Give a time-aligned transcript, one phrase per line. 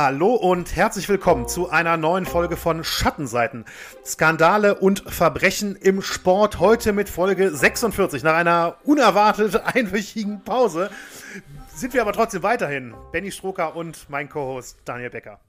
[0.00, 3.64] Hallo und herzlich willkommen zu einer neuen Folge von Schattenseiten.
[4.06, 6.60] Skandale und Verbrechen im Sport.
[6.60, 8.22] Heute mit Folge 46.
[8.22, 10.90] Nach einer unerwartet einwöchigen Pause
[11.74, 12.94] sind wir aber trotzdem weiterhin.
[13.10, 15.40] Benny Stroker und mein Co-Host Daniel Becker.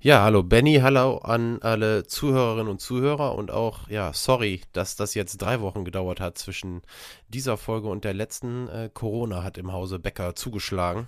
[0.00, 5.14] Ja, hallo Benny, hallo an alle Zuhörerinnen und Zuhörer und auch, ja, sorry, dass das
[5.14, 6.82] jetzt drei Wochen gedauert hat zwischen
[7.28, 8.68] dieser Folge und der letzten.
[8.68, 11.06] Äh, Corona hat im Hause Becker zugeschlagen.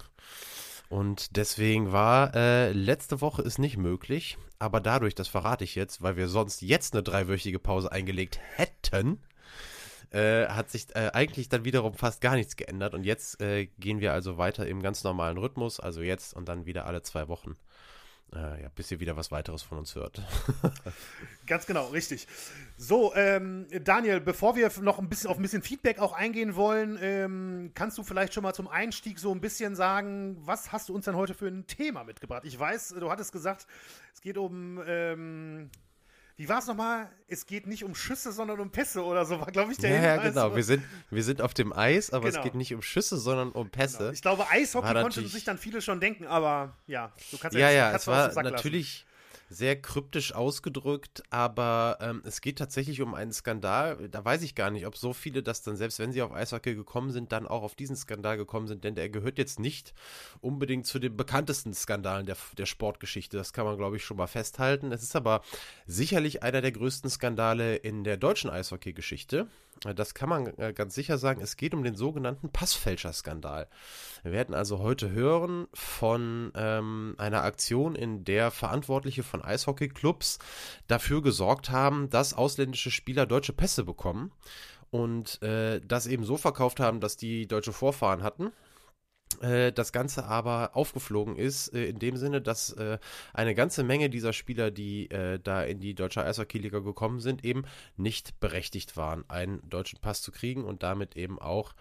[0.93, 6.03] Und deswegen war äh, letzte Woche ist nicht möglich, aber dadurch, das verrate ich jetzt,
[6.03, 9.19] weil wir sonst jetzt eine dreiwöchige Pause eingelegt hätten,
[10.11, 12.93] äh, hat sich äh, eigentlich dann wiederum fast gar nichts geändert.
[12.93, 16.67] Und jetzt äh, gehen wir also weiter im ganz normalen Rhythmus, also jetzt und dann
[16.67, 17.57] wieder alle zwei Wochen
[18.35, 20.23] äh, ja, bis ihr wieder was weiteres von uns hört.
[21.47, 22.27] Ganz genau, richtig.
[22.77, 26.99] So, ähm, Daniel, bevor wir noch ein bisschen auf ein bisschen Feedback auch eingehen wollen,
[27.01, 30.95] ähm, kannst du vielleicht schon mal zum Einstieg so ein bisschen sagen, was hast du
[30.95, 32.45] uns denn heute für ein Thema mitgebracht?
[32.45, 33.67] Ich weiß, du hattest gesagt,
[34.15, 35.71] es geht um ähm,
[36.37, 37.11] wie war es nochmal?
[37.29, 40.03] Es geht nicht um Schüsse, sondern um Pässe oder so, war, glaube ich, der Ja,
[40.03, 40.55] ja genau.
[40.57, 42.39] Wir sind, wir sind auf dem Eis, aber genau.
[42.39, 43.99] es geht nicht um Schüsse, sondern um Pässe.
[43.99, 44.11] Genau.
[44.13, 47.91] Ich glaube, Eishockey konnten sich dann viele schon denken, aber ja, du kannst ja, ja,
[47.91, 49.07] ja es war natürlich
[49.53, 54.09] sehr kryptisch ausgedrückt, aber ähm, es geht tatsächlich um einen Skandal.
[54.09, 56.75] Da weiß ich gar nicht, ob so viele das dann, selbst wenn sie auf Eishockey
[56.75, 59.93] gekommen sind, dann auch auf diesen Skandal gekommen sind, denn der gehört jetzt nicht
[60.41, 63.37] unbedingt zu den bekanntesten Skandalen der, der Sportgeschichte.
[63.37, 64.91] Das kann man, glaube ich, schon mal festhalten.
[64.91, 65.43] Es ist aber
[65.87, 69.49] sicherlich einer der größten Skandale in der deutschen Eishockey-Geschichte.
[69.83, 71.41] Das kann man äh, ganz sicher sagen.
[71.41, 73.69] Es geht um den sogenannten Passfälscherskandal.
[74.23, 80.39] Wir werden also heute hören von ähm, einer Aktion, in der Verantwortliche von Eishockeyclubs
[80.87, 84.31] dafür gesorgt haben, dass ausländische Spieler deutsche Pässe bekommen
[84.91, 88.53] und äh, das eben so verkauft haben, dass die deutsche Vorfahren hatten
[89.41, 92.99] das Ganze aber aufgeflogen ist, äh, in dem Sinne, dass äh,
[93.33, 95.09] eine ganze Menge dieser Spieler, die
[95.43, 97.65] da in die deutsche Eishockey-Liga gekommen sind, eben
[97.97, 101.75] nicht berechtigt waren, einen deutschen Pass zu kriegen und damit eben auch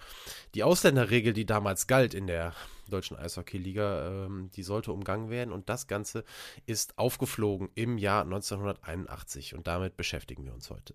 [0.55, 2.53] die Ausländerregel, die damals galt in der
[2.91, 6.23] deutschen Eishockey-Liga, ähm, die sollte umgangen werden und das Ganze
[6.65, 10.93] ist aufgeflogen im Jahr 1981 und damit beschäftigen wir uns heute.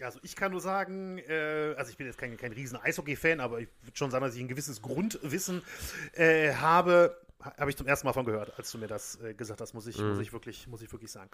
[0.00, 3.38] Ja, also ich kann nur sagen, äh, also ich bin jetzt kein, kein riesen Eishockey-Fan,
[3.38, 5.62] aber ich würde schon sagen, dass ich ein gewisses Grundwissen
[6.14, 7.20] äh, habe.
[7.38, 9.86] Habe ich zum ersten Mal von gehört, als du mir das äh, gesagt hast, muss
[9.86, 10.08] ich, mhm.
[10.08, 11.30] muss ich wirklich, muss ich wirklich sagen.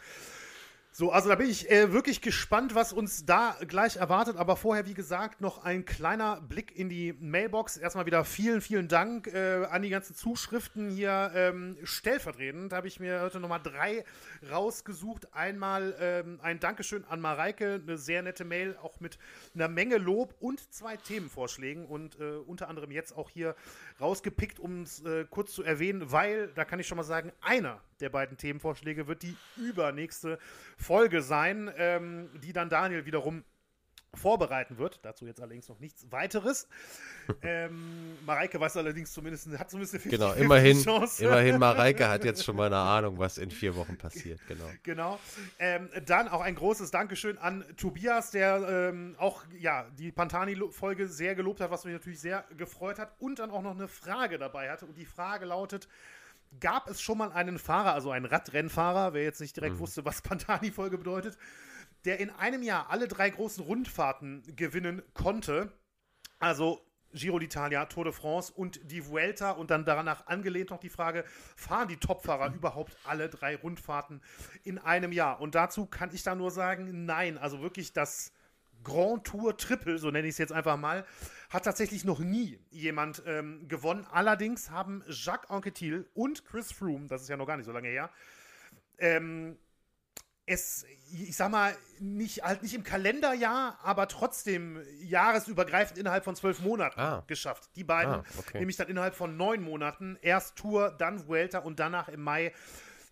[0.98, 4.38] So, also da bin ich äh, wirklich gespannt, was uns da gleich erwartet.
[4.38, 7.76] Aber vorher, wie gesagt, noch ein kleiner Blick in die Mailbox.
[7.76, 11.32] Erstmal wieder vielen, vielen Dank äh, an die ganzen Zuschriften hier.
[11.34, 14.06] Ähm, stellvertretend habe ich mir heute nochmal drei
[14.50, 15.34] rausgesucht.
[15.34, 19.18] Einmal ähm, ein Dankeschön an Mareike, eine sehr nette Mail, auch mit
[19.54, 21.84] einer Menge Lob und zwei Themenvorschlägen.
[21.84, 23.54] Und äh, unter anderem jetzt auch hier
[24.00, 27.82] rausgepickt, um es äh, kurz zu erwähnen, weil, da kann ich schon mal sagen, einer
[28.00, 30.38] der beiden Themenvorschläge wird die übernächste
[30.76, 33.44] Folge sein, ähm, die dann Daniel wiederum
[34.16, 35.00] vorbereiten wird.
[35.02, 36.68] Dazu jetzt allerdings noch nichts weiteres.
[37.42, 41.24] ähm, Mareike weiß allerdings zumindest, hat zumindest eine 50 Genau, immerhin, Chance.
[41.24, 44.40] immerhin Mareike hat jetzt schon mal eine Ahnung, was in vier Wochen passiert.
[44.48, 44.64] Genau.
[44.82, 45.20] Genau.
[45.58, 51.34] Ähm, dann auch ein großes Dankeschön an Tobias, der ähm, auch ja, die Pantani-Folge sehr
[51.34, 54.70] gelobt hat, was mich natürlich sehr gefreut hat und dann auch noch eine Frage dabei
[54.70, 54.86] hatte.
[54.86, 55.88] Und die Frage lautet,
[56.60, 59.80] gab es schon mal einen Fahrer, also einen Radrennfahrer, wer jetzt nicht direkt mhm.
[59.80, 61.36] wusste, was Pantani-Folge bedeutet,
[62.04, 65.72] der in einem Jahr alle drei großen Rundfahrten gewinnen konnte.
[66.38, 70.88] Also Giro d'Italia, Tour de France und die Vuelta und dann danach angelehnt noch die
[70.88, 71.24] Frage,
[71.56, 74.22] fahren die Topfahrer überhaupt alle drei Rundfahrten
[74.64, 75.40] in einem Jahr?
[75.40, 78.32] Und dazu kann ich da nur sagen, nein, also wirklich das
[78.86, 81.04] Grand Tour Triple, so nenne ich es jetzt einfach mal,
[81.50, 84.06] hat tatsächlich noch nie jemand ähm, gewonnen.
[84.12, 87.88] Allerdings haben Jacques Anquetil und Chris Froome, das ist ja noch gar nicht so lange
[87.88, 88.10] her,
[88.98, 89.58] ähm,
[90.48, 96.60] es, ich sag mal, nicht, halt nicht im Kalenderjahr, aber trotzdem jahresübergreifend innerhalb von zwölf
[96.60, 97.24] Monaten ah.
[97.26, 97.70] geschafft.
[97.74, 98.60] Die beiden, ah, okay.
[98.60, 102.52] nämlich dann innerhalb von neun Monaten, erst Tour, dann Vuelta und danach im Mai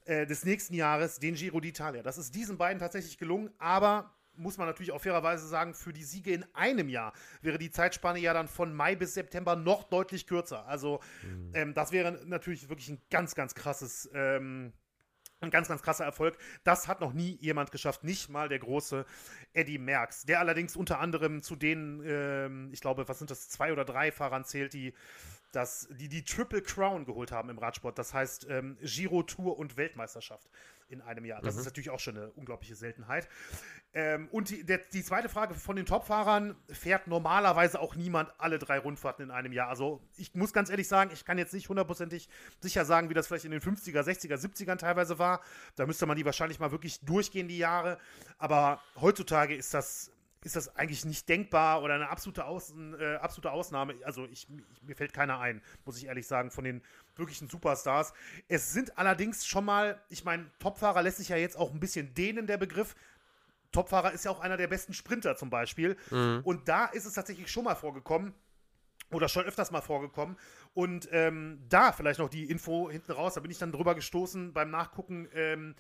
[0.04, 2.02] äh, des nächsten Jahres den Giro d'Italia.
[2.02, 6.04] Das ist diesen beiden tatsächlich gelungen, aber muss man natürlich auch fairerweise sagen, für die
[6.04, 10.26] Siege in einem Jahr wäre die Zeitspanne ja dann von Mai bis September noch deutlich
[10.26, 10.66] kürzer.
[10.66, 11.52] Also mhm.
[11.54, 14.72] ähm, das wäre natürlich wirklich ein ganz, ganz krasses, ähm,
[15.40, 16.36] ein ganz, ganz krasser Erfolg.
[16.64, 19.04] Das hat noch nie jemand geschafft, nicht mal der große
[19.52, 23.72] Eddie Merckx, der allerdings unter anderem zu den, ähm, ich glaube, was sind das, zwei
[23.72, 24.94] oder drei Fahrern zählt, die
[25.54, 27.98] dass die die Triple Crown geholt haben im Radsport.
[27.98, 30.48] Das heißt ähm, Giro, Tour und Weltmeisterschaft
[30.88, 31.40] in einem Jahr.
[31.40, 31.60] Das mhm.
[31.60, 33.28] ist natürlich auch schon eine unglaubliche Seltenheit.
[33.94, 38.58] Ähm, und die, der, die zweite Frage von den Topfahrern, fährt normalerweise auch niemand alle
[38.58, 39.68] drei Rundfahrten in einem Jahr.
[39.68, 42.28] Also ich muss ganz ehrlich sagen, ich kann jetzt nicht hundertprozentig
[42.60, 45.40] sicher sagen, wie das vielleicht in den 50er, 60er, 70ern teilweise war.
[45.76, 47.98] Da müsste man die wahrscheinlich mal wirklich durchgehen, die Jahre.
[48.38, 50.10] Aber heutzutage ist das
[50.44, 53.94] ist das eigentlich nicht denkbar oder eine absolute, Außen, äh, absolute Ausnahme.
[54.04, 56.82] Also ich, ich, mir fällt keiner ein, muss ich ehrlich sagen, von den
[57.16, 58.12] wirklichen Superstars.
[58.46, 62.14] Es sind allerdings schon mal, ich meine, Topfahrer lässt sich ja jetzt auch ein bisschen
[62.14, 62.94] dehnen, der Begriff.
[63.72, 65.96] Topfahrer ist ja auch einer der besten Sprinter zum Beispiel.
[66.10, 66.42] Mhm.
[66.44, 68.34] Und da ist es tatsächlich schon mal vorgekommen,
[69.10, 70.36] oder schon öfters mal vorgekommen.
[70.74, 74.52] Und ähm, da vielleicht noch die Info hinten raus, da bin ich dann drüber gestoßen
[74.52, 75.28] beim Nachgucken.
[75.32, 75.74] Ähm,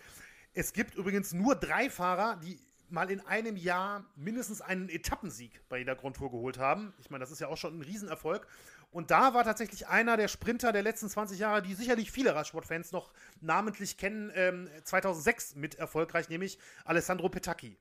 [0.52, 2.58] es gibt übrigens nur drei Fahrer, die
[2.94, 6.94] mal in einem Jahr mindestens einen Etappensieg bei jeder Grand Tour geholt haben.
[6.98, 8.46] Ich meine, das ist ja auch schon ein Riesenerfolg.
[8.90, 12.92] Und da war tatsächlich einer der Sprinter der letzten 20 Jahre, die sicherlich viele Radsportfans
[12.92, 17.76] noch namentlich kennen, ähm, 2006 mit erfolgreich, nämlich Alessandro Petacchi.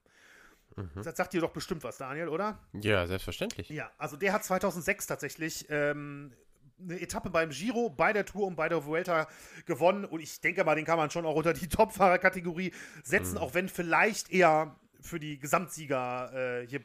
[0.75, 0.89] Mhm.
[1.04, 2.57] Das sagt dir doch bestimmt was, Daniel, oder?
[2.74, 3.69] Ja, selbstverständlich.
[3.69, 6.33] Ja, also der hat 2006 tatsächlich ähm,
[6.81, 9.27] eine Etappe beim Giro, bei der Tour und bei der Vuelta
[9.65, 10.06] gewonnen.
[10.06, 12.74] Und ich denke mal, den kann man schon auch unter die Topfahrerkategorie
[13.04, 13.38] setzen, mhm.
[13.38, 16.81] auch wenn vielleicht eher für die Gesamtsieger äh, hier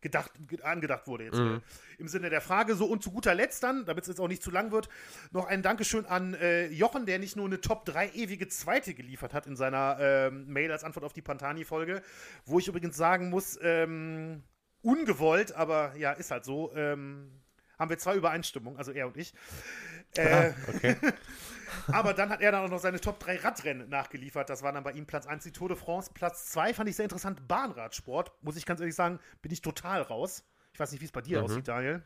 [0.00, 0.30] gedacht,
[0.62, 1.60] angedacht wurde jetzt mhm.
[1.98, 2.74] im Sinne der Frage.
[2.74, 4.88] So und zu guter Letzt dann, damit es jetzt auch nicht zu lang wird,
[5.32, 9.34] noch ein Dankeschön an äh, Jochen, der nicht nur eine Top 3 ewige Zweite geliefert
[9.34, 12.02] hat in seiner ähm, Mail als Antwort auf die Pantani-Folge,
[12.44, 14.42] wo ich übrigens sagen muss, ähm,
[14.82, 17.32] ungewollt, aber ja, ist halt so, ähm,
[17.78, 19.32] haben wir zwei Übereinstimmungen, also er und ich.
[20.16, 20.96] Äh, okay.
[21.88, 24.50] Aber dann hat er dann auch noch seine Top 3 Radrennen nachgeliefert.
[24.50, 26.10] Das war dann bei ihm Platz 1 die Tour de France.
[26.12, 28.32] Platz 2 fand ich sehr interessant, Bahnradsport.
[28.42, 30.44] Muss ich ganz ehrlich sagen, bin ich total raus.
[30.72, 31.44] Ich weiß nicht, wie es bei dir mhm.
[31.44, 32.02] aussieht, Daniel.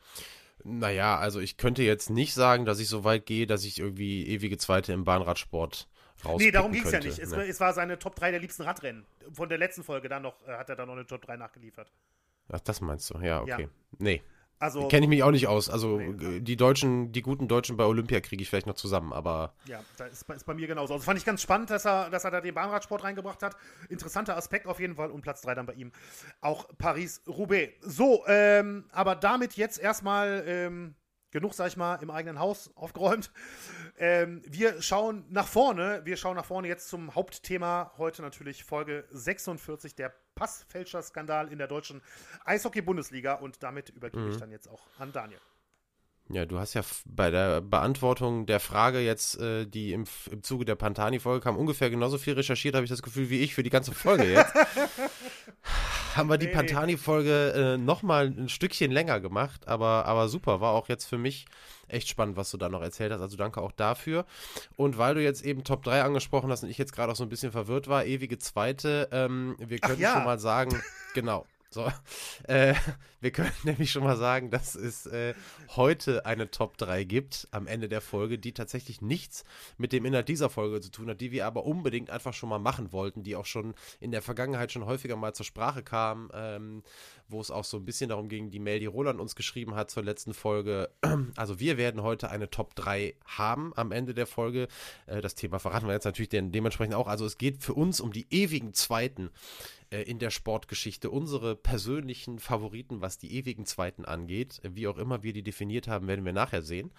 [0.64, 4.26] Naja, also ich könnte jetzt nicht sagen, dass ich so weit gehe, dass ich irgendwie
[4.28, 5.88] ewige Zweite im Bahnradsport
[6.24, 6.40] raus.
[6.40, 7.18] Nee, darum ging es ja nicht.
[7.18, 7.44] Es, ne?
[7.44, 9.04] es, war seine Top 3 der liebsten Radrennen.
[9.32, 11.92] Von der letzten Folge dann noch, äh, hat er dann noch eine Top 3 nachgeliefert.
[12.50, 13.18] Ach, das meinst du?
[13.18, 13.62] Ja, okay.
[13.62, 13.68] Ja.
[13.98, 14.22] Nee.
[14.62, 15.68] Also kenne ich mich auch nicht aus.
[15.68, 19.54] Also nee, die Deutschen, die guten Deutschen bei Olympia kriege ich vielleicht noch zusammen, aber
[19.64, 20.94] ja, da ist, ist bei mir genauso.
[20.94, 23.56] Also fand ich ganz spannend, dass er, dass er da den Bahnradsport reingebracht hat.
[23.88, 25.90] Interessanter Aspekt auf jeden Fall und Platz 3 dann bei ihm
[26.40, 27.72] auch Paris-Roubaix.
[27.80, 30.94] So, ähm, aber damit jetzt erstmal ähm,
[31.32, 33.32] genug, sag ich mal, im eigenen Haus aufgeräumt.
[33.98, 36.02] Ähm, wir schauen nach vorne.
[36.04, 37.92] Wir schauen nach vorne jetzt zum Hauptthema.
[37.98, 42.00] Heute natürlich Folge 46, der Passfälscher-Skandal in der deutschen
[42.44, 43.34] Eishockey-Bundesliga.
[43.34, 44.30] Und damit übergebe mhm.
[44.30, 45.40] ich dann jetzt auch an Daniel.
[46.28, 50.64] Ja, du hast ja bei der Beantwortung der Frage jetzt, äh, die im, im Zuge
[50.64, 53.70] der Pantani-Folge kam, ungefähr genauso viel recherchiert, habe ich das Gefühl, wie ich für die
[53.70, 54.54] ganze Folge jetzt.
[56.14, 56.52] Haben wir die nee.
[56.52, 61.46] Pantani-Folge äh, nochmal ein Stückchen länger gemacht, aber, aber super, war auch jetzt für mich
[61.88, 63.20] echt spannend, was du da noch erzählt hast.
[63.20, 64.24] Also danke auch dafür.
[64.76, 67.22] Und weil du jetzt eben Top 3 angesprochen hast und ich jetzt gerade auch so
[67.22, 70.14] ein bisschen verwirrt war, ewige Zweite, ähm, wir können ja.
[70.14, 70.82] schon mal sagen,
[71.14, 71.90] genau, so,
[72.44, 72.74] äh,
[73.20, 75.34] wir können nämlich schon mal sagen, dass es äh,
[75.76, 79.44] heute eine Top 3 gibt am Ende der Folge, die tatsächlich nichts
[79.78, 82.58] mit dem Inhalt dieser Folge zu tun hat, die wir aber unbedingt einfach schon mal
[82.58, 86.82] machen wollten, die auch schon in der Vergangenheit schon häufiger mal zur Sprache kam, ähm,
[87.28, 89.90] wo es auch so ein bisschen darum ging, die Mail, die Roland uns geschrieben hat
[89.90, 90.90] zur letzten Folge.
[91.36, 94.68] Also wir werden heute eine Top 3 haben am Ende der Folge.
[95.06, 97.06] Äh, das Thema verraten wir jetzt natürlich dementsprechend auch.
[97.06, 99.30] Also es geht für uns um die ewigen Zweiten
[100.00, 104.60] in der Sportgeschichte unsere persönlichen Favoriten, was die ewigen Zweiten angeht.
[104.62, 106.92] Wie auch immer wir die definiert haben, werden wir nachher sehen.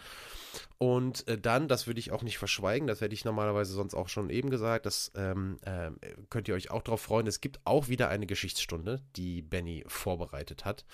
[0.78, 4.10] Und äh, dann, das würde ich auch nicht verschweigen, das hätte ich normalerweise sonst auch
[4.10, 5.92] schon eben gesagt, das ähm, äh,
[6.30, 7.26] könnt ihr euch auch darauf freuen.
[7.26, 10.86] Es gibt auch wieder eine Geschichtsstunde, die Benny vorbereitet hat.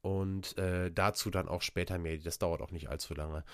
[0.00, 2.16] Und äh, dazu dann auch später mehr.
[2.18, 3.44] Das dauert auch nicht allzu lange,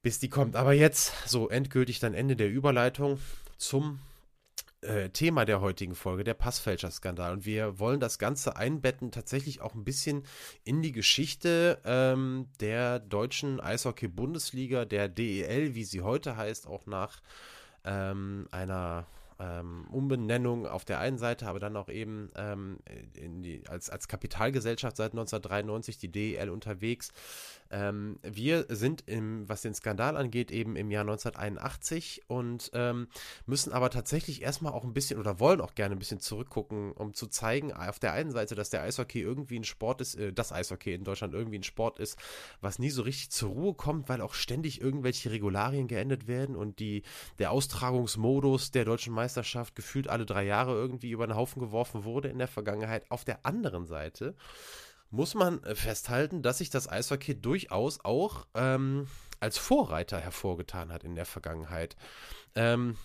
[0.00, 0.56] bis die kommt.
[0.56, 3.18] Aber jetzt so endgültig dann Ende der Überleitung
[3.58, 3.98] zum
[4.82, 7.32] äh, Thema der heutigen Folge, der Passfälscher-Skandal.
[7.32, 10.24] Und wir wollen das Ganze einbetten, tatsächlich auch ein bisschen
[10.64, 17.20] in die Geschichte ähm, der deutschen Eishockey-Bundesliga, der DEL, wie sie heute heißt, auch nach
[17.84, 19.06] ähm, einer
[19.40, 22.78] ähm, Umbenennung auf der einen Seite, aber dann auch eben ähm,
[23.14, 27.12] die, als, als Kapitalgesellschaft seit 1993 die DEL unterwegs.
[27.70, 33.08] Ähm, wir sind, im, was den Skandal angeht, eben im Jahr 1981 und ähm,
[33.46, 37.14] müssen aber tatsächlich erstmal auch ein bisschen oder wollen auch gerne ein bisschen zurückgucken, um
[37.14, 40.52] zu zeigen, auf der einen Seite, dass der Eishockey irgendwie ein Sport ist, äh, das
[40.52, 42.18] Eishockey in Deutschland irgendwie ein Sport ist,
[42.60, 46.80] was nie so richtig zur Ruhe kommt, weil auch ständig irgendwelche Regularien geändert werden und
[46.80, 47.02] die,
[47.38, 52.28] der Austragungsmodus der deutschen Meisterschaft gefühlt alle drei Jahre irgendwie über den Haufen geworfen wurde
[52.28, 53.10] in der Vergangenheit.
[53.10, 54.34] Auf der anderen Seite
[55.10, 59.06] muss man äh, festhalten, dass sich das Eishockey durchaus auch ähm,
[59.40, 61.96] als Vorreiter hervorgetan hat in der Vergangenheit.
[62.54, 62.96] Ähm,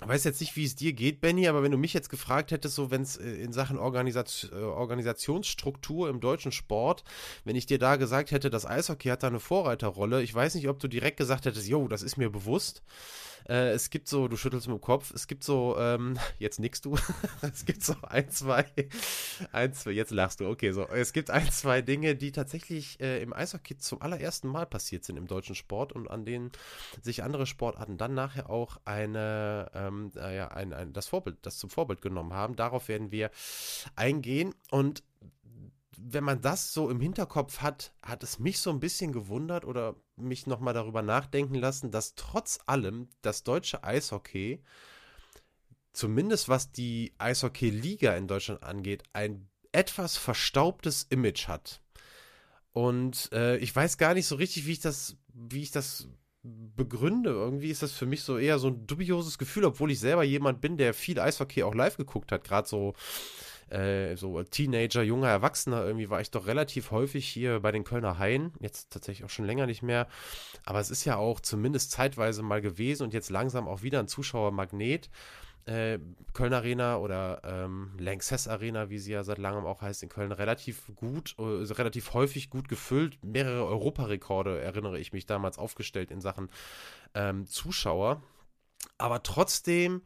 [0.00, 2.74] weiß jetzt nicht, wie es dir geht, Benny, aber wenn du mich jetzt gefragt hättest,
[2.74, 7.04] so wenn es äh, in Sachen Organisation, äh, Organisationsstruktur im deutschen Sport,
[7.44, 10.68] wenn ich dir da gesagt hätte, das Eishockey hat da eine Vorreiterrolle, ich weiß nicht,
[10.68, 12.82] ob du direkt gesagt hättest, jo, das ist mir bewusst.
[13.50, 16.80] Äh, es gibt so, du schüttelst mit dem Kopf, es gibt so, ähm, jetzt nix
[16.80, 16.96] du,
[17.42, 18.64] es gibt so ein, zwei,
[19.50, 23.20] ein, zwei, jetzt lachst du, okay, so, es gibt ein, zwei Dinge, die tatsächlich äh,
[23.20, 26.52] im Eishockey zum allerersten Mal passiert sind im deutschen Sport und an denen
[27.02, 31.58] sich andere Sportarten dann nachher auch eine, ähm, äh, ja, ein, ein, das Vorbild, das
[31.58, 32.54] zum Vorbild genommen haben.
[32.54, 33.32] Darauf werden wir
[33.96, 35.02] eingehen und
[36.02, 39.96] wenn man das so im Hinterkopf hat, hat es mich so ein bisschen gewundert oder
[40.16, 44.62] mich nochmal darüber nachdenken lassen, dass trotz allem das deutsche Eishockey,
[45.92, 51.80] zumindest was die Eishockey-Liga in Deutschland angeht, ein etwas verstaubtes Image hat.
[52.72, 56.08] Und äh, ich weiß gar nicht so richtig, wie ich das, wie ich das
[56.42, 57.30] begründe.
[57.30, 60.60] Irgendwie ist das für mich so eher so ein dubioses Gefühl, obwohl ich selber jemand
[60.60, 62.94] bin, der viel Eishockey auch live geguckt hat, gerade so
[63.70, 68.18] äh, so Teenager, junger Erwachsener, irgendwie war ich doch relativ häufig hier bei den Kölner
[68.18, 70.08] Haien, jetzt tatsächlich auch schon länger nicht mehr,
[70.64, 74.08] aber es ist ja auch zumindest zeitweise mal gewesen und jetzt langsam auch wieder ein
[74.08, 75.10] Zuschauermagnet.
[75.66, 75.98] Äh,
[76.32, 80.32] Köln Arena oder ähm, Lanxess Arena, wie sie ja seit langem auch heißt, in Köln
[80.32, 83.22] relativ gut, äh, relativ häufig gut gefüllt.
[83.22, 86.48] Mehrere Europarekorde, erinnere ich mich, damals aufgestellt in Sachen
[87.14, 88.22] ähm, Zuschauer.
[88.96, 90.02] Aber trotzdem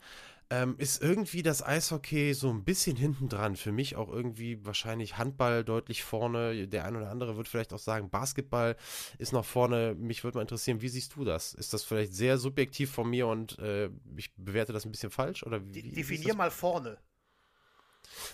[0.54, 3.56] ähm, ist irgendwie das Eishockey so ein bisschen hinten dran.
[3.56, 6.68] Für mich auch irgendwie wahrscheinlich Handball deutlich vorne.
[6.68, 8.76] Der eine oder andere wird vielleicht auch sagen, Basketball
[9.18, 9.94] ist noch vorne.
[9.99, 11.54] Mich würde mal interessieren, wie siehst du das?
[11.54, 15.42] Ist das vielleicht sehr subjektiv von mir und äh, ich bewerte das ein bisschen falsch?
[15.42, 16.99] Oder wie, Definier mal vorne.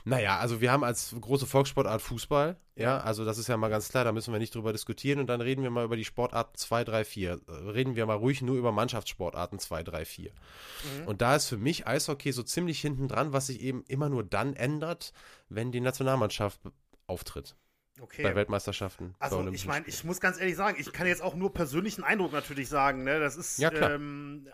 [0.05, 3.91] Naja, also wir haben als große Volkssportart Fußball, ja, also das ist ja mal ganz
[3.91, 6.57] klar, da müssen wir nicht drüber diskutieren und dann reden wir mal über die Sportarten
[6.57, 7.41] 2, 3, 4.
[7.49, 10.33] Reden wir mal ruhig nur über Mannschaftssportarten 2, 3, 4.
[10.33, 11.07] Mhm.
[11.07, 14.25] Und da ist für mich Eishockey so ziemlich hinten dran, was sich eben immer nur
[14.25, 15.13] dann ändert,
[15.49, 16.61] wenn die Nationalmannschaft
[17.07, 17.55] auftritt.
[18.01, 18.23] Okay.
[18.23, 19.15] Bei Weltmeisterschaften.
[19.19, 22.33] Also ich meine, ich muss ganz ehrlich sagen, ich kann jetzt auch nur persönlichen Eindruck
[22.33, 23.05] natürlich sagen.
[23.05, 23.21] Ne?
[23.21, 24.49] Das ist, ja, ähm,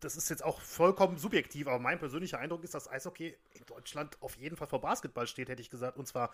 [0.00, 4.16] das ist jetzt auch vollkommen subjektiv, aber mein persönlicher Eindruck ist, dass Eishockey in Deutschland
[4.20, 5.96] auf jeden Fall vor Basketball steht, hätte ich gesagt.
[5.96, 6.32] Und zwar,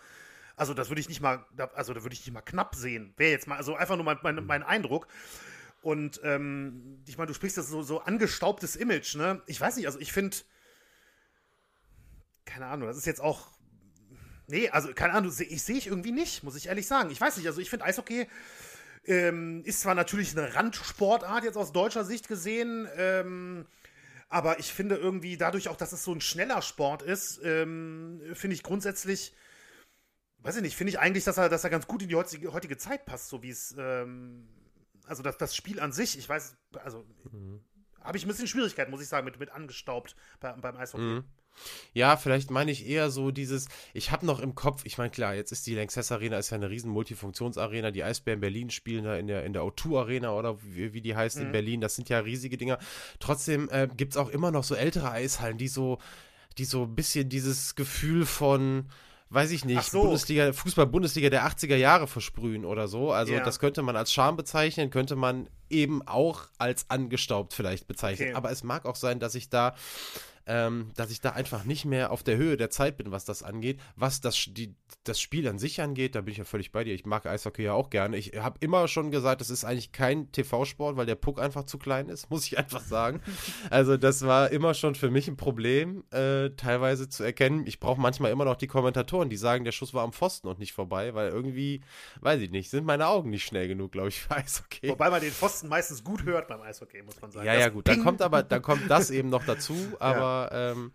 [0.55, 3.13] also das würde ich nicht mal, also da würde ich nicht mal knapp sehen.
[3.17, 5.07] Wäre jetzt mal, also einfach nur mein, mein, mein Eindruck.
[5.81, 9.41] Und ähm, ich meine, du sprichst das so, so angestaubtes Image, ne?
[9.45, 10.37] Ich weiß nicht, also ich finde,
[12.45, 13.57] keine Ahnung, das ist jetzt auch
[14.49, 17.09] Nee, also keine Ahnung, ich sehe ich irgendwie nicht, muss ich ehrlich sagen.
[17.09, 18.29] Ich weiß nicht, also ich finde Eishockey
[19.07, 23.65] ähm, ist zwar natürlich eine Randsportart jetzt aus deutscher Sicht gesehen, ähm,
[24.29, 28.55] aber ich finde irgendwie dadurch auch, dass es so ein schneller Sport ist, ähm, finde
[28.55, 29.33] ich grundsätzlich,
[30.39, 32.51] weiß ich nicht, finde ich eigentlich, dass er, dass er ganz gut in die heutige,
[32.51, 34.49] heutige Zeit passt, so wie es, ähm,
[35.05, 37.61] also das, das Spiel an sich, ich weiß, also mhm.
[38.01, 41.03] habe ich ein bisschen Schwierigkeiten, muss ich sagen, mit, mit angestaubt bei, beim Eishockey.
[41.03, 41.23] Mhm.
[41.93, 45.35] Ja, vielleicht meine ich eher so dieses, ich habe noch im Kopf, ich meine, klar,
[45.35, 49.15] jetzt ist die Lanxess Arena, ist ja eine riesen Multifunktionsarena, die Eisbären Berlin spielen da
[49.15, 51.47] in der, in der O2 Arena oder wie, wie die heißt mhm.
[51.47, 52.77] in Berlin, das sind ja riesige Dinger.
[53.19, 55.99] Trotzdem äh, gibt es auch immer noch so ältere Eishallen, die so,
[56.57, 58.89] die so ein bisschen dieses Gefühl von,
[59.29, 60.03] weiß ich nicht, so.
[60.03, 63.11] Bundesliga, Fußball-Bundesliga der 80er Jahre versprühen oder so.
[63.11, 63.43] Also ja.
[63.43, 68.29] das könnte man als Charme bezeichnen, könnte man eben auch als angestaubt vielleicht bezeichnen.
[68.29, 68.37] Okay.
[68.37, 69.75] Aber es mag auch sein, dass ich da
[70.47, 73.43] ähm, dass ich da einfach nicht mehr auf der Höhe der Zeit bin, was das
[73.43, 73.79] angeht.
[73.95, 74.73] Was das, die,
[75.03, 76.93] das Spiel an sich angeht, da bin ich ja völlig bei dir.
[76.93, 78.17] Ich mag Eishockey ja auch gerne.
[78.17, 81.77] Ich habe immer schon gesagt, das ist eigentlich kein TV-Sport, weil der Puck einfach zu
[81.77, 83.21] klein ist, muss ich einfach sagen.
[83.69, 87.67] Also das war immer schon für mich ein Problem, äh, teilweise zu erkennen.
[87.67, 90.59] Ich brauche manchmal immer noch die Kommentatoren, die sagen, der Schuss war am Pfosten und
[90.59, 91.81] nicht vorbei, weil irgendwie,
[92.21, 94.89] weiß ich nicht, sind meine Augen nicht schnell genug, glaube ich, für Eishockey.
[94.89, 97.45] Wobei man den Pfosten meistens gut hört beim Eishockey, muss man sagen.
[97.45, 97.87] Ja, das ja, gut.
[97.87, 100.91] Dann kommt aber, dann kommt das eben noch dazu, aber ähm,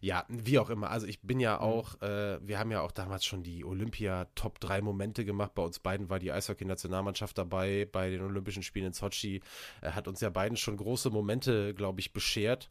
[0.00, 0.90] ja, wie auch immer.
[0.90, 1.62] Also ich bin ja mhm.
[1.62, 5.54] auch, äh, wir haben ja auch damals schon die Olympia-Top 3 Momente gemacht.
[5.54, 9.42] Bei uns beiden war die Eishockey-Nationalmannschaft dabei bei den Olympischen Spielen in Sochi.
[9.80, 12.68] Äh, hat uns ja beiden schon große Momente, glaube ich, beschert.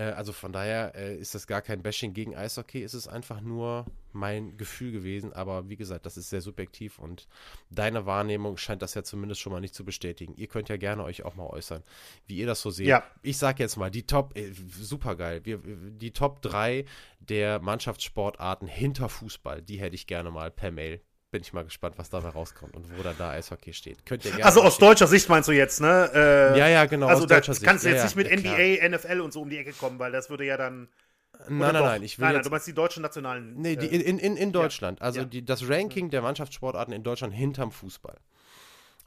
[0.00, 3.40] Äh, also von daher äh, ist das gar kein Bashing gegen Eishockey, ist es einfach
[3.42, 5.32] nur mein Gefühl gewesen.
[5.34, 7.28] Aber wie gesagt, das ist sehr subjektiv und
[7.68, 10.34] deine Wahrnehmung scheint das ja zumindest schon mal nicht zu bestätigen.
[10.36, 11.82] Ihr könnt ja gerne euch auch mal äußern,
[12.26, 12.86] wie ihr das so seht.
[12.86, 13.04] Ja.
[13.22, 16.86] Ich sage jetzt mal, die Top, äh, super geil, die Top 3
[17.20, 21.96] der Mannschaftssportarten hinter Fußball, die hätte ich gerne mal per Mail bin ich mal gespannt,
[21.96, 24.04] was dabei rauskommt und wo dann da Eishockey steht.
[24.04, 26.10] Könnt ihr gerne also aus deutscher Sicht meinst du jetzt, ne?
[26.12, 27.06] Äh, ja, ja, genau.
[27.06, 29.50] Also aus da kannst du jetzt ja, nicht mit ja, NBA, NFL und so um
[29.50, 30.88] die Ecke kommen, weil das würde ja dann.
[31.48, 33.54] Nein, nein, nein, ich will nein, nein, du meinst die deutschen nationalen.
[33.56, 34.98] Nee, die, in, in, in Deutschland.
[34.98, 35.06] Ja.
[35.06, 38.18] Also die, das Ranking der Mannschaftssportarten in Deutschland hinterm Fußball.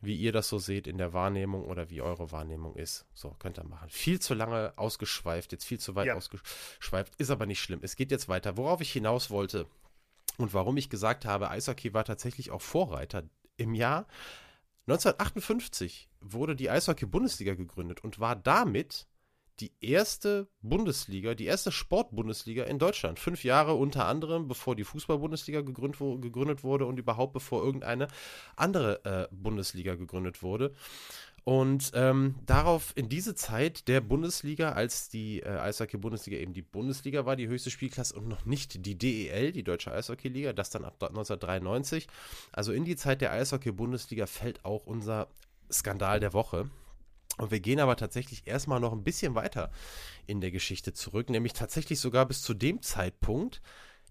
[0.02, 3.06] Wie ihr das so seht in der Wahrnehmung oder wie eure Wahrnehmung ist.
[3.14, 3.88] So, könnt ihr machen.
[3.90, 7.80] Viel zu lange ausgeschweift, jetzt viel zu weit ausgeschweift, ist aber nicht schlimm.
[7.84, 8.58] Es geht jetzt weiter.
[8.58, 9.68] Worauf ich hinaus wollte
[10.38, 13.24] und warum ich gesagt habe, Eishockey war tatsächlich auch Vorreiter.
[13.58, 14.08] Im Jahr
[14.88, 19.08] 1958 wurde die Eishockey-Bundesliga gegründet und war damit
[19.60, 23.20] die erste Bundesliga, die erste Sportbundesliga in Deutschland.
[23.20, 28.08] Fünf Jahre unter anderem, bevor die Fußball-Bundesliga gegründet, wurde und überhaupt bevor irgendeine
[28.56, 30.74] andere äh, Bundesliga gegründet wurde.
[31.46, 37.26] Und ähm, darauf in diese Zeit der Bundesliga, als die äh, Eishockey-Bundesliga eben die Bundesliga
[37.26, 41.04] war, die höchste Spielklasse und noch nicht die DEL, die Deutsche Eishockey-Liga, das dann ab
[41.04, 42.08] 1993.
[42.54, 45.28] Also in die Zeit der Eishockey-Bundesliga fällt auch unser
[45.70, 46.70] Skandal der Woche.
[47.38, 49.70] Und wir gehen aber tatsächlich erstmal noch ein bisschen weiter
[50.28, 53.62] in der Geschichte zurück, nämlich tatsächlich sogar bis zu dem Zeitpunkt,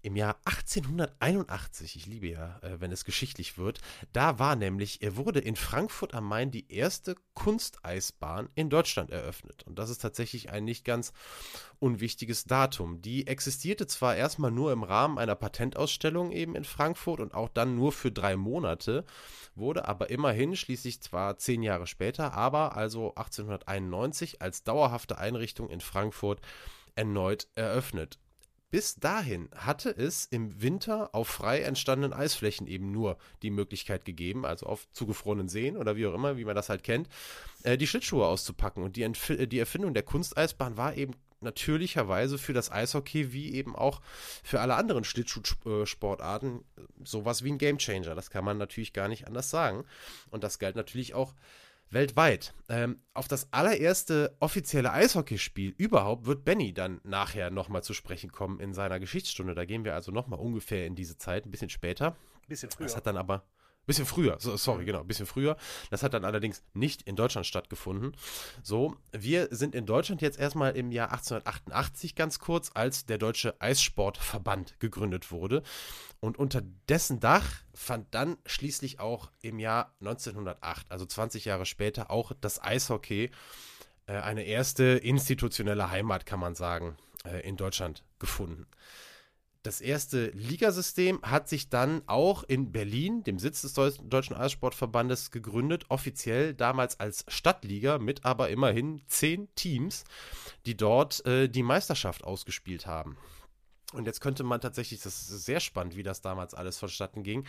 [0.03, 3.79] im Jahr 1881, ich liebe ja, äh, wenn es geschichtlich wird,
[4.11, 9.63] da war nämlich, er wurde in Frankfurt am Main die erste Kunsteisbahn in Deutschland eröffnet.
[9.63, 11.13] Und das ist tatsächlich ein nicht ganz
[11.79, 13.01] unwichtiges Datum.
[13.01, 17.75] Die existierte zwar erstmal nur im Rahmen einer Patentausstellung eben in Frankfurt und auch dann
[17.75, 19.05] nur für drei Monate,
[19.55, 25.79] wurde aber immerhin schließlich zwar zehn Jahre später, aber also 1891 als dauerhafte Einrichtung in
[25.79, 26.41] Frankfurt
[26.95, 28.19] erneut eröffnet.
[28.73, 34.47] Bis dahin hatte es im Winter auf frei entstandenen Eisflächen eben nur die Möglichkeit gegeben,
[34.47, 37.07] also auf zugefrorenen Seen oder wie auch immer, wie man das halt kennt,
[37.61, 38.81] äh, die Schlittschuhe auszupacken.
[38.81, 43.75] Und die, Entf die Erfindung der Kunsteisbahn war eben natürlicherweise für das Eishockey wie eben
[43.75, 44.01] auch
[44.43, 48.15] für alle anderen Schlittschuhsportarten äh, sowas wie ein Gamechanger.
[48.15, 49.85] Das kann man natürlich gar nicht anders sagen.
[50.31, 51.35] Und das galt natürlich auch
[51.93, 52.53] weltweit.
[52.69, 58.59] Ähm, auf das allererste offizielle Eishockeyspiel überhaupt wird Benny dann nachher nochmal zu sprechen kommen
[58.59, 59.55] in seiner Geschichtsstunde.
[59.55, 62.07] Da gehen wir also nochmal ungefähr in diese Zeit, ein bisschen später.
[62.11, 62.87] Ein bisschen früher.
[62.87, 63.43] Das hat dann aber
[63.85, 65.57] Bisschen früher, so, sorry, genau, bisschen früher.
[65.89, 68.15] Das hat dann allerdings nicht in Deutschland stattgefunden.
[68.61, 73.59] So, wir sind in Deutschland jetzt erstmal im Jahr 1888 ganz kurz, als der Deutsche
[73.59, 75.63] Eissportverband gegründet wurde.
[76.21, 82.09] Und unter dessen Dach fand dann schließlich auch im Jahr 1908, also 20 Jahre später,
[82.09, 83.31] auch das Eishockey
[84.07, 88.65] äh, eine erste institutionelle Heimat, kann man sagen, äh, in Deutschland gefunden.
[89.63, 95.85] Das erste Ligasystem hat sich dann auch in Berlin, dem Sitz des Deutschen Eissportverbandes, gegründet,
[95.87, 100.03] offiziell damals als Stadtliga mit aber immerhin zehn Teams,
[100.65, 103.17] die dort äh, die Meisterschaft ausgespielt haben.
[103.93, 107.45] Und jetzt könnte man tatsächlich, das ist sehr spannend, wie das damals alles vonstatten ging,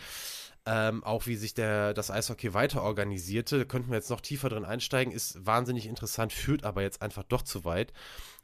[0.65, 4.49] ähm, auch wie sich der, das Eishockey weiter organisierte, da könnten wir jetzt noch tiefer
[4.49, 7.93] drin einsteigen, ist wahnsinnig interessant, führt aber jetzt einfach doch zu weit.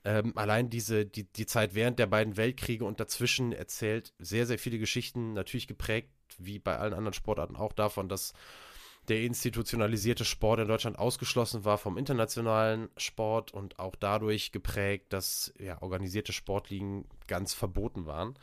[0.04, 4.58] Ähm, allein diese, die, die Zeit während der beiden Weltkriege und dazwischen erzählt sehr, sehr
[4.58, 6.10] viele Geschichten, natürlich geprägt,
[6.40, 8.34] wie bei allen anderen Sportarten auch davon, dass
[9.08, 15.54] der institutionalisierte Sport in Deutschland ausgeschlossen war vom internationalen Sport und auch dadurch geprägt, dass
[15.60, 18.36] ja, organisierte Sportligen ganz verboten waren.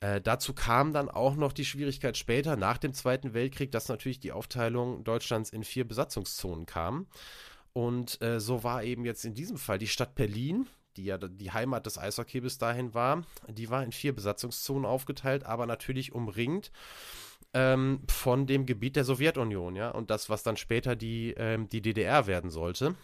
[0.00, 4.20] Äh, dazu kam dann auch noch die Schwierigkeit später, nach dem Zweiten Weltkrieg, dass natürlich
[4.20, 7.06] die Aufteilung Deutschlands in vier Besatzungszonen kam.
[7.72, 11.52] Und äh, so war eben jetzt in diesem Fall die Stadt Berlin, die ja die
[11.52, 16.72] Heimat des Eishockey bis dahin war, die war in vier Besatzungszonen aufgeteilt, aber natürlich umringt
[17.54, 21.80] ähm, von dem Gebiet der Sowjetunion, ja, und das, was dann später die, ähm, die
[21.80, 22.94] DDR werden sollte.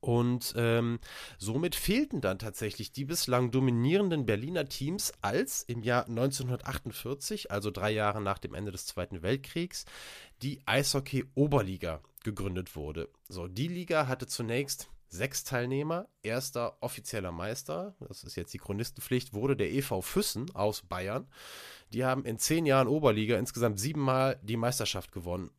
[0.00, 0.98] Und ähm,
[1.38, 7.90] somit fehlten dann tatsächlich die bislang dominierenden Berliner Teams, als im Jahr 1948, also drei
[7.90, 9.84] Jahre nach dem Ende des Zweiten Weltkriegs,
[10.42, 13.08] die Eishockey-Oberliga gegründet wurde.
[13.28, 16.08] So, die Liga hatte zunächst sechs Teilnehmer.
[16.22, 21.26] Erster offizieller Meister, das ist jetzt die Chronistenpflicht, wurde der EV Füssen aus Bayern.
[21.92, 25.50] Die haben in zehn Jahren Oberliga insgesamt siebenmal die Meisterschaft gewonnen.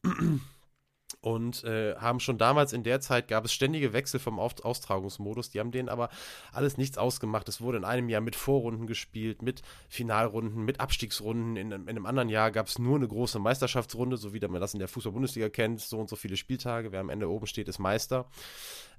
[1.21, 5.49] Und äh, haben schon damals in der Zeit gab es ständige Wechsel vom Auf Austragungsmodus.
[5.49, 6.09] Die haben denen aber
[6.53, 7.49] alles nichts ausgemacht.
[7.49, 11.57] Es wurde in einem Jahr mit Vorrunden gespielt, mit Finalrunden, mit Abstiegsrunden.
[11.57, 14.73] In, in einem anderen Jahr gab es nur eine große Meisterschaftsrunde, so wie man das
[14.73, 15.81] in der Fußball-Bundesliga kennt.
[15.81, 16.93] So und so viele Spieltage.
[16.93, 18.25] Wer am Ende oben steht, ist Meister.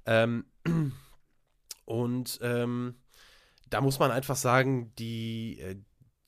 [0.05, 0.45] Ähm,
[1.85, 2.95] und ähm,
[3.71, 5.75] da muss man einfach sagen, die, äh,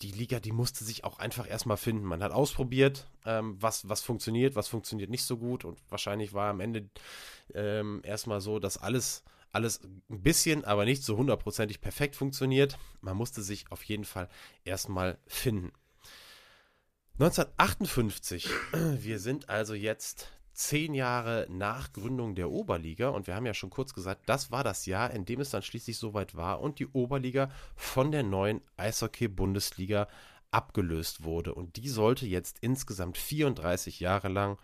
[0.04, 2.06] die Liga, die musste sich auch einfach erstmal finden.
[2.06, 5.64] Man hat ausprobiert, ähm, was, was funktioniert, was funktioniert nicht so gut.
[5.66, 6.90] Und wahrscheinlich war am Ende
[7.54, 12.78] ähm, erstmal so, dass alles, alles ein bisschen, aber nicht so hundertprozentig perfekt funktioniert.
[13.02, 14.28] Man musste sich auf jeden Fall
[14.66, 15.72] erstmal finden.
[17.14, 18.50] 1958,
[19.00, 23.10] wir sind also jetzt zehn Jahre nach Gründung der Oberliga.
[23.10, 25.64] Und wir haben ja schon kurz gesagt, das war das Jahr, in dem es dann
[25.64, 30.08] schließlich soweit war und die Oberliga von der neuen Eishockey-Bundesliga
[30.52, 31.54] abgelöst wurde.
[31.56, 34.58] Und die sollte jetzt insgesamt 34 Jahre lang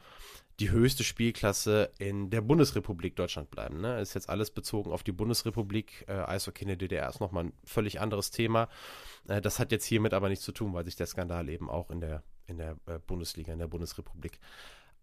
[0.60, 3.80] die höchste Spielklasse in der Bundesrepublik Deutschland bleiben.
[3.80, 3.99] Ne?
[4.02, 6.06] Ist jetzt alles bezogen auf die Bundesrepublik.
[6.08, 8.67] Äh, Eishockey in der DDR ist nochmal ein völlig anderes Thema.
[9.28, 11.89] Äh, das hat jetzt hiermit aber nichts zu tun, weil sich der Skandal eben auch
[11.89, 14.39] in der, in der äh, Bundesliga, in der Bundesrepublik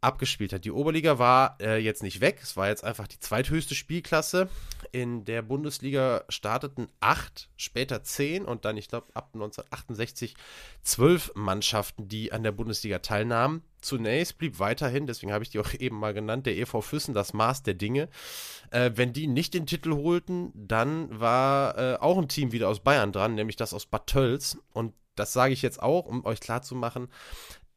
[0.06, 0.64] abgespielt hat.
[0.64, 4.48] Die Oberliga war äh, jetzt nicht weg, es war jetzt einfach die zweithöchste Spielklasse.
[4.92, 10.36] In der Bundesliga starteten acht, später zehn und dann, ich glaube, ab 1968
[10.82, 13.62] zwölf Mannschaften, die an der Bundesliga teilnahmen.
[13.80, 17.34] Zunächst blieb weiterhin, deswegen habe ich die auch eben mal genannt, der EV Füssen das
[17.34, 18.08] Maß der Dinge.
[18.70, 22.80] Äh, wenn die nicht den Titel holten, dann war äh, auch ein Team wieder aus
[22.80, 24.56] Bayern dran, nämlich das aus Bad Tölz.
[24.72, 27.08] Und das sage ich jetzt auch, um euch klarzumachen,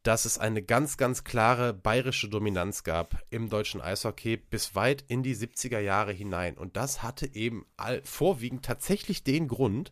[0.04, 5.24] dass es eine ganz, ganz klare bayerische Dominanz gab im deutschen Eishockey bis weit in
[5.24, 6.58] die 70er Jahre hinein.
[6.58, 9.92] Und das hatte eben all, vorwiegend tatsächlich den Grund,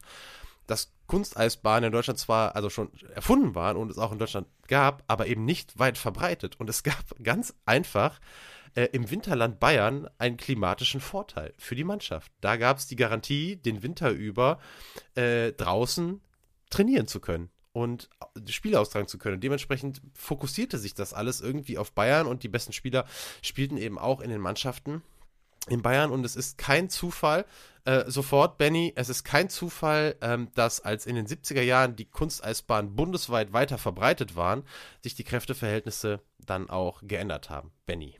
[0.65, 5.03] dass Kunsteisbahnen in Deutschland zwar also schon erfunden waren und es auch in Deutschland gab,
[5.07, 6.59] aber eben nicht weit verbreitet.
[6.59, 8.19] Und es gab ganz einfach
[8.75, 12.31] äh, im Winterland Bayern einen klimatischen Vorteil für die Mannschaft.
[12.39, 14.59] Da gab es die Garantie, den Winter über
[15.15, 16.21] äh, draußen
[16.69, 18.09] trainieren zu können und
[18.49, 19.39] Spiele austragen zu können.
[19.39, 23.05] Dementsprechend fokussierte sich das alles irgendwie auf Bayern und die besten Spieler
[23.43, 25.03] spielten eben auch in den Mannschaften
[25.69, 27.45] in Bayern und es ist kein Zufall,
[27.85, 32.05] äh, sofort, Benny, es ist kein Zufall, ähm, dass als in den 70er Jahren die
[32.05, 34.63] Kunsteisbahnen bundesweit weiter verbreitet waren,
[35.03, 37.71] sich die Kräfteverhältnisse dann auch geändert haben.
[37.85, 38.17] Benny.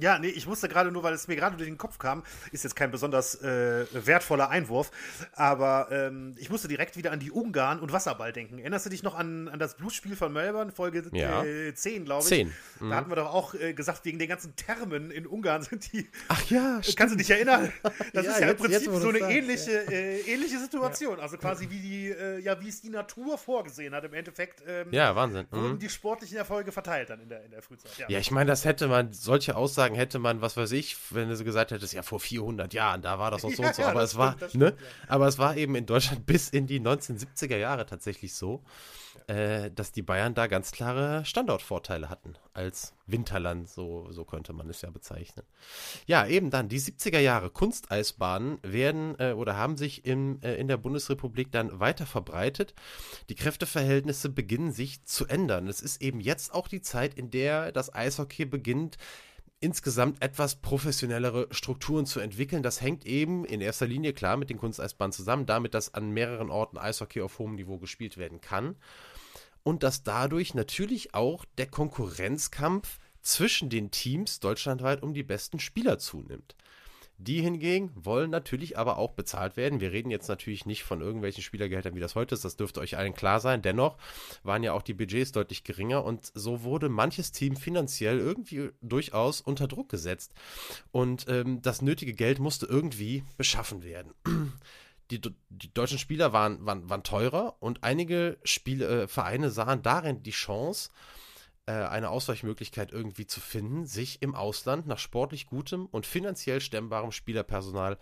[0.00, 2.64] Ja, nee, ich musste gerade nur, weil es mir gerade durch den Kopf kam, ist
[2.64, 4.90] jetzt kein besonders äh, wertvoller Einwurf,
[5.34, 8.58] aber ähm, ich musste direkt wieder an die Ungarn und Wasserball denken.
[8.58, 11.44] Erinnerst du dich noch an, an das Blutspiel von Melbourne, Folge ja.
[11.44, 12.28] äh, 10, glaube ich?
[12.28, 12.52] 10.
[12.80, 12.90] Mhm.
[12.90, 16.08] Da hatten wir doch auch äh, gesagt, wegen den ganzen Thermen in Ungarn sind die.
[16.28, 16.96] Ach ja, stimmt.
[17.02, 17.70] Kannst du dich erinnern?
[17.82, 19.90] Das ja, ist ja jetzt, im Prinzip jetzt, so eine ähnliche, ja.
[19.90, 21.20] äh, ähnliche Situation.
[21.20, 24.04] Also quasi wie die, äh, ja, wie es die Natur vorgesehen hat.
[24.04, 25.46] Im Endeffekt ähm, ja, Wahnsinn.
[25.50, 25.56] Mhm.
[25.56, 27.92] wurden die sportlichen Erfolge verteilt dann in der, in der Frühzeit.
[28.08, 31.28] Ja ich meine, das hätte man, solche Aussagen Aussagen hätte man, was weiß ich, wenn
[31.28, 33.74] du so gesagt hättest, ja, vor 400 Jahren, da war das noch so ja, und
[33.74, 33.82] so.
[33.82, 34.74] Aber es war, stimmt, ne?
[35.08, 38.62] Aber es war eben in Deutschland bis in die 1970er Jahre tatsächlich so,
[39.26, 44.68] äh, dass die Bayern da ganz klare Standortvorteile hatten als Winterland, so, so könnte man
[44.70, 45.44] es ja bezeichnen.
[46.06, 50.68] Ja, eben dann, die 70er Jahre Kunsteisbahnen werden äh, oder haben sich in, äh, in
[50.68, 52.74] der Bundesrepublik dann weiter verbreitet.
[53.28, 55.66] Die Kräfteverhältnisse beginnen sich zu ändern.
[55.66, 58.96] Es ist eben jetzt auch die Zeit, in der das Eishockey beginnt,
[59.62, 62.62] insgesamt etwas professionellere Strukturen zu entwickeln.
[62.62, 66.50] Das hängt eben in erster Linie klar mit den Kunsteisbahnen zusammen, damit dass an mehreren
[66.50, 68.76] Orten Eishockey auf hohem Niveau gespielt werden kann
[69.62, 75.98] und dass dadurch natürlich auch der Konkurrenzkampf zwischen den Teams deutschlandweit um die besten Spieler
[75.98, 76.56] zunimmt.
[77.18, 79.80] Die hingegen wollen natürlich aber auch bezahlt werden.
[79.80, 82.44] Wir reden jetzt natürlich nicht von irgendwelchen Spielergehältern, wie das heute ist.
[82.44, 83.62] Das dürfte euch allen klar sein.
[83.62, 83.96] Dennoch
[84.42, 89.40] waren ja auch die Budgets deutlich geringer und so wurde manches Team finanziell irgendwie durchaus
[89.40, 90.34] unter Druck gesetzt.
[90.90, 94.12] Und ähm, das nötige Geld musste irgendwie beschaffen werden.
[95.10, 95.20] Die,
[95.50, 100.30] die, deutschen Spieler waren, waren, waren teurer und einige Spiele, äh, Vereine sahen darin die
[100.30, 100.88] Chance,
[101.70, 107.98] eine Ausweichmöglichkeit irgendwie zu finden, sich im Ausland nach sportlich gutem und finanziell stemmbarem Spielerpersonal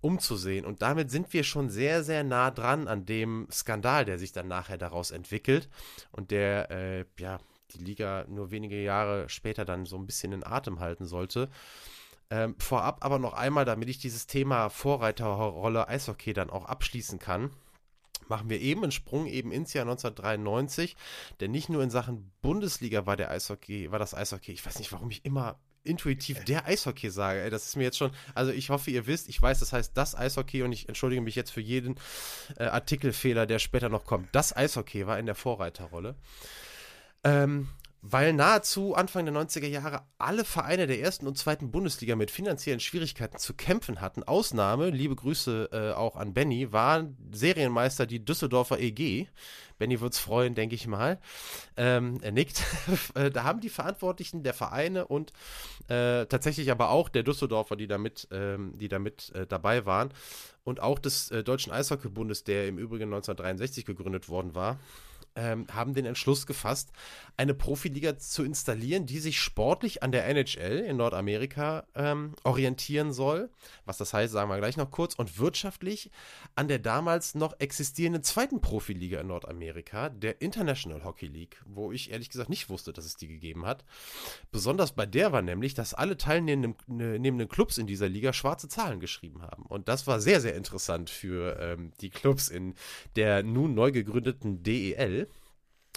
[0.00, 0.64] umzusehen.
[0.64, 4.48] Und damit sind wir schon sehr, sehr nah dran an dem Skandal, der sich dann
[4.48, 5.68] nachher daraus entwickelt
[6.12, 7.38] und der, äh, ja,
[7.72, 11.50] die Liga nur wenige Jahre später dann so ein bisschen in Atem halten sollte.
[12.30, 17.50] Ähm, vorab aber noch einmal, damit ich dieses Thema Vorreiterrolle Eishockey dann auch abschließen kann
[18.28, 20.96] machen wir eben einen Sprung eben ins Jahr 1993,
[21.40, 24.92] denn nicht nur in Sachen Bundesliga war der Eishockey, war das Eishockey, ich weiß nicht,
[24.92, 27.42] warum ich immer intuitiv der Eishockey sage.
[27.42, 29.92] Ey, das ist mir jetzt schon, also ich hoffe, ihr wisst, ich weiß, das heißt
[29.94, 31.96] das Eishockey und ich entschuldige mich jetzt für jeden
[32.56, 34.28] äh, Artikelfehler, der später noch kommt.
[34.32, 36.16] Das Eishockey war in der Vorreiterrolle.
[37.22, 37.68] Ähm,
[38.06, 42.78] weil nahezu Anfang der 90er Jahre alle Vereine der ersten und zweiten Bundesliga mit finanziellen
[42.78, 44.22] Schwierigkeiten zu kämpfen hatten.
[44.22, 49.26] Ausnahme, liebe Grüße äh, auch an Benny, waren Serienmeister die Düsseldorfer EG.
[49.78, 51.18] Benny wird's freuen, denke ich mal.
[51.78, 52.62] Ähm, er nickt.
[53.14, 55.32] Äh, da haben die Verantwortlichen der Vereine und
[55.88, 60.12] äh, tatsächlich aber auch der Düsseldorfer, die damit, ähm, die damit äh, dabei waren,
[60.64, 64.78] und auch des äh, Deutschen Eishockeybundes, der im Übrigen 1963 gegründet worden war,
[65.36, 66.90] ähm, haben den Entschluss gefasst,
[67.36, 73.50] eine Profiliga zu installieren, die sich sportlich an der NHL in Nordamerika ähm, orientieren soll.
[73.84, 75.14] Was das heißt, sagen wir gleich noch kurz.
[75.14, 76.10] Und wirtschaftlich
[76.54, 82.12] an der damals noch existierenden zweiten Profiliga in Nordamerika, der International Hockey League, wo ich
[82.12, 83.84] ehrlich gesagt nicht wusste, dass es die gegeben hat.
[84.52, 89.00] Besonders bei der war nämlich, dass alle teilnehmenden ne, Clubs in dieser Liga schwarze Zahlen
[89.00, 89.64] geschrieben haben.
[89.66, 92.74] Und das war sehr, sehr interessant für ähm, die Clubs in
[93.16, 95.23] der nun neu gegründeten DEL.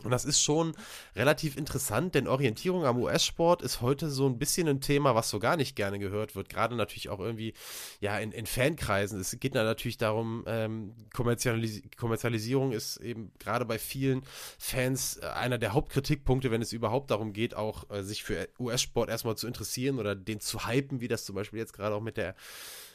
[0.03, 0.75] Und das ist schon
[1.15, 5.39] relativ interessant, denn Orientierung am US-Sport ist heute so ein bisschen ein Thema, was so
[5.39, 6.49] gar nicht gerne gehört wird.
[6.49, 7.55] Gerade natürlich auch irgendwie,
[7.99, 9.19] ja, in, in Fankreisen.
[9.19, 14.21] Es geht natürlich darum, ähm, Kommerzialis Kommerzialisierung ist eben gerade bei vielen
[14.60, 19.10] Fans äh, einer der Hauptkritikpunkte, wenn es überhaupt darum geht, auch äh, sich für US-Sport
[19.10, 22.17] erstmal zu interessieren oder den zu hypen, wie das zum Beispiel jetzt gerade auch mit
[22.17, 22.36] der,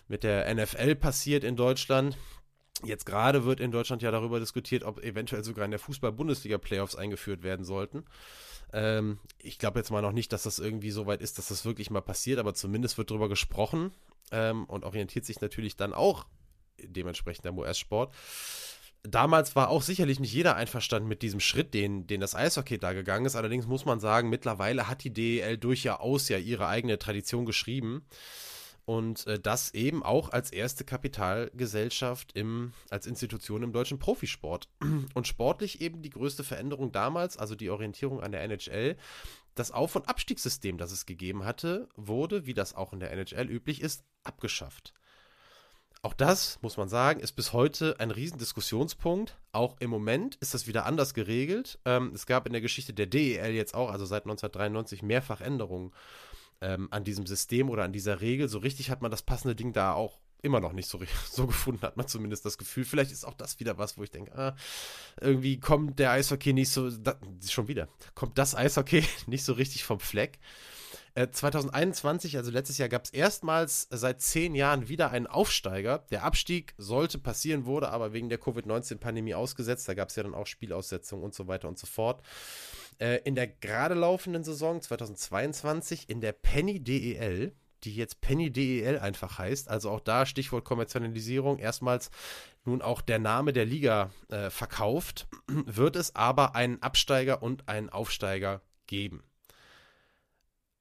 [0.07, 2.17] mit der NFL passiert in Deutschland.
[2.85, 7.43] Jetzt gerade wird in Deutschland ja darüber diskutiert, ob eventuell sogar in der Fußball-Bundesliga-Playoffs eingeführt
[7.43, 8.05] werden sollten.
[8.73, 11.65] Ähm, ich glaube jetzt mal noch nicht, dass das irgendwie so weit ist, dass das
[11.65, 13.93] wirklich mal passiert, aber zumindest wird darüber gesprochen
[14.31, 16.27] ähm, und orientiert sich natürlich dann auch
[16.79, 18.15] dementsprechend am US-Sport.
[19.05, 22.93] Damals war auch sicherlich nicht jeder einverstanden mit diesem Schritt, den, den das Eishockey da
[22.93, 23.35] gegangen ist.
[23.35, 28.07] Allerdings muss man sagen, mittlerweile hat die DEL durchaus ja ihre eigene Tradition geschrieben.
[28.85, 34.69] Und äh, das eben auch als erste Kapitalgesellschaft im, als Institution im deutschen Profisport.
[35.15, 38.97] Und sportlich eben die größte Veränderung damals, also die Orientierung an der NHL.
[39.55, 43.51] Das Auf- und Abstiegssystem, das es gegeben hatte, wurde, wie das auch in der NHL
[43.51, 44.95] üblich ist, abgeschafft.
[46.05, 49.39] Auch das, muss man sagen, ist bis heute ein Riesendiskussionspunkt.
[49.53, 51.79] Auch im Moment ist das wieder anders geregelt.
[51.85, 55.93] Ähm, es gab in der Geschichte der DEL jetzt auch, also seit 1993, mehrfach Änderungen
[56.63, 58.49] ähm, an diesem System oder an dieser Regel.
[58.49, 61.83] So richtig hat man das passende Ding da auch immer noch nicht so, so gefunden,
[61.83, 62.85] hat man zumindest das Gefühl.
[62.85, 64.57] Vielleicht ist auch das wieder was, wo ich denke, ah,
[65.21, 69.85] irgendwie kommt der Eishockey nicht so, da, schon wieder, kommt das Eishockey nicht so richtig
[69.85, 70.39] vom Fleck.
[71.15, 76.07] 2021, äh, also letztes Jahr, gab es erstmals seit zehn Jahren wieder einen Aufsteiger.
[76.11, 79.89] Der Abstieg sollte passieren, wurde aber wegen der Covid-19-Pandemie ausgesetzt.
[79.89, 82.23] Da gab es ja dann auch Spielaussetzungen und so weiter und so fort.
[82.99, 88.99] Äh, in der gerade laufenden Saison 2022 in der Penny DEL, die jetzt Penny DEL
[88.99, 92.11] einfach heißt, also auch da Stichwort Kommerzialisierung, erstmals
[92.65, 97.91] nun auch der Name der Liga äh, verkauft, wird es aber einen Absteiger und einen
[97.91, 99.25] Aufsteiger geben.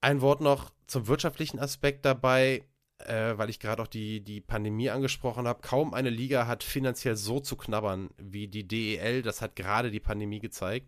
[0.01, 2.65] Ein Wort noch zum wirtschaftlichen Aspekt dabei,
[2.97, 5.61] äh, weil ich gerade auch die, die Pandemie angesprochen habe.
[5.61, 9.21] Kaum eine Liga hat finanziell so zu knabbern wie die DEL.
[9.21, 10.87] Das hat gerade die Pandemie gezeigt.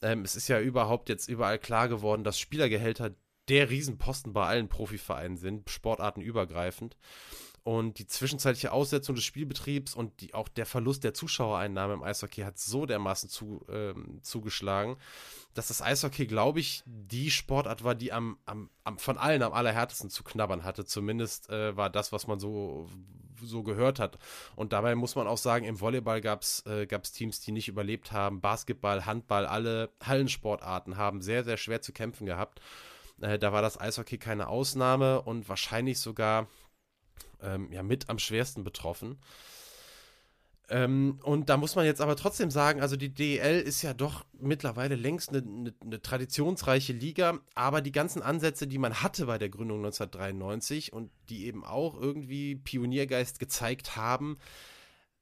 [0.00, 3.14] Ähm, es ist ja überhaupt jetzt überall klar geworden, dass Spielergehälter
[3.48, 6.96] der Riesenposten bei allen Profivereinen sind, sportartenübergreifend.
[7.68, 12.40] Und die zwischenzeitliche Aussetzung des Spielbetriebs und die, auch der Verlust der Zuschauereinnahmen im Eishockey
[12.40, 14.96] hat so dermaßen zu, ähm, zugeschlagen,
[15.52, 19.52] dass das Eishockey, glaube ich, die Sportart war, die am, am, am, von allen am
[19.52, 20.86] allerhärtesten zu knabbern hatte.
[20.86, 22.88] Zumindest äh, war das, was man so,
[23.42, 24.18] so gehört hat.
[24.56, 28.12] Und dabei muss man auch sagen, im Volleyball gab es äh, Teams, die nicht überlebt
[28.12, 28.40] haben.
[28.40, 32.62] Basketball, Handball, alle Hallensportarten haben sehr, sehr schwer zu kämpfen gehabt.
[33.20, 36.48] Äh, da war das Eishockey keine Ausnahme und wahrscheinlich sogar
[37.42, 39.18] ähm, ja mit am schwersten betroffen.
[40.70, 44.26] Ähm, und da muss man jetzt aber trotzdem sagen, also die DEL ist ja doch
[44.38, 49.38] mittlerweile längst eine, eine, eine, traditionsreiche Liga, aber die ganzen Ansätze, die man hatte bei
[49.38, 54.36] der Gründung 1993 und die eben auch irgendwie Pioniergeist gezeigt haben,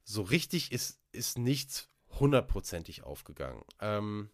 [0.03, 3.63] so richtig ist, ist nichts hundertprozentig aufgegangen.
[3.81, 4.31] Ähm,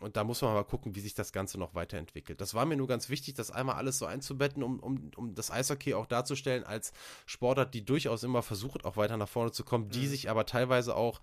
[0.00, 2.40] und da muss man mal gucken, wie sich das Ganze noch weiterentwickelt.
[2.40, 5.50] Das war mir nur ganz wichtig, das einmal alles so einzubetten, um, um, um das
[5.50, 6.92] Eishockey auch darzustellen als
[7.26, 10.08] Sportart, die durchaus immer versucht, auch weiter nach vorne zu kommen, die mhm.
[10.08, 11.20] sich aber teilweise auch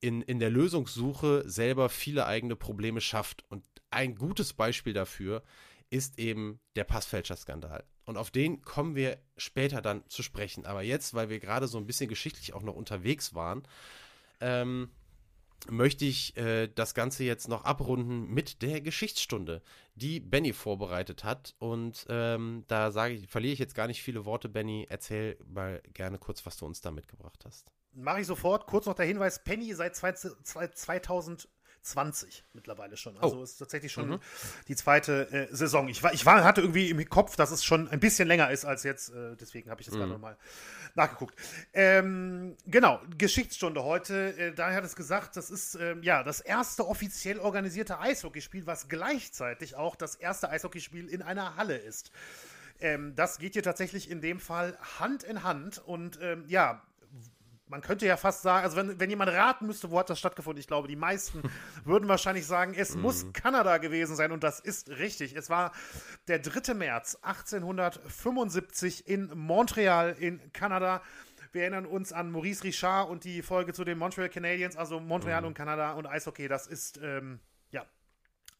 [0.00, 3.44] in, in der Lösungssuche selber viele eigene Probleme schafft.
[3.48, 5.42] Und ein gutes Beispiel dafür
[5.90, 7.84] ist eben der Passfälscher-Skandal.
[8.04, 10.66] Und auf den kommen wir später dann zu sprechen.
[10.66, 13.62] Aber jetzt, weil wir gerade so ein bisschen geschichtlich auch noch unterwegs waren,
[14.40, 14.90] ähm,
[15.70, 19.62] möchte ich äh, das Ganze jetzt noch abrunden mit der Geschichtsstunde,
[19.94, 21.54] die Benny vorbereitet hat.
[21.58, 24.86] Und ähm, da sage ich, verliere ich jetzt gar nicht viele Worte, Benny.
[24.88, 27.70] Erzähl mal gerne kurz, was du uns da mitgebracht hast.
[27.94, 28.66] Mache ich sofort.
[28.66, 31.48] Kurz noch der Hinweis: Penny seit 2000
[31.82, 33.18] 20 mittlerweile schon.
[33.18, 33.42] Also oh.
[33.42, 34.20] ist tatsächlich schon mhm.
[34.68, 35.88] die zweite äh, Saison.
[35.88, 38.64] Ich, war, ich war, hatte irgendwie im Kopf, dass es schon ein bisschen länger ist
[38.64, 39.10] als jetzt.
[39.10, 40.00] Äh, deswegen habe ich das mhm.
[40.00, 40.36] gerade nochmal
[40.94, 41.34] nachgeguckt.
[41.72, 44.36] Ähm, genau, Geschichtsstunde heute.
[44.36, 48.88] Äh, daher hat es gesagt, das ist ähm, ja das erste offiziell organisierte Eishockeyspiel, was
[48.88, 52.12] gleichzeitig auch das erste Eishockeyspiel in einer Halle ist.
[52.80, 56.82] Ähm, das geht hier tatsächlich in dem Fall Hand in Hand und ähm, ja,
[57.72, 60.60] man könnte ja fast sagen, also wenn, wenn jemand raten müsste, wo hat das stattgefunden,
[60.60, 61.42] ich glaube, die meisten
[61.84, 63.32] würden wahrscheinlich sagen, es muss mhm.
[63.32, 65.34] Kanada gewesen sein und das ist richtig.
[65.34, 65.72] Es war
[66.28, 66.74] der 3.
[66.74, 71.00] März 1875 in Montreal in Kanada.
[71.52, 75.40] Wir erinnern uns an Maurice Richard und die Folge zu den Montreal Canadiens, also Montreal
[75.40, 75.48] mhm.
[75.48, 76.48] und Kanada und Eishockey.
[76.48, 77.86] Das ist ähm, ja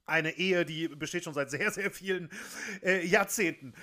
[0.07, 2.31] eine Ehe, die besteht schon seit sehr, sehr vielen
[2.83, 3.75] äh, Jahrzehnten.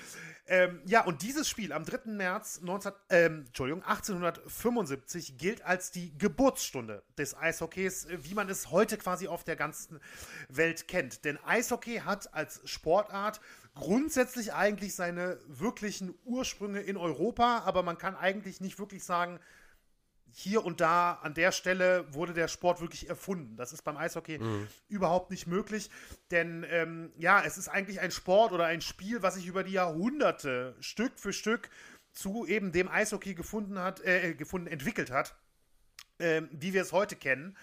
[0.52, 2.10] Ähm, ja, und dieses Spiel am 3.
[2.10, 8.72] März 19, ähm, Entschuldigung, 1875 gilt als die Geburtsstunde des Eishockeys, äh, wie man es
[8.72, 10.00] heute quasi auf der ganzen
[10.50, 11.24] Welt kennt.
[11.24, 13.42] Denn Eishockey hat als Sportart
[13.76, 19.40] grundsätzlich eigentlich seine wirklichen Ursprünge in Europa, aber man kann eigentlich nicht wirklich sagen,
[20.32, 23.56] hier und da an der Stelle wurde der Sport wirklich erfunden.
[23.56, 24.68] Das ist beim Eishockey mhm.
[24.88, 25.90] überhaupt nicht möglich,
[26.32, 29.74] denn ähm, ja, es ist eigentlich ein Sport oder ein Spiel, was sich über die
[29.74, 31.70] Jahrhunderte Stück für Stück
[32.12, 35.36] zu eben dem Eishockey gefunden hat, äh, gefunden entwickelt hat,
[36.18, 37.56] äh, wie wir es heute kennen.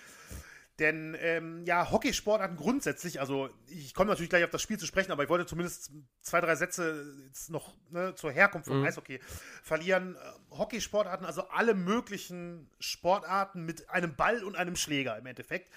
[0.78, 5.10] Denn ähm, ja, Hockeysportarten grundsätzlich, also ich komme natürlich gleich auf das Spiel zu sprechen,
[5.10, 8.86] aber ich wollte zumindest zwei, drei Sätze jetzt noch ne, zur Herkunft vom mhm.
[8.86, 9.20] Eishockey
[9.62, 10.16] verlieren.
[10.16, 15.70] Äh, Hockeysportarten, also alle möglichen Sportarten mit einem Ball und einem Schläger im Endeffekt,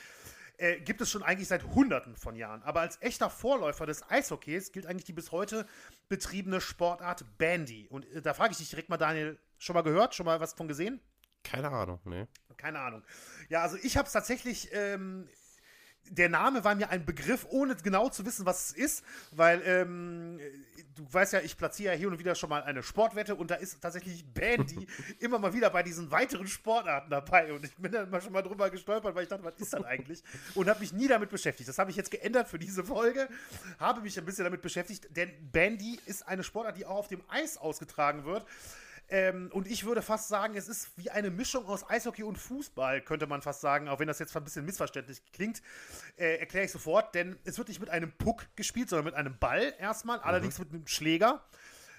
[0.57, 2.61] äh, gibt es schon eigentlich seit Hunderten von Jahren.
[2.63, 5.65] Aber als echter Vorläufer des Eishockeys gilt eigentlich die bis heute
[6.09, 7.87] betriebene Sportart Bandy.
[7.89, 10.53] Und äh, da frage ich dich direkt mal, Daniel, schon mal gehört, schon mal was
[10.53, 10.99] von gesehen?
[11.43, 12.27] Keine Ahnung, ne.
[12.57, 13.03] Keine Ahnung.
[13.49, 14.69] Ja, also ich habe es tatsächlich.
[14.73, 15.29] Ähm,
[16.11, 20.39] der Name war mir ein Begriff, ohne genau zu wissen, was es ist, weil ähm,
[20.95, 23.55] du weißt ja, ich platziere ja hier und wieder schon mal eine Sportwette und da
[23.55, 24.87] ist tatsächlich Bandy
[25.19, 28.41] immer mal wieder bei diesen weiteren Sportarten dabei und ich bin dann mal schon mal
[28.41, 30.23] drüber gestolpert, weil ich dachte, was ist das eigentlich?
[30.55, 31.69] Und habe mich nie damit beschäftigt.
[31.69, 33.29] Das habe ich jetzt geändert für diese Folge,
[33.77, 37.21] habe mich ein bisschen damit beschäftigt, denn Bandy ist eine Sportart, die auch auf dem
[37.29, 38.45] Eis ausgetragen wird.
[39.09, 43.01] Ähm, und ich würde fast sagen, es ist wie eine Mischung aus Eishockey und Fußball,
[43.01, 45.61] könnte man fast sagen, auch wenn das jetzt ein bisschen missverständlich klingt,
[46.17, 49.37] äh, erkläre ich sofort, denn es wird nicht mit einem Puck gespielt, sondern mit einem
[49.39, 50.23] Ball erstmal, mhm.
[50.23, 51.43] allerdings mit einem Schläger.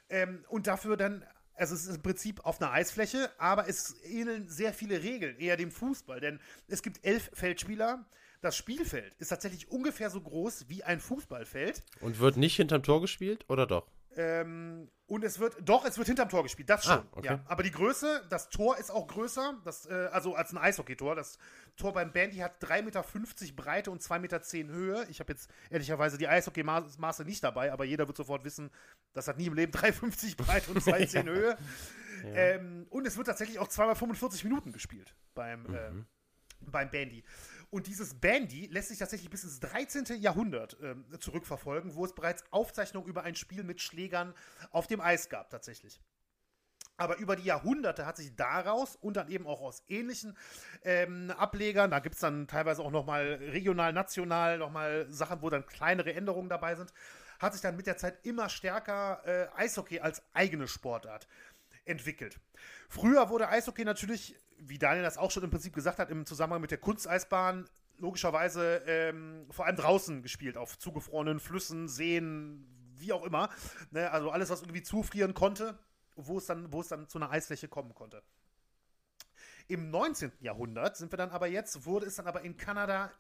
[0.09, 1.25] Ähm, und dafür dann
[1.61, 5.59] also es ist im Prinzip auf einer Eisfläche, aber es ähneln sehr viele Regeln, eher
[5.59, 8.07] dem Fußball, denn es gibt elf Feldspieler.
[8.41, 11.83] Das Spielfeld ist tatsächlich ungefähr so groß wie ein Fußballfeld.
[12.01, 13.87] Und wird nicht hinterm Tor gespielt, oder doch?
[14.21, 16.99] Ähm, und es wird, doch, es wird hinterm Tor gespielt, das schon.
[16.99, 17.27] Ah, okay.
[17.27, 17.41] ja.
[17.47, 21.17] Aber die Größe, das Tor ist auch größer, das, äh, also als ein Eishockey-Tor.
[21.17, 21.39] Das
[21.77, 23.05] Tor beim Bandy hat 3,50 Meter
[23.57, 25.07] Breite und 2,10 Meter Höhe.
[25.09, 28.71] Ich habe jetzt ehrlicherweise die Eishockey-Maße nicht dabei, aber jeder wird sofort wissen,
[29.13, 31.23] das hat nie im Leben 3,50 Breite und 2,10 ja.
[31.23, 31.59] Höhe.
[32.23, 32.35] Ja.
[32.35, 35.75] Ähm, und es wird tatsächlich auch zweimal 45 Minuten gespielt beim, mhm.
[35.75, 36.07] ähm,
[36.61, 37.25] beim Bandy.
[37.71, 40.21] Und dieses Bandy lässt sich tatsächlich bis ins 13.
[40.21, 44.35] Jahrhundert äh, zurückverfolgen, wo es bereits Aufzeichnungen über ein Spiel mit Schlägern
[44.73, 46.01] auf dem Eis gab, tatsächlich.
[46.97, 50.37] Aber über die Jahrhunderte hat sich daraus und dann eben auch aus ähnlichen
[50.85, 55.65] ähm, Ablegern, da gibt es dann teilweise auch nochmal regional, national nochmal Sachen, wo dann
[55.65, 56.93] kleinere Änderungen dabei sind,
[57.39, 61.27] hat sich dann mit der Zeit immer stärker äh, Eishockey als eigene Sportart
[61.87, 62.39] entwickelt.
[62.89, 66.61] Früher wurde Eishockey natürlich wie Daniel das auch schon im Prinzip gesagt hat, im Zusammenhang
[66.61, 67.69] mit der Kunsteisbahn
[67.99, 73.51] logischerweise ähm, vor allem draußen gespielt, auf zugefrorenen Flüssen, Seen, wie auch immer.
[73.91, 74.11] Ne?
[74.11, 75.79] Also alles, was irgendwie zufrieren konnte,
[76.17, 78.23] wo es, dann, wo es dann zu einer Eisfläche kommen konnte.
[79.69, 80.33] Im 19.
[80.41, 83.13] Jahrhundert sind wir dann aber jetzt, wurde es dann aber in Kanada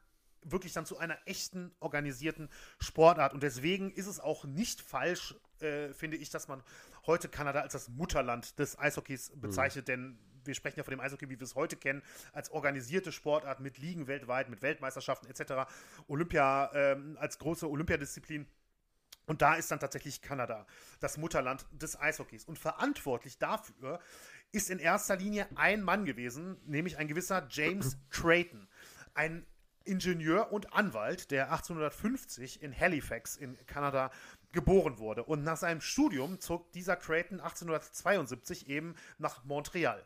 [0.42, 2.48] wirklich dann zu einer echten organisierten
[2.79, 3.35] Sportart.
[3.35, 6.62] Und deswegen ist es auch nicht falsch, äh, finde ich, dass man
[7.07, 9.90] heute Kanada als das Mutterland des Eishockeys bezeichnet, mhm.
[9.92, 13.61] denn wir sprechen ja von dem Eishockey, wie wir es heute kennen, als organisierte Sportart
[13.61, 15.70] mit Ligen weltweit, mit Weltmeisterschaften etc.
[16.09, 18.46] Olympia ähm, als große Olympiadisziplin.
[19.26, 20.66] Und da ist dann tatsächlich Kanada
[20.98, 22.44] das Mutterland des Eishockeys.
[22.44, 24.00] Und verantwortlich dafür
[24.50, 28.68] ist in erster Linie ein Mann gewesen, nämlich ein gewisser James Creighton.
[29.14, 29.46] Ein
[29.85, 34.11] Ingenieur und Anwalt, der 1850 in Halifax in Kanada
[34.52, 35.24] geboren wurde.
[35.24, 40.04] Und nach seinem Studium zog dieser Creighton 1872 eben nach Montreal.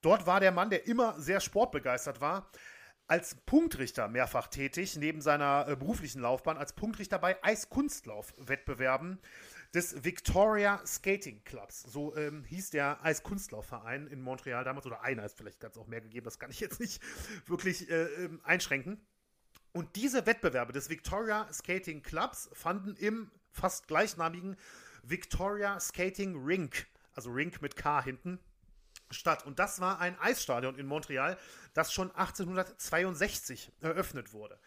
[0.00, 2.50] Dort war der Mann, der immer sehr sportbegeistert war,
[3.06, 9.18] als Punktrichter mehrfach tätig, neben seiner äh, beruflichen Laufbahn, als Punktrichter bei Eiskunstlauf-Wettbewerben
[9.74, 11.82] des Victoria Skating Clubs.
[11.82, 16.00] So ähm, hieß der Eiskunstlaufverein in Montreal damals, oder einer ist vielleicht ganz auch mehr
[16.00, 17.02] gegeben, das kann ich jetzt nicht
[17.46, 19.04] wirklich äh, ähm, einschränken.
[19.72, 24.56] Und diese Wettbewerbe des Victoria Skating Clubs fanden im fast gleichnamigen
[25.02, 28.38] Victoria Skating Rink, also Rink mit K hinten,
[29.10, 29.46] statt.
[29.46, 31.38] Und das war ein Eisstadion in Montreal,
[31.72, 34.58] das schon 1862 eröffnet wurde.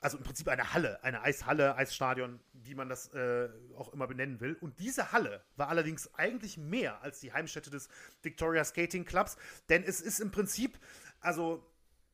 [0.00, 4.38] also im Prinzip eine Halle, eine Eishalle, Eisstadion, wie man das äh, auch immer benennen
[4.38, 4.54] will.
[4.60, 7.88] Und diese Halle war allerdings eigentlich mehr als die Heimstätte des
[8.20, 9.38] Victoria Skating Clubs,
[9.70, 10.78] denn es ist im Prinzip,
[11.20, 11.66] also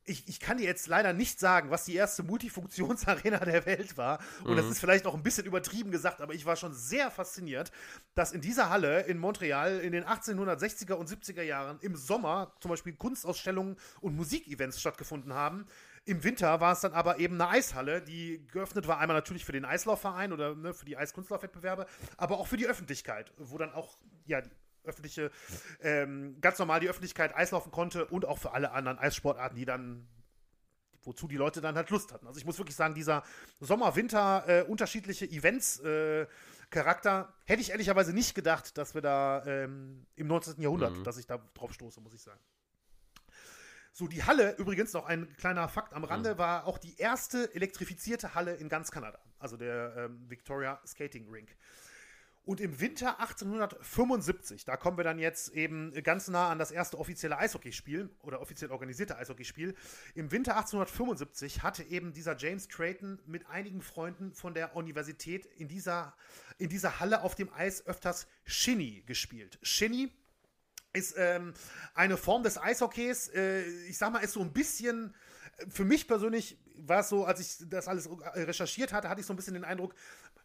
[0.05, 4.19] ich, ich, kann dir jetzt leider nicht sagen, was die erste Multifunktionsarena der Welt war.
[4.43, 4.57] Und mhm.
[4.57, 7.71] das ist vielleicht auch ein bisschen übertrieben gesagt, aber ich war schon sehr fasziniert,
[8.15, 12.69] dass in dieser Halle in Montreal in den 1860er und 70er Jahren im Sommer zum
[12.69, 15.65] Beispiel Kunstausstellungen und Musikevents stattgefunden haben.
[16.05, 19.51] Im Winter war es dann aber eben eine Eishalle, die geöffnet war, einmal natürlich für
[19.51, 21.85] den Eislaufverein oder ne, für die Eiskunstlaufwettbewerbe,
[22.17, 24.41] aber auch für die Öffentlichkeit, wo dann auch ja,
[24.83, 25.31] öffentliche,
[25.81, 30.07] ähm, ganz normal die Öffentlichkeit Eislaufen konnte und auch für alle anderen Eissportarten, die dann
[31.03, 32.27] wozu die Leute dann halt Lust hatten.
[32.27, 33.23] Also ich muss wirklich sagen, dieser
[33.59, 36.27] Sommer-Winter äh, unterschiedliche Events äh,
[36.69, 40.61] Charakter hätte ich ehrlicherweise nicht gedacht, dass wir da ähm, im 19.
[40.61, 41.03] Jahrhundert, mhm.
[41.03, 42.39] dass ich da drauf stoße, muss ich sagen.
[43.93, 46.37] So, die Halle, übrigens noch ein kleiner Fakt am Rande, mhm.
[46.37, 49.19] war auch die erste elektrifizierte Halle in ganz Kanada.
[49.37, 51.49] Also der ähm, Victoria Skating Rink.
[52.43, 56.97] Und im Winter 1875, da kommen wir dann jetzt eben ganz nah an das erste
[56.97, 59.75] offizielle Eishockeyspiel oder offiziell organisierte Eishockeyspiel.
[60.15, 65.67] Im Winter 1875 hatte eben dieser James Creighton mit einigen Freunden von der Universität in
[65.67, 66.15] dieser,
[66.57, 69.59] in dieser Halle auf dem Eis öfters Shinny gespielt.
[69.61, 70.11] Shinny
[70.93, 71.53] ist ähm,
[71.93, 73.29] eine Form des Eishockeys.
[73.29, 75.13] Äh, ich sag mal, ist so ein bisschen
[75.69, 79.33] für mich persönlich war es so, als ich das alles recherchiert hatte, hatte ich so
[79.33, 79.93] ein bisschen den Eindruck,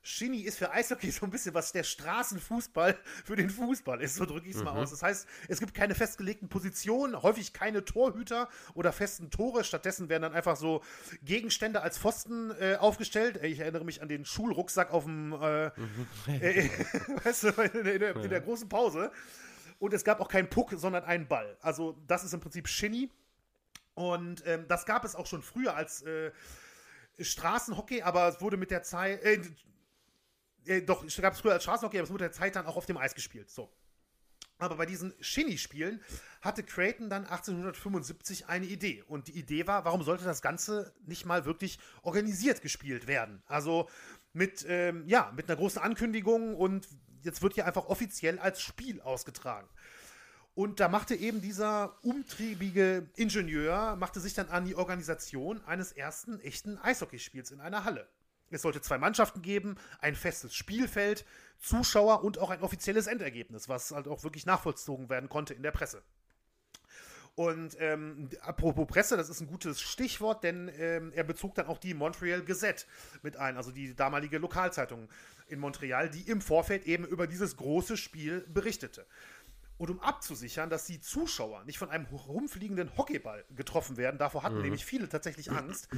[0.07, 4.25] Shinny ist für Eishockey so ein bisschen, was der Straßenfußball für den Fußball ist, so
[4.25, 4.79] drücke ich es mal mhm.
[4.79, 4.91] aus.
[4.91, 9.65] Das heißt, es gibt keine festgelegten Positionen, häufig keine Torhüter oder festen Tore.
[9.65, 10.83] Stattdessen werden dann einfach so
[11.23, 13.43] Gegenstände als Pfosten äh, aufgestellt.
[13.43, 16.07] Ich erinnere mich an den Schulrucksack auf dem, äh, mhm.
[16.29, 16.71] äh,
[17.25, 19.11] weißt du, in der, in, der, in der großen Pause.
[19.81, 21.59] Und es gab auch keinen Puck, sondern einen Ball.
[21.61, 23.11] Also, das ist im Prinzip Shinny.
[23.95, 26.31] Und ähm, das gab es auch schon früher als äh,
[27.19, 29.41] Straßenhockey, aber es wurde mit der Zeit, äh,
[30.67, 32.77] äh, doch, es gab es früher als Straßenhockey, aber es wurde der Zeit dann auch
[32.77, 33.51] auf dem Eis gespielt.
[33.51, 33.73] So.
[34.59, 36.01] Aber bei diesen Shinny-Spielen
[36.41, 39.03] hatte Creighton dann 1875 eine Idee.
[39.07, 43.43] Und die Idee war, warum sollte das Ganze nicht mal wirklich organisiert gespielt werden?
[43.47, 43.89] Also
[44.33, 46.89] mit, ähm, ja, mit einer großen Ankündigung und
[47.23, 49.69] jetzt wird hier einfach offiziell als Spiel ausgetragen.
[50.55, 56.41] Und da machte eben dieser umtriebige Ingenieur, machte sich dann an die Organisation eines ersten
[56.41, 58.09] echten Eishockeyspiels in einer Halle.
[58.51, 61.25] Es sollte zwei Mannschaften geben, ein festes Spielfeld,
[61.59, 65.73] Zuschauer und auch ein offizielles Endergebnis, was halt auch wirklich nachvollzogen werden konnte in der
[65.73, 66.03] Presse.
[67.37, 71.77] Und ähm, apropos Presse, das ist ein gutes Stichwort, denn ähm, er bezog dann auch
[71.77, 72.87] die Montreal Gazette
[73.23, 75.11] mit ein, also die damalige Lokalzeitung
[75.49, 79.07] in Montreal, die im Vorfeld eben über dieses große Spiel berichtete.
[79.79, 84.57] Und um abzusichern, dass die Zuschauer nicht von einem rumfliegenden Hockeyball getroffen werden, davor hatten
[84.57, 84.63] mhm.
[84.63, 85.89] nämlich viele tatsächlich Angst,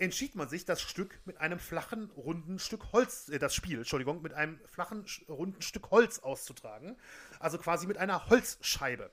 [0.00, 4.22] entschied man sich, das Stück mit einem flachen, runden Stück Holz, äh, das Spiel, Entschuldigung,
[4.22, 6.96] mit einem flachen, runden Stück Holz auszutragen.
[7.38, 9.10] Also quasi mit einer Holzscheibe.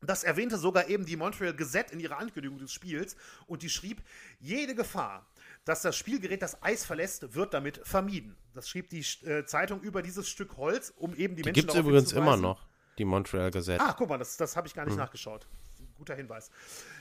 [0.00, 3.16] Das erwähnte sogar eben die Montreal Gazette in ihrer Ankündigung des Spiels
[3.48, 4.02] und die schrieb,
[4.38, 5.26] jede Gefahr,
[5.64, 8.36] dass das Spielgerät das Eis verlässt, wird damit vermieden.
[8.54, 11.74] Das schrieb die äh, Zeitung über dieses Stück Holz, um eben die, die Menschen gibt's
[11.74, 12.68] darauf übrigens immer noch
[12.98, 13.82] die Montreal Gazette.
[13.82, 15.00] Ah, guck mal, das, das habe ich gar nicht hm.
[15.00, 15.48] nachgeschaut.
[15.98, 16.50] Guter Hinweis.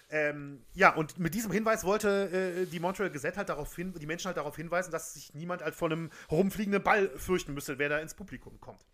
[0.10, 4.06] Ähm, ja, und mit diesem Hinweis wollte äh, die Montreal Gazette halt darauf hin, die
[4.06, 7.90] Menschen halt darauf hinweisen, dass sich niemand halt vor einem herumfliegenden Ball fürchten müsste, wer
[7.90, 8.86] da ins Publikum kommt.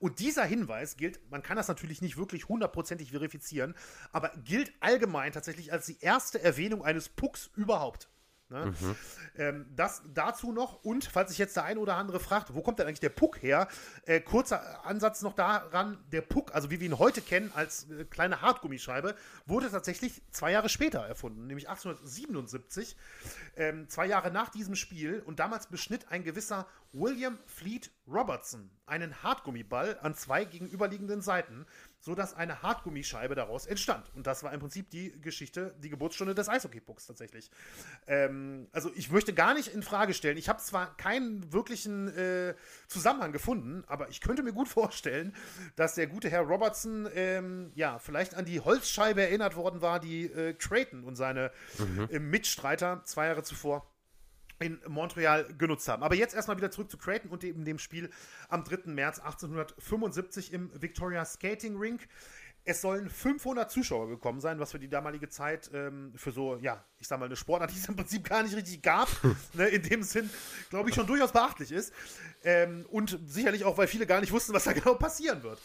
[0.00, 3.74] Und dieser Hinweis gilt, man kann das natürlich nicht wirklich hundertprozentig verifizieren,
[4.12, 8.08] aber gilt allgemein tatsächlich als die erste Erwähnung eines Pucks überhaupt.
[8.54, 8.66] Ne?
[8.66, 8.96] Mhm.
[9.36, 12.78] Ähm, das dazu noch und falls sich jetzt der eine oder andere fragt, wo kommt
[12.78, 13.66] denn eigentlich der Puck her?
[14.06, 18.04] Äh, kurzer Ansatz noch daran, der Puck, also wie wir ihn heute kennen als äh,
[18.04, 22.96] kleine Hartgummischeibe, wurde tatsächlich zwei Jahre später erfunden, nämlich 1877,
[23.56, 29.22] ähm, zwei Jahre nach diesem Spiel und damals beschnitt ein gewisser William Fleet Robertson einen
[29.24, 31.66] Hartgummiball an zwei gegenüberliegenden Seiten
[32.04, 34.10] sodass eine Hartgummischeibe daraus entstand.
[34.14, 37.50] Und das war im Prinzip die Geschichte, die Geburtsstunde des Eishockeypucks tatsächlich.
[38.06, 42.54] Ähm, also ich möchte gar nicht in Frage stellen, ich habe zwar keinen wirklichen äh,
[42.88, 45.34] Zusammenhang gefunden, aber ich könnte mir gut vorstellen,
[45.76, 50.26] dass der gute Herr Robertson ähm, ja vielleicht an die Holzscheibe erinnert worden war, die
[50.26, 52.08] äh, Creighton und seine mhm.
[52.10, 53.93] äh, Mitstreiter zwei Jahre zuvor
[54.58, 56.02] in Montreal genutzt haben.
[56.02, 58.10] Aber jetzt erstmal wieder zurück zu Creighton und eben dem Spiel
[58.48, 58.90] am 3.
[58.92, 62.08] März 1875 im Victoria Skating Rink.
[62.66, 66.82] Es sollen 500 Zuschauer gekommen sein, was für die damalige Zeit ähm, für so, ja,
[66.98, 69.08] ich sag mal, eine Sportart, die es im Prinzip gar nicht richtig gab,
[69.52, 70.30] ne, in dem Sinn,
[70.70, 71.92] glaube ich, schon durchaus beachtlich ist.
[72.42, 75.60] Ähm, und sicherlich auch, weil viele gar nicht wussten, was da genau passieren wird.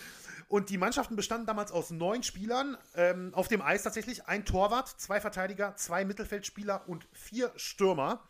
[0.50, 4.26] Und die Mannschaften bestanden damals aus neun Spielern ähm, auf dem Eis tatsächlich.
[4.26, 8.28] Ein Torwart, zwei Verteidiger, zwei Mittelfeldspieler und vier Stürmer.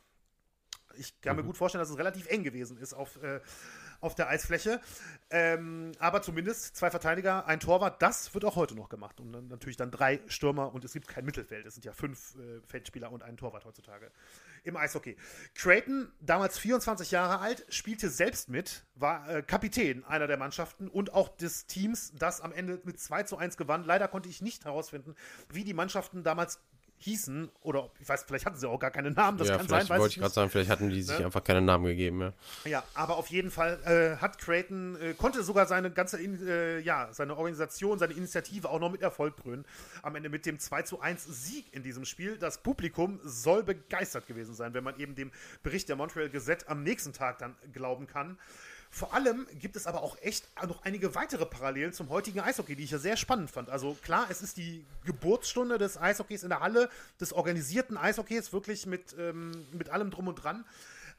[0.98, 1.42] Ich kann mhm.
[1.42, 3.40] mir gut vorstellen, dass es relativ eng gewesen ist auf, äh,
[4.02, 4.82] auf der Eisfläche.
[5.30, 9.20] Ähm, aber zumindest zwei Verteidiger, ein Torwart, das wird auch heute noch gemacht.
[9.20, 11.66] Und dann natürlich dann drei Stürmer und es gibt kein Mittelfeld.
[11.66, 14.12] Es sind ja fünf äh, Feldspieler und ein Torwart heutzutage
[14.64, 15.18] im Eishockey.
[15.56, 21.14] Creighton, damals 24 Jahre alt, spielte selbst mit, war äh, Kapitän einer der Mannschaften und
[21.14, 23.84] auch des Teams, das am Ende mit 2 zu 1 gewann.
[23.84, 25.16] Leider konnte ich nicht herausfinden,
[25.50, 26.60] wie die Mannschaften damals
[27.00, 29.88] hießen oder ich weiß, vielleicht hatten sie auch gar keine Namen, das ja, kann sein,
[29.88, 31.26] weiß wollte ich gerade sagen, vielleicht hatten die sich ne?
[31.26, 32.34] einfach keine Namen gegeben, ja.
[32.66, 37.10] Ja, aber auf jeden Fall äh, hat Creighton, äh, konnte sogar seine ganze, äh, ja,
[37.12, 39.66] seine Organisation, seine Initiative auch noch mit Erfolg krönen.
[40.02, 42.38] Am Ende mit dem 2 zu 1 Sieg in diesem Spiel.
[42.38, 45.32] Das Publikum soll begeistert gewesen sein, wenn man eben dem
[45.64, 48.38] Bericht der Montreal Gazette am nächsten Tag dann glauben kann.
[48.92, 52.84] Vor allem gibt es aber auch echt noch einige weitere Parallelen zum heutigen Eishockey, die
[52.84, 53.70] ich ja sehr spannend fand.
[53.70, 56.90] Also klar, es ist die Geburtsstunde des Eishockeys in der Halle,
[57.22, 60.66] des organisierten Eishockeys, wirklich mit, ähm, mit allem drum und dran.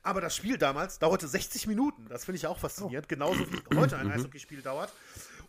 [0.03, 2.09] Aber das Spiel damals dauerte 60 Minuten.
[2.09, 3.07] Das finde ich auch faszinierend.
[3.07, 3.09] Oh.
[3.09, 4.13] Genauso wie heute ein mhm.
[4.15, 4.93] Eishockeyspiel dauert.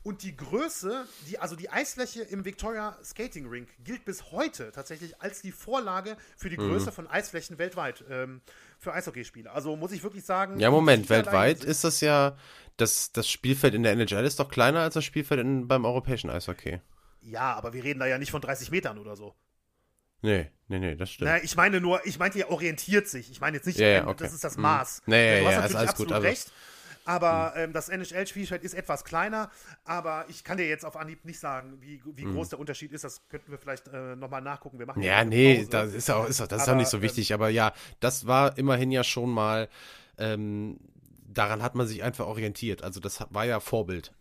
[0.03, 5.21] Und die Größe, die, also die Eisfläche im Victoria Skating Rink gilt bis heute tatsächlich
[5.21, 6.69] als die Vorlage für die mhm.
[6.69, 6.93] Größe mhm.
[6.93, 8.03] von Eisflächen weltweit.
[8.09, 8.41] Ähm,
[8.81, 9.51] für Eishockeyspiele.
[9.51, 10.59] Also muss ich wirklich sagen.
[10.59, 12.35] Ja, Moment, weltweit ist das ja,
[12.77, 16.31] das, das Spielfeld in der NHL ist doch kleiner als das Spielfeld in, beim europäischen
[16.31, 16.81] Eishockey.
[17.21, 19.35] Ja, aber wir reden da ja nicht von 30 Metern oder so.
[20.23, 21.29] Nee, nee, nee, das stimmt.
[21.29, 23.29] Na, ich meine nur, ich meinte, er orientiert sich.
[23.29, 24.23] Ich meine jetzt nicht, ja, ja, okay.
[24.23, 24.63] das ist das mhm.
[24.63, 25.03] Maß.
[25.05, 26.51] Nee, ja, ja, natürlich ist alles absolut gut, also recht.
[27.05, 29.49] Aber ähm, das NHL-Spielfeld ist etwas kleiner,
[29.85, 32.49] aber ich kann dir jetzt auf Anhieb nicht sagen, wie, wie groß mhm.
[32.49, 33.03] der Unterschied ist.
[33.03, 34.79] Das könnten wir vielleicht äh, nochmal nachgucken.
[34.79, 36.97] Wir machen ja, nee, das ist auch, ist auch, das aber, ist auch nicht so
[36.97, 37.33] ähm, wichtig.
[37.33, 39.67] Aber ja, das war immerhin ja schon mal,
[40.17, 40.79] ähm,
[41.27, 42.83] daran hat man sich einfach orientiert.
[42.83, 44.13] Also das war ja Vorbild.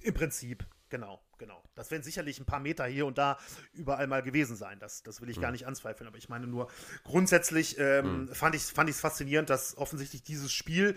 [0.00, 1.62] Im Prinzip, genau, genau.
[1.74, 3.38] Das werden sicherlich ein paar Meter hier und da
[3.72, 4.78] überall mal gewesen sein.
[4.80, 5.42] Das, das will ich mhm.
[5.42, 6.08] gar nicht anzweifeln.
[6.08, 6.68] Aber ich meine nur,
[7.04, 8.28] grundsätzlich ähm, mhm.
[8.34, 10.96] fand ich es fand faszinierend, dass offensichtlich dieses Spiel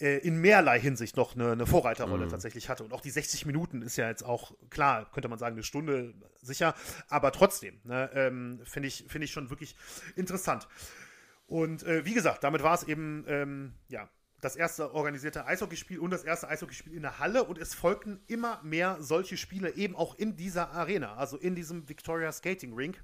[0.00, 2.30] äh, in mehrerlei Hinsicht noch eine, eine Vorreiterrolle mhm.
[2.30, 2.84] tatsächlich hatte.
[2.84, 6.14] Und auch die 60 Minuten ist ja jetzt auch, klar, könnte man sagen, eine Stunde
[6.42, 6.74] sicher,
[7.08, 9.76] aber trotzdem, ne, ähm, finde ich, find ich schon wirklich
[10.16, 10.68] interessant.
[11.46, 14.08] Und äh, wie gesagt, damit war es eben, ähm, ja,
[14.40, 18.60] das erste organisierte Eishockeyspiel und das erste Eishockeyspiel in der Halle und es folgten immer
[18.62, 23.02] mehr solche Spiele eben auch in dieser Arena, also in diesem Victoria Skating Rink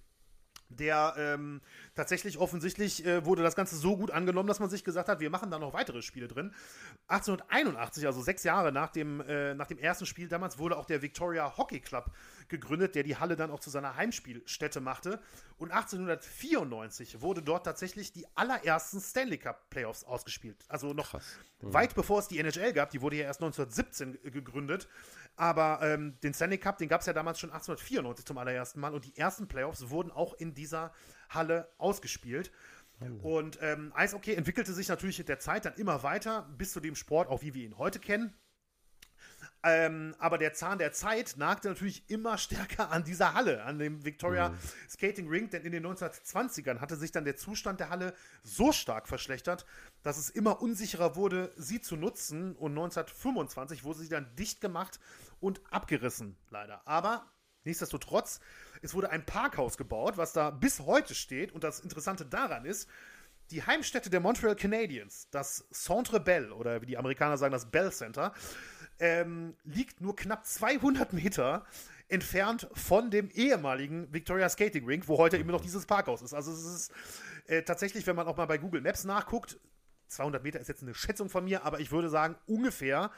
[0.70, 1.60] der ähm,
[1.94, 5.30] tatsächlich offensichtlich äh, wurde das Ganze so gut angenommen, dass man sich gesagt hat, wir
[5.30, 6.52] machen da noch weitere Spiele drin.
[7.08, 11.02] 1881, also sechs Jahre nach dem, äh, nach dem ersten Spiel damals, wurde auch der
[11.02, 12.10] Victoria Hockey Club
[12.50, 15.20] gegründet, der die Halle dann auch zu seiner Heimspielstätte machte.
[15.56, 20.56] Und 1894 wurde dort tatsächlich die allerersten Stanley Cup Playoffs ausgespielt.
[20.68, 21.24] Also noch Krass.
[21.60, 24.88] weit bevor es die NHL gab, die wurde ja erst 1917 gegründet.
[25.36, 28.92] Aber ähm, den Stanley Cup, den gab es ja damals schon 1894 zum allerersten Mal
[28.92, 30.92] und die ersten Playoffs wurden auch in dieser
[31.30, 32.52] Halle ausgespielt.
[33.22, 36.94] Und ähm, Eishockey entwickelte sich natürlich mit der Zeit dann immer weiter bis zu dem
[36.94, 38.34] Sport, auch wie wir ihn heute kennen.
[39.62, 44.04] Ähm, aber der Zahn der Zeit nagte natürlich immer stärker an dieser Halle, an dem
[44.04, 44.58] Victoria mhm.
[44.88, 49.06] Skating Rink, denn in den 1920ern hatte sich dann der Zustand der Halle so stark
[49.06, 49.66] verschlechtert,
[50.02, 52.56] dass es immer unsicherer wurde, sie zu nutzen.
[52.56, 54.98] Und 1925 wurde sie dann dicht gemacht
[55.40, 56.80] und abgerissen, leider.
[56.86, 57.26] Aber
[57.64, 58.40] nichtsdestotrotz,
[58.80, 61.52] es wurde ein Parkhaus gebaut, was da bis heute steht.
[61.52, 62.88] Und das Interessante daran ist,
[63.50, 67.92] die Heimstätte der Montreal Canadiens, das Centre Bell oder wie die Amerikaner sagen, das Bell
[67.92, 68.32] Center,
[69.00, 71.64] ähm, liegt nur knapp 200 Meter
[72.08, 76.34] entfernt von dem ehemaligen Victoria Skating Rink, wo heute immer noch dieses Parkhaus ist.
[76.34, 76.92] Also es ist
[77.46, 79.58] äh, tatsächlich, wenn man auch mal bei Google Maps nachguckt,
[80.08, 83.10] 200 Meter ist jetzt eine Schätzung von mir, aber ich würde sagen ungefähr.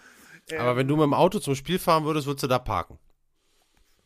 [0.51, 2.99] Ähm, aber wenn du mit dem Auto zum Spiel fahren würdest, würdest du da parken.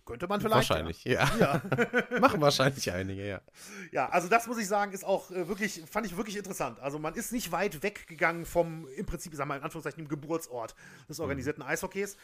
[0.07, 0.71] Könnte man vielleicht.
[0.71, 1.29] Wahrscheinlich, ja.
[1.39, 1.61] ja.
[2.21, 3.41] Machen wahrscheinlich einige, ja.
[3.91, 6.79] Ja, also das muss ich sagen, ist auch äh, wirklich, fand ich wirklich interessant.
[6.79, 10.09] Also man ist nicht weit weggegangen vom, im Prinzip, sagen wir mal in Anführungszeichen, dem
[10.09, 10.77] Geburtsort
[11.09, 11.71] des organisierten mhm.
[11.71, 12.17] Eishockeys,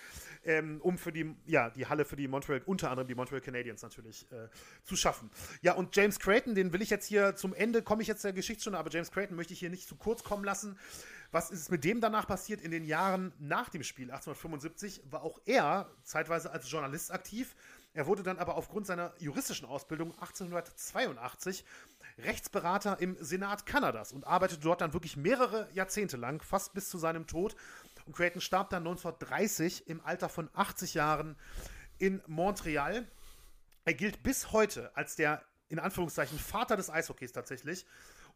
[0.44, 3.82] ähm, um für die, ja, die Halle für die Montreal, unter anderem die Montreal Canadiens
[3.82, 4.48] natürlich äh,
[4.84, 5.28] zu schaffen.
[5.60, 8.32] Ja, und James Creighton, den will ich jetzt hier zum Ende, komme ich jetzt der
[8.32, 10.78] Geschichtsstunde, aber James Creighton möchte ich hier nicht zu kurz kommen lassen.
[11.32, 15.00] Was ist mit dem danach passiert in den Jahren nach dem Spiel 1875?
[15.10, 17.56] War auch er zeitweise als Journalist aktiv.
[17.95, 21.64] Er wurde dann aber aufgrund seiner juristischen Ausbildung 1882
[22.18, 26.99] Rechtsberater im Senat Kanadas und arbeitete dort dann wirklich mehrere Jahrzehnte lang, fast bis zu
[26.99, 27.55] seinem Tod.
[28.07, 31.36] Und Creighton starb dann 1930 im Alter von 80 Jahren
[31.99, 33.07] in Montreal.
[33.84, 37.86] Er gilt bis heute als der in Anführungszeichen Vater des Eishockeys tatsächlich.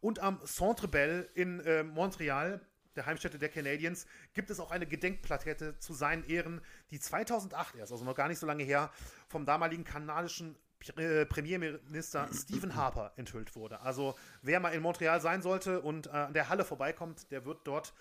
[0.01, 2.61] Und am Centre Bell in äh, Montreal
[2.97, 7.93] der Heimstätte der Canadiens, gibt es auch eine Gedenkplakette zu seinen Ehren, die 2008 erst,
[7.93, 8.91] also noch gar nicht so lange her,
[9.29, 10.57] vom damaligen kanadischen
[10.97, 13.81] äh, Premierminister Stephen Harper enthüllt wurde.
[13.81, 17.67] Also wer mal in Montreal sein sollte und äh, an der Halle vorbeikommt, der wird
[17.67, 17.93] dort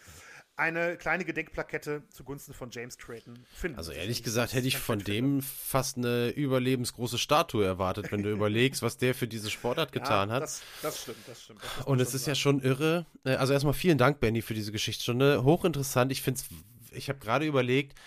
[0.58, 3.78] eine kleine Gedenkplakette zugunsten von James Creighton finden.
[3.78, 8.82] Also ehrlich gesagt hätte ich von dem fast eine überlebensgroße Statue erwartet, wenn du überlegst,
[8.82, 10.44] was der für diese Sportart getan ja, hat.
[10.44, 11.62] Das, das, stimmt, das stimmt.
[11.62, 12.32] Das Und es ist sagen.
[12.32, 13.06] ja schon irre.
[13.26, 15.44] Äh, also erstmal vielen Dank, Benny, für diese Geschichtsstunde.
[15.44, 16.12] Hochinteressant.
[16.12, 16.48] Ich finde es,
[16.96, 18.00] ich habe gerade überlegt,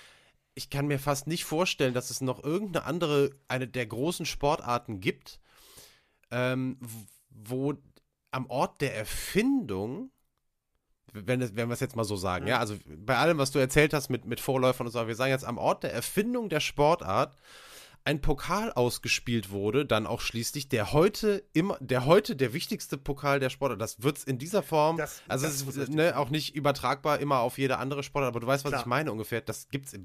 [0.54, 5.00] ich kann mir fast nicht vorstellen, dass es noch irgendeine andere, eine der großen Sportarten
[5.00, 5.38] gibt,
[6.30, 6.78] ähm,
[7.28, 7.74] wo
[8.30, 10.10] am Ort der Erfindung
[11.12, 12.54] wenn, es, wenn wir es jetzt mal so sagen, ja.
[12.54, 15.30] ja, also bei allem, was du erzählt hast mit, mit Vorläufern und so, wir sagen
[15.30, 17.36] jetzt am Ort der Erfindung der Sportart
[18.04, 23.38] ein Pokal ausgespielt wurde, dann auch schließlich der heute immer, der heute der wichtigste Pokal
[23.38, 23.80] der Sportart.
[23.80, 27.18] Das wird es in dieser Form, das, also das es ist ne, auch nicht übertragbar
[27.18, 28.80] immer auf jede andere Sportart, aber du weißt, was Klar.
[28.80, 29.42] ich meine ungefähr.
[29.42, 30.00] Das gibt es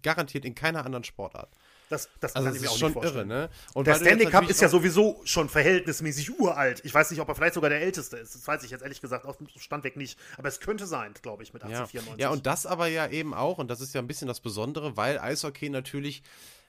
[0.00, 1.50] garantiert in keiner anderen Sportart.
[1.94, 3.30] Das, das also kann ich mir auch schon nicht vorstellen.
[3.30, 3.50] Irre, ne?
[3.72, 6.80] Und der Stanley Cup ist ja sowieso schon verhältnismäßig uralt.
[6.84, 8.34] Ich weiß nicht, ob er vielleicht sogar der älteste ist.
[8.34, 10.18] Das weiß ich jetzt ehrlich gesagt aus dem Stand weg nicht.
[10.36, 12.20] Aber es könnte sein, glaube ich, mit 1894.
[12.20, 12.28] Ja.
[12.28, 14.96] ja, und das aber ja eben auch, und das ist ja ein bisschen das Besondere,
[14.96, 16.24] weil Eishockey natürlich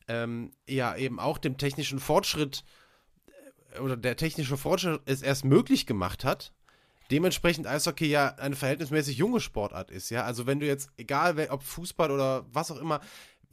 [0.07, 2.63] ähm, ja eben auch dem technischen Fortschritt
[3.73, 6.53] äh, oder der technische Fortschritt es erst möglich gemacht hat,
[7.11, 10.23] dementsprechend Eishockey ja eine verhältnismäßig junge Sportart ist, ja.
[10.23, 13.01] Also wenn du jetzt, egal ob Fußball oder was auch immer,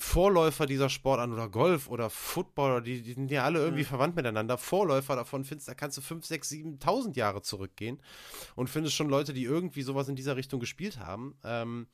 [0.03, 3.87] Vorläufer dieser Sportart oder Golf oder Football, oder die, die sind ja alle irgendwie mhm.
[3.87, 4.59] verwandt miteinander.
[4.59, 8.03] Vorläufer davon findest, da kannst du 5, 6, 7.000 Jahre zurückgehen
[8.57, 11.37] und findest schon Leute, die irgendwie sowas in dieser Richtung gespielt haben.
[11.45, 11.87] Ähm,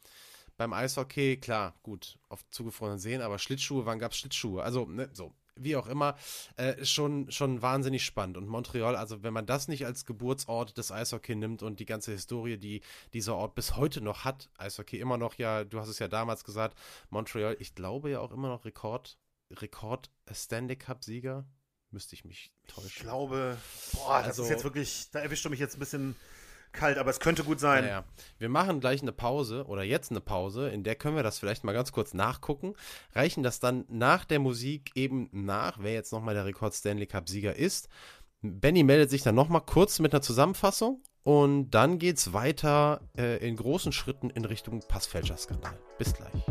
[0.56, 4.62] beim Eishockey, klar, gut, auf zugefrorenen Seen, aber Schlittschuhe, wann gab es Schlittschuhe?
[4.62, 6.16] Also, ne, so, wie auch immer,
[6.56, 8.36] äh, schon, schon wahnsinnig spannend.
[8.36, 12.12] Und Montreal, also wenn man das nicht als Geburtsort des Eishockey nimmt und die ganze
[12.12, 12.82] Historie, die
[13.12, 16.44] dieser Ort bis heute noch hat, Eishockey immer noch, ja, du hast es ja damals
[16.44, 16.78] gesagt,
[17.10, 19.18] Montreal, ich glaube ja auch immer noch Rekord,
[19.50, 21.46] Rekord Stanley Cup Sieger.
[21.90, 22.88] Müsste ich mich täuschen.
[22.88, 23.56] Ich glaube,
[23.94, 26.16] boah, das also, ist jetzt wirklich, da erwischt du mich jetzt ein bisschen
[26.72, 27.84] kalt, aber es könnte gut sein.
[27.84, 28.04] Naja.
[28.38, 31.64] Wir machen gleich eine Pause oder jetzt eine Pause, in der können wir das vielleicht
[31.64, 32.74] mal ganz kurz nachgucken,
[33.14, 37.28] reichen das dann nach der Musik eben nach, wer jetzt nochmal der Rekord Stanley Cup
[37.28, 37.88] Sieger ist.
[38.40, 43.36] Benny meldet sich dann nochmal kurz mit einer Zusammenfassung und dann geht es weiter äh,
[43.46, 45.78] in großen Schritten in Richtung Passfälscherskandal.
[45.98, 46.44] Bis gleich.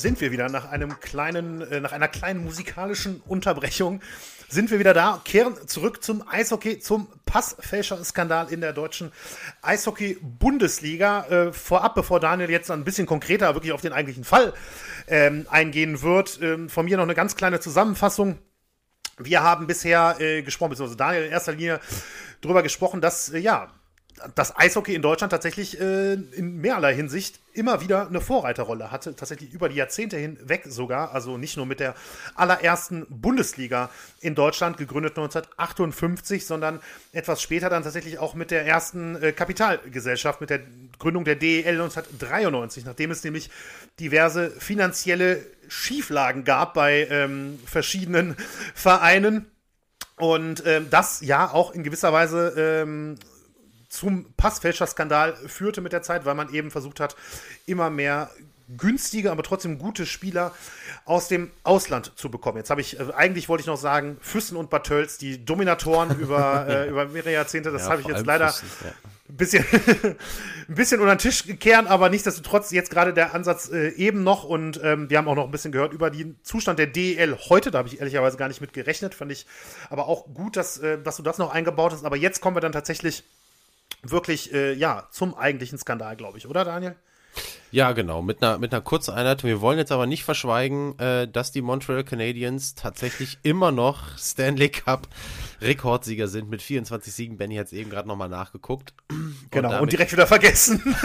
[0.00, 4.00] Sind wir wieder nach einem kleinen, äh, nach einer kleinen musikalischen Unterbrechung.
[4.48, 9.12] Sind wir wieder da, kehren zurück zum Eishockey, zum Passfälscher-Skandal in der deutschen
[9.62, 11.26] Eishockey-Bundesliga.
[11.26, 14.52] Äh, vorab, bevor Daniel jetzt ein bisschen konkreter wirklich auf den eigentlichen Fall
[15.06, 18.38] ähm, eingehen wird, ähm, von mir noch eine ganz kleine Zusammenfassung.
[19.18, 21.80] Wir haben bisher äh, gesprochen, beziehungsweise Daniel in erster Linie
[22.40, 23.68] darüber gesprochen, dass äh, ja
[24.34, 29.52] das Eishockey in Deutschland tatsächlich äh, in mehrerlei Hinsicht immer wieder eine Vorreiterrolle hatte, tatsächlich
[29.52, 31.94] über die Jahrzehnte hinweg sogar, also nicht nur mit der
[32.34, 33.90] allerersten Bundesliga
[34.20, 36.80] in Deutschland, gegründet 1958, sondern
[37.12, 40.60] etwas später dann tatsächlich auch mit der ersten äh, Kapitalgesellschaft, mit der
[40.98, 43.50] Gründung der DEL 1993, nachdem es nämlich
[43.98, 48.36] diverse finanzielle Schieflagen gab bei ähm, verschiedenen
[48.74, 49.46] Vereinen.
[50.16, 53.16] Und ähm, das ja auch in gewisser Weise ähm,
[53.90, 57.16] zum Passfälscher-Skandal führte mit der Zeit, weil man eben versucht hat,
[57.66, 58.30] immer mehr
[58.76, 60.52] günstige, aber trotzdem gute Spieler
[61.04, 62.58] aus dem Ausland zu bekommen.
[62.58, 66.66] Jetzt habe ich, äh, eigentlich wollte ich noch sagen, Füssen und Bartels, die Dominatoren über,
[66.68, 68.92] äh, über mehrere Jahrzehnte, das ja, habe ich jetzt leider Füssen, ja.
[69.28, 69.64] ein, bisschen,
[70.68, 74.44] ein bisschen unter den Tisch gekehrt, aber nichtsdestotrotz jetzt gerade der Ansatz äh, eben noch.
[74.44, 77.70] Und ähm, wir haben auch noch ein bisschen gehört über den Zustand der DEL heute,
[77.70, 79.46] da habe ich ehrlicherweise gar nicht mit gerechnet, fand ich
[79.88, 82.60] aber auch gut, dass, äh, dass du das noch eingebaut hast, aber jetzt kommen wir
[82.60, 83.24] dann tatsächlich
[84.02, 86.96] wirklich, äh, ja, zum eigentlichen Skandal, glaube ich, oder Daniel?
[87.72, 89.48] Ja, genau, mit einer, mit einer kurzen Einleitung.
[89.48, 94.70] Wir wollen jetzt aber nicht verschweigen, äh, dass die Montreal Canadiens tatsächlich immer noch Stanley
[94.70, 95.06] Cup
[95.60, 97.36] Rekordsieger sind mit 24 Siegen.
[97.36, 98.92] Benny hat es eben gerade nochmal nachgeguckt.
[99.50, 100.82] Genau, und, damit, und, direkt wieder vergessen.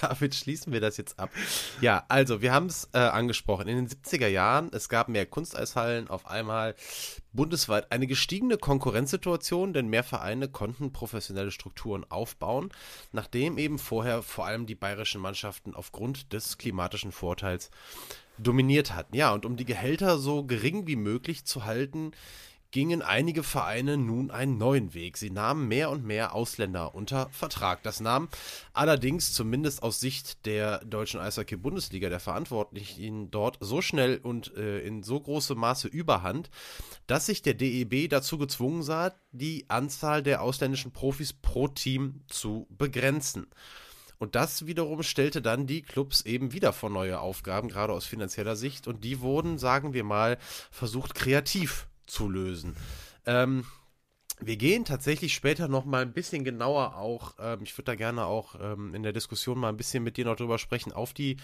[0.00, 1.30] damit schließen wir das jetzt ab.
[1.80, 3.68] Ja, also, wir haben es äh, angesprochen.
[3.68, 6.74] In den 70er Jahren, es gab mehr Kunsteishallen, auf einmal
[7.32, 12.70] bundesweit eine gestiegene Konkurrenzsituation, denn mehr Vereine konnten professionelle Strukturen aufbauen,
[13.12, 17.70] nachdem eben vorher vor allem die bayerischen Mannschaften aufgrund des klimatischen Vorteils
[18.38, 19.16] dominiert hatten.
[19.16, 22.12] Ja, und um die Gehälter so gering wie möglich zu halten,
[22.70, 25.16] gingen einige Vereine nun einen neuen Weg.
[25.16, 27.82] Sie nahmen mehr und mehr Ausländer unter Vertrag.
[27.82, 28.28] Das nahm
[28.72, 35.02] allerdings zumindest aus Sicht der deutschen Eishockey-Bundesliga, der Verantwortlichen dort so schnell und äh, in
[35.02, 36.50] so großem Maße überhand,
[37.06, 42.66] dass sich der DEB dazu gezwungen sah, die Anzahl der ausländischen Profis pro Team zu
[42.70, 43.46] begrenzen.
[44.18, 48.56] Und das wiederum stellte dann die Clubs eben wieder vor neue Aufgaben, gerade aus finanzieller
[48.56, 48.88] Sicht.
[48.88, 50.38] Und die wurden, sagen wir mal,
[50.70, 52.76] versucht kreativ zu lösen.
[53.26, 53.64] Ähm,
[54.40, 58.24] wir gehen tatsächlich später noch mal ein bisschen genauer auch, ähm, ich würde da gerne
[58.24, 61.38] auch ähm, in der Diskussion mal ein bisschen mit dir noch drüber sprechen, auf die,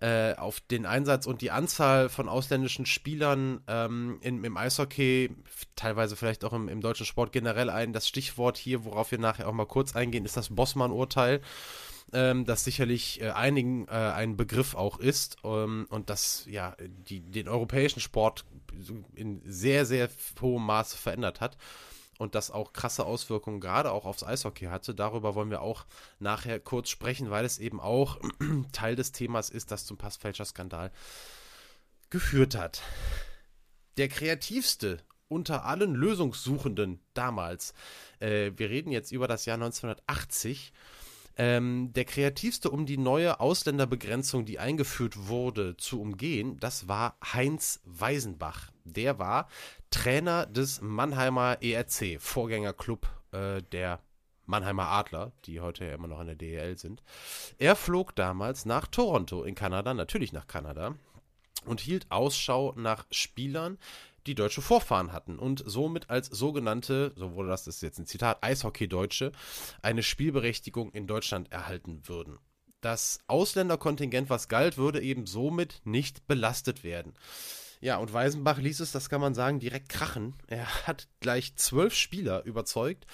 [0.00, 5.30] äh, auf den Einsatz und die Anzahl von ausländischen Spielern ähm, in, im Eishockey,
[5.76, 7.92] teilweise vielleicht auch im, im, deutschen Sport generell ein.
[7.92, 11.42] Das Stichwort hier, worauf wir nachher auch mal kurz eingehen, ist das Bossmann-Urteil
[12.12, 17.20] ähm, das sicherlich äh, einigen äh, ein Begriff auch ist ähm, und das ja die,
[17.20, 18.44] den europäischen Sport
[19.14, 20.08] in sehr, sehr
[20.40, 21.56] hohem Maße verändert hat
[22.18, 24.94] und das auch krasse Auswirkungen gerade auch aufs Eishockey hatte.
[24.94, 25.86] Darüber wollen wir auch
[26.18, 28.20] nachher kurz sprechen, weil es eben auch
[28.72, 30.92] Teil des Themas ist, das zum Passfälscher-Skandal
[32.10, 32.82] geführt hat.
[33.96, 34.98] Der kreativste
[35.28, 37.74] unter allen Lösungssuchenden damals,
[38.20, 40.72] äh, wir reden jetzt über das Jahr 1980,
[41.36, 47.80] ähm, der kreativste, um die neue Ausländerbegrenzung, die eingeführt wurde, zu umgehen, das war Heinz
[47.84, 48.70] Weisenbach.
[48.84, 49.48] Der war
[49.90, 54.00] Trainer des Mannheimer ERC, Vorgängerclub äh, der
[54.46, 57.02] Mannheimer Adler, die heute ja immer noch in der DEL sind.
[57.58, 60.94] Er flog damals nach Toronto in Kanada, natürlich nach Kanada,
[61.64, 63.78] und hielt Ausschau nach Spielern,
[64.26, 68.06] die deutsche Vorfahren hatten und somit als sogenannte, so wurde das, das ist jetzt ein
[68.06, 69.32] Zitat, Eishockey-Deutsche,
[69.82, 72.38] eine Spielberechtigung in Deutschland erhalten würden.
[72.80, 77.14] Das Ausländerkontingent, was galt, würde eben somit nicht belastet werden.
[77.82, 80.34] Ja, und Weisenbach ließ es, das kann man sagen, direkt krachen.
[80.46, 83.08] Er hat gleich zwölf Spieler überzeugt,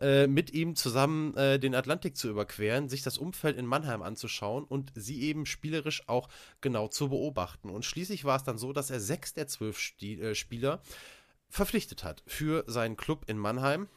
[0.00, 4.64] äh, mit ihm zusammen äh, den Atlantik zu überqueren, sich das Umfeld in Mannheim anzuschauen
[4.64, 6.30] und sie eben spielerisch auch
[6.62, 7.68] genau zu beobachten.
[7.68, 10.80] Und schließlich war es dann so, dass er sechs der zwölf Stil äh, Spieler
[11.50, 13.88] verpflichtet hat für seinen Club in Mannheim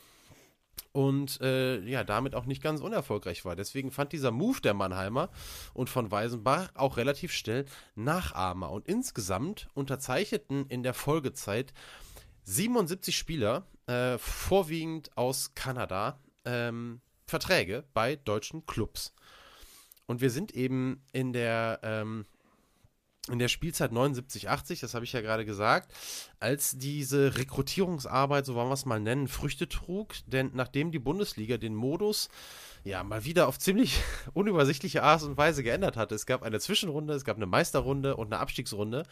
[0.91, 3.55] und äh, ja, damit auch nicht ganz unerfolgreich war.
[3.55, 5.29] Deswegen fand dieser Move der Mannheimer
[5.73, 7.65] und von Weisenbach auch relativ schnell
[7.95, 8.71] Nachahmer.
[8.71, 11.73] Und insgesamt unterzeichneten in der Folgezeit
[12.43, 19.13] 77 Spieler, äh, vorwiegend aus Kanada, ähm, Verträge bei deutschen Clubs.
[20.07, 22.25] Und wir sind eben in der ähm,
[23.29, 25.93] in der Spielzeit 79, 80, das habe ich ja gerade gesagt,
[26.39, 30.15] als diese Rekrutierungsarbeit, so wollen wir es mal nennen, Früchte trug.
[30.27, 32.29] Denn nachdem die Bundesliga den Modus
[32.83, 33.99] ja mal wieder auf ziemlich
[34.33, 38.27] unübersichtliche Art und Weise geändert hatte, es gab eine Zwischenrunde, es gab eine Meisterrunde und
[38.27, 39.03] eine Abstiegsrunde.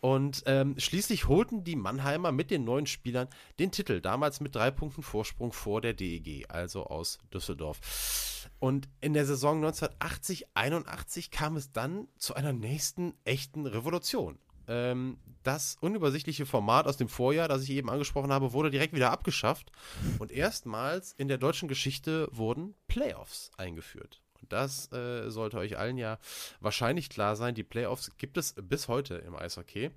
[0.00, 3.28] Und ähm, schließlich holten die Mannheimer mit den neuen Spielern
[3.60, 8.41] den Titel, damals mit drei Punkten Vorsprung vor der DEG, also aus Düsseldorf.
[8.62, 14.38] Und in der Saison 1980, 81 kam es dann zu einer nächsten echten Revolution.
[14.68, 19.10] Ähm, das unübersichtliche Format aus dem Vorjahr, das ich eben angesprochen habe, wurde direkt wieder
[19.10, 19.72] abgeschafft.
[20.20, 24.21] Und erstmals in der deutschen Geschichte wurden Playoffs eingeführt.
[24.48, 26.18] Das äh, sollte euch allen ja
[26.60, 27.54] wahrscheinlich klar sein.
[27.54, 29.90] Die Playoffs gibt es bis heute im Eishockey.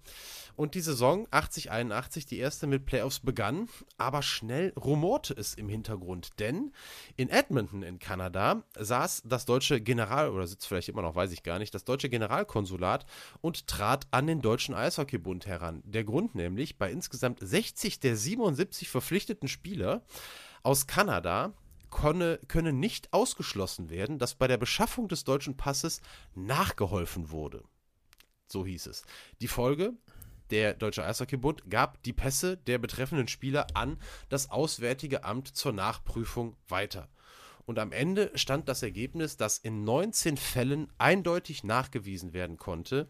[0.56, 3.68] Und die Saison 80-81, die erste mit Playoffs begann,
[3.98, 6.72] aber schnell rumorte es im Hintergrund, denn
[7.18, 11.44] in Edmonton in Kanada saß das deutsche General, oder sitzt vielleicht immer noch, weiß ich
[11.44, 13.06] gar nicht, das deutsche Generalkonsulat
[13.42, 15.82] und trat an den Deutschen Eishockeybund heran.
[15.86, 20.04] Der Grund nämlich, bei insgesamt 60 der 77 verpflichteten Spieler
[20.64, 21.54] aus Kanada
[21.96, 26.02] konne, könne nicht ausgeschlossen werden, dass bei der Beschaffung des deutschen Passes
[26.36, 27.64] nachgeholfen wurde.
[28.48, 29.06] So hieß es.
[29.40, 29.94] Die Folge,
[30.50, 36.58] der Deutsche Eishockeybund gab die Pässe der betreffenden Spieler an das Auswärtige Amt zur Nachprüfung
[36.68, 37.08] weiter.
[37.66, 43.08] Und am Ende stand das Ergebnis, dass in 19 Fällen eindeutig nachgewiesen werden konnte,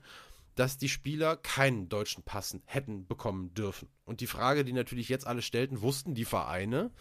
[0.54, 3.90] dass die Spieler keinen deutschen Passen hätten bekommen dürfen.
[4.06, 6.92] Und die Frage, die natürlich jetzt alle stellten, wussten die Vereine,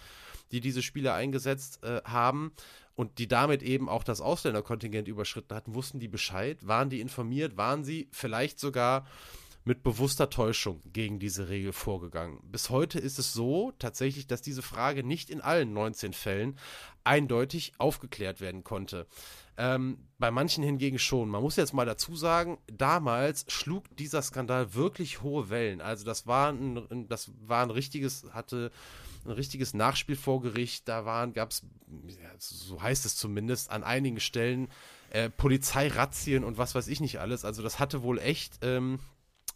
[0.55, 2.52] die diese Spieler eingesetzt äh, haben
[2.94, 6.66] und die damit eben auch das Ausländerkontingent überschritten hatten, wussten die Bescheid?
[6.66, 7.57] Waren die informiert?
[7.57, 9.05] Waren sie vielleicht sogar
[9.64, 12.38] mit bewusster Täuschung gegen diese Regel vorgegangen?
[12.44, 16.57] Bis heute ist es so tatsächlich, dass diese Frage nicht in allen 19 Fällen
[17.02, 19.09] eindeutig aufgeklärt werden konnte.
[19.57, 21.28] Ähm, bei manchen hingegen schon.
[21.28, 25.80] Man muss jetzt mal dazu sagen, damals schlug dieser Skandal wirklich hohe Wellen.
[25.80, 28.70] Also das war ein, das war ein richtiges, hatte
[29.25, 30.89] ein richtiges Nachspiel vor Gericht.
[30.89, 31.62] Da waren, gab es,
[32.07, 34.68] ja, so heißt es zumindest, an einigen Stellen
[35.11, 37.45] äh, Polizeirazzien und was weiß ich nicht alles.
[37.45, 38.99] Also das hatte wohl echt ähm,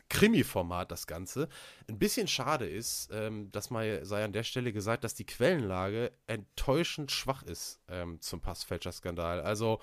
[0.09, 1.49] Krimi-Format, das Ganze.
[1.89, 6.13] Ein bisschen schade ist, ähm, dass mal sei an der Stelle gesagt, dass die Quellenlage
[6.27, 9.41] enttäuschend schwach ist ähm, zum Passfälscher-Skandal.
[9.41, 9.81] Also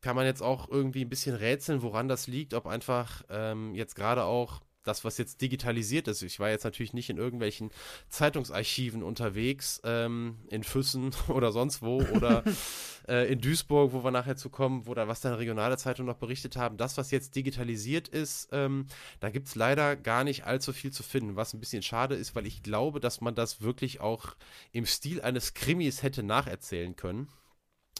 [0.00, 3.96] kann man jetzt auch irgendwie ein bisschen rätseln, woran das liegt, ob einfach ähm, jetzt
[3.96, 6.22] gerade auch das, was jetzt digitalisiert ist.
[6.22, 7.70] Ich war jetzt natürlich nicht in irgendwelchen
[8.08, 12.42] Zeitungsarchiven unterwegs, ähm, in Füssen oder sonst wo oder
[13.08, 16.18] äh, in Duisburg, wo wir nachher zu kommen, wo da was dann regionale Zeitungen noch
[16.18, 16.76] berichtet haben.
[16.76, 18.86] Das, was jetzt digitalisiert ist, ähm,
[19.20, 22.34] da gibt es leider gar nicht allzu viel zu finden, was ein bisschen schade ist,
[22.34, 24.36] weil ich glaube, dass man das wirklich auch
[24.72, 27.28] im Stil eines Krimis hätte nacherzählen können.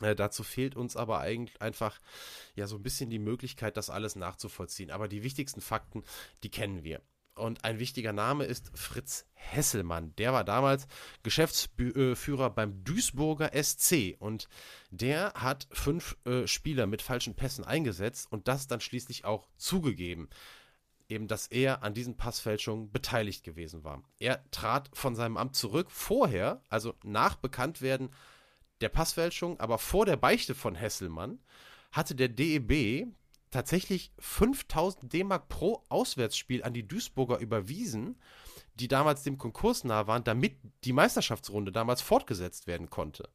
[0.02, 1.98] Äh, dazu fehlt uns aber eigentlich einfach
[2.54, 4.90] ja so ein bisschen die Möglichkeit, das alles nachzuvollziehen.
[4.90, 6.04] Aber die wichtigsten Fakten,
[6.42, 7.02] die kennen wir.
[7.34, 10.14] Und ein wichtiger Name ist Fritz Hesselmann.
[10.16, 10.88] Der war damals
[11.22, 14.48] Geschäftsführer beim Duisburger SC und
[14.90, 20.28] der hat fünf äh, Spieler mit falschen Pässen eingesetzt und das dann schließlich auch zugegeben
[21.08, 24.02] eben, dass er an diesen Passfälschungen beteiligt gewesen war.
[24.18, 25.90] Er trat von seinem Amt zurück.
[25.90, 28.10] Vorher, also nach Bekanntwerden
[28.80, 31.38] der Passfälschung, aber vor der Beichte von Hesselmann
[31.92, 33.06] hatte der DEB
[33.50, 38.16] tatsächlich 5000 D-Mark pro Auswärtsspiel an die Duisburger überwiesen,
[38.74, 43.28] die damals dem Konkurs nah waren, damit die Meisterschaftsrunde damals fortgesetzt werden konnte.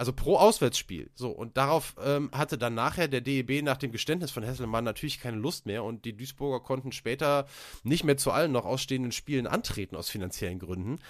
[0.00, 1.10] Also pro Auswärtsspiel.
[1.14, 5.20] So, und darauf ähm, hatte dann nachher der DEB nach dem Geständnis von Hesselmann natürlich
[5.20, 7.44] keine Lust mehr und die Duisburger konnten später
[7.82, 11.00] nicht mehr zu allen noch ausstehenden Spielen antreten aus finanziellen Gründen.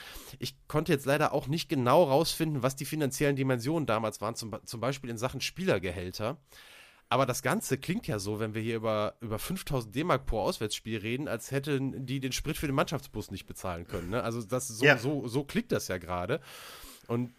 [0.41, 4.57] Ich konnte jetzt leider auch nicht genau rausfinden, was die finanziellen Dimensionen damals waren, zum,
[4.65, 6.39] zum Beispiel in Sachen Spielergehälter.
[7.09, 10.99] Aber das Ganze klingt ja so, wenn wir hier über, über 5000 D-Mark pro Auswärtsspiel
[10.99, 14.11] reden, als hätten die den Sprit für den Mannschaftsbus nicht bezahlen können.
[14.11, 14.25] Ne?
[14.25, 14.99] Also das, so, ja.
[14.99, 16.41] so, so klingt das ja gerade.
[17.07, 17.33] Und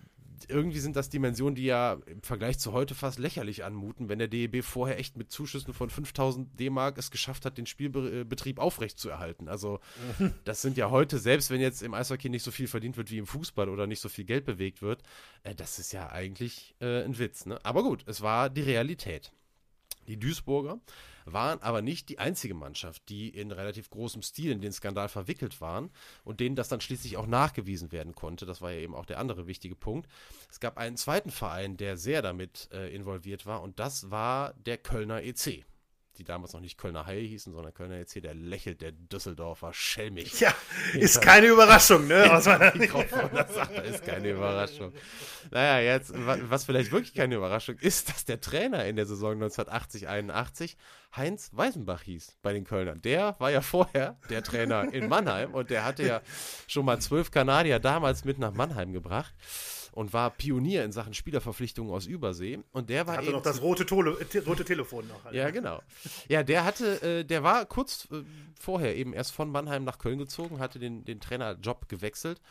[0.49, 4.27] irgendwie sind das Dimensionen, die ja im Vergleich zu heute fast lächerlich anmuten, wenn der
[4.27, 9.47] DEB vorher echt mit Zuschüssen von 5000 D-Mark es geschafft hat, den Spielbetrieb aufrechtzuerhalten.
[9.47, 9.79] Also,
[10.43, 13.17] das sind ja heute, selbst wenn jetzt im Eishockey nicht so viel verdient wird wie
[13.17, 15.03] im Fußball oder nicht so viel Geld bewegt wird,
[15.43, 17.45] äh, das ist ja eigentlich äh, ein Witz.
[17.45, 17.59] Ne?
[17.63, 19.31] Aber gut, es war die Realität.
[20.07, 20.79] Die Duisburger
[21.25, 25.61] waren aber nicht die einzige Mannschaft, die in relativ großem Stil in den Skandal verwickelt
[25.61, 25.89] waren
[26.23, 28.45] und denen das dann schließlich auch nachgewiesen werden konnte.
[28.45, 30.09] Das war ja eben auch der andere wichtige Punkt.
[30.49, 34.77] Es gab einen zweiten Verein, der sehr damit äh, involviert war und das war der
[34.77, 35.65] Kölner EC
[36.17, 40.39] die damals noch nicht Kölner Haie hießen, sondern Kölner EC, der lächelt der Düsseldorfer schelmig.
[40.39, 40.53] Ja,
[40.93, 42.25] ist keine Überraschung, ne?
[42.29, 44.93] Was man das ist keine Überraschung.
[45.51, 50.07] Naja, jetzt, was vielleicht wirklich keine Überraschung ist, dass der Trainer in der Saison 1980,
[50.07, 50.77] 81
[51.15, 53.01] Heinz Weisenbach hieß bei den Kölnern.
[53.01, 56.21] Der war ja vorher der Trainer in Mannheim und der hatte ja
[56.67, 59.33] schon mal zwölf Kanadier damals mit nach Mannheim gebracht
[59.91, 62.59] und war Pionier in Sachen Spielerverpflichtungen aus Übersee.
[62.71, 63.17] Und der war.
[63.17, 65.23] Hatte noch das rote, Tole, rote Telefon noch.
[65.25, 65.35] Halt.
[65.35, 65.81] Ja, genau.
[66.27, 68.23] Ja, der hatte, äh, der war kurz äh,
[68.59, 72.41] vorher eben erst von Mannheim nach Köln gezogen, hatte den, den Trainerjob gewechselt.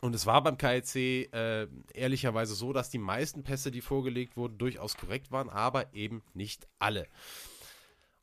[0.00, 4.58] Und es war beim KLC äh, ehrlicherweise so, dass die meisten Pässe, die vorgelegt wurden,
[4.58, 7.06] durchaus korrekt waren, aber eben nicht alle.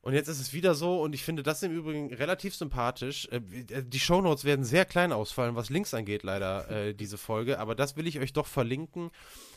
[0.02, 3.28] Und jetzt ist es wieder so, und ich finde das im Übrigen relativ sympathisch.
[3.30, 7.58] Äh, äh, die Shownotes werden sehr klein ausfallen, was Links angeht, leider, äh, diese Folge.
[7.58, 9.10] Aber das will ich euch doch verlinken,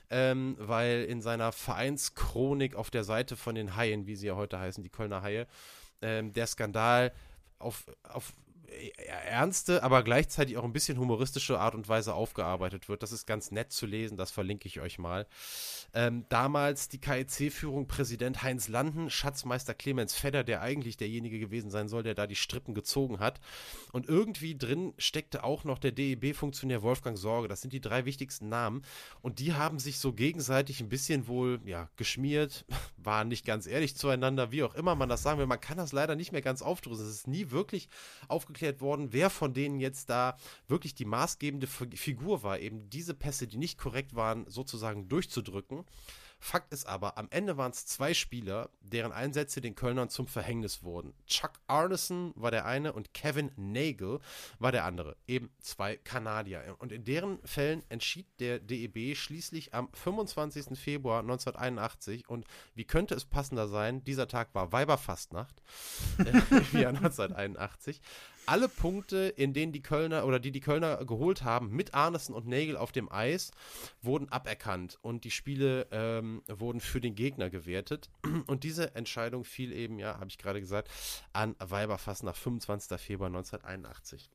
[0.10, 4.60] ähm, weil in seiner Vereinschronik auf der Seite von den Haien, wie sie ja heute
[4.60, 5.48] heißen, die Kölner Haie,
[6.02, 7.14] ähm, der Skandal
[7.60, 8.34] auf, auf
[9.28, 13.04] ernste, aber gleichzeitig auch ein bisschen humoristische Art und Weise aufgearbeitet wird.
[13.04, 15.28] Das ist ganz nett zu lesen, das verlinke ich euch mal.
[15.94, 21.88] Ähm, damals die KEC-Führung Präsident Heinz Landen, Schatzmeister Clemens Fedder, der eigentlich derjenige gewesen sein
[21.88, 23.40] soll, der da die Strippen gezogen hat.
[23.92, 27.48] Und irgendwie drin steckte auch noch der DEB-Funktionär Wolfgang Sorge.
[27.48, 28.84] Das sind die drei wichtigsten Namen.
[29.22, 32.66] Und die haben sich so gegenseitig ein bisschen wohl, ja, geschmiert,
[32.98, 35.46] waren nicht ganz ehrlich zueinander, wie auch immer man das sagen will.
[35.46, 37.06] Man kann das leider nicht mehr ganz aufdrüsen.
[37.06, 37.88] Es ist nie wirklich
[38.28, 40.38] aufgeklärt worden, wer von denen jetzt da
[40.68, 45.86] wirklich die maßgebende Figur war, eben diese Pässe, die nicht korrekt waren, sozusagen durchzudrücken.
[46.44, 50.84] Fakt ist aber, am Ende waren es zwei Spieler, deren Einsätze den Kölnern zum Verhängnis
[50.84, 51.14] wurden.
[51.26, 54.20] Chuck Arneson war der eine und Kevin Nagel
[54.60, 55.16] war der andere.
[55.26, 56.76] Eben zwei Kanadier.
[56.80, 60.78] Und in deren Fällen entschied der DEB schließlich am 25.
[60.78, 62.28] Februar 1981.
[62.28, 62.46] Und
[62.76, 64.04] wie könnte es passender sein?
[64.04, 65.64] Dieser Tag war Weiberfastnacht
[66.18, 68.02] äh, Jahr 1981
[68.46, 72.48] alle Punkte, in denen die Kölner oder die die Kölner geholt haben, mit Arnesen und
[72.48, 73.52] Nägel auf dem Eis,
[74.02, 78.10] wurden aberkannt und die Spiele ähm, wurden für den Gegner gewertet.
[78.48, 80.90] Und diese Entscheidung fiel eben, ja, habe ich gerade gesagt,
[81.32, 83.00] an Weiberfass nach 25.
[83.00, 84.30] Februar 1981.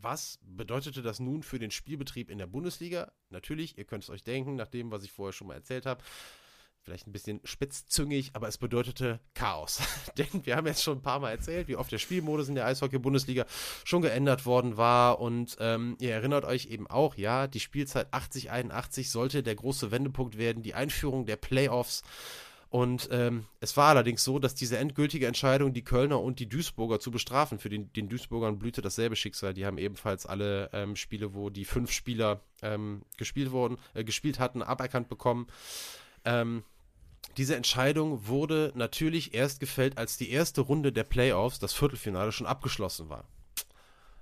[0.00, 3.10] Was bedeutete das nun für den Spielbetrieb in der Bundesliga?
[3.30, 6.02] Natürlich, ihr könnt es euch denken, nach dem, was ich vorher schon mal erzählt habe.
[6.84, 9.80] Vielleicht ein bisschen spitzzüngig, aber es bedeutete Chaos.
[10.18, 12.66] Denn wir haben jetzt schon ein paar Mal erzählt, wie oft der Spielmodus in der
[12.66, 13.46] Eishockey-Bundesliga
[13.84, 15.18] schon geändert worden war.
[15.18, 20.36] Und ähm, ihr erinnert euch eben auch, ja, die Spielzeit 80-81 sollte der große Wendepunkt
[20.36, 22.02] werden, die Einführung der Playoffs.
[22.68, 27.00] Und ähm, es war allerdings so, dass diese endgültige Entscheidung, die Kölner und die Duisburger
[27.00, 29.54] zu bestrafen, für den, den Duisburgern blühte dasselbe Schicksal.
[29.54, 34.38] Die haben ebenfalls alle ähm, Spiele, wo die fünf Spieler ähm, gespielt wurden, äh, gespielt
[34.38, 35.46] hatten, aberkannt bekommen.
[36.24, 36.64] Ähm,
[37.36, 42.46] diese Entscheidung wurde natürlich erst gefällt, als die erste Runde der Playoffs, das Viertelfinale, schon
[42.46, 43.24] abgeschlossen war.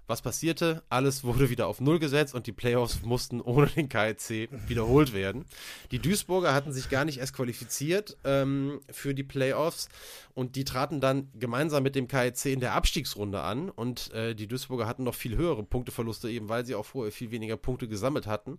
[0.09, 0.83] Was passierte?
[0.89, 5.45] Alles wurde wieder auf Null gesetzt und die Playoffs mussten ohne den KIC wiederholt werden.
[5.93, 9.89] Die Duisburger hatten sich gar nicht erst qualifiziert ähm, für die Playoffs
[10.35, 14.49] und die traten dann gemeinsam mit dem KIC in der Abstiegsrunde an und äh, die
[14.49, 18.27] Duisburger hatten noch viel höhere Punkteverluste, eben weil sie auch vorher viel weniger Punkte gesammelt
[18.27, 18.57] hatten.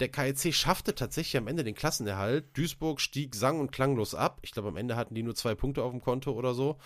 [0.00, 2.56] Der KIC schaffte tatsächlich am Ende den Klassenerhalt.
[2.56, 4.38] Duisburg stieg sang- und klanglos ab.
[4.42, 6.78] Ich glaube, am Ende hatten die nur zwei Punkte auf dem Konto oder so.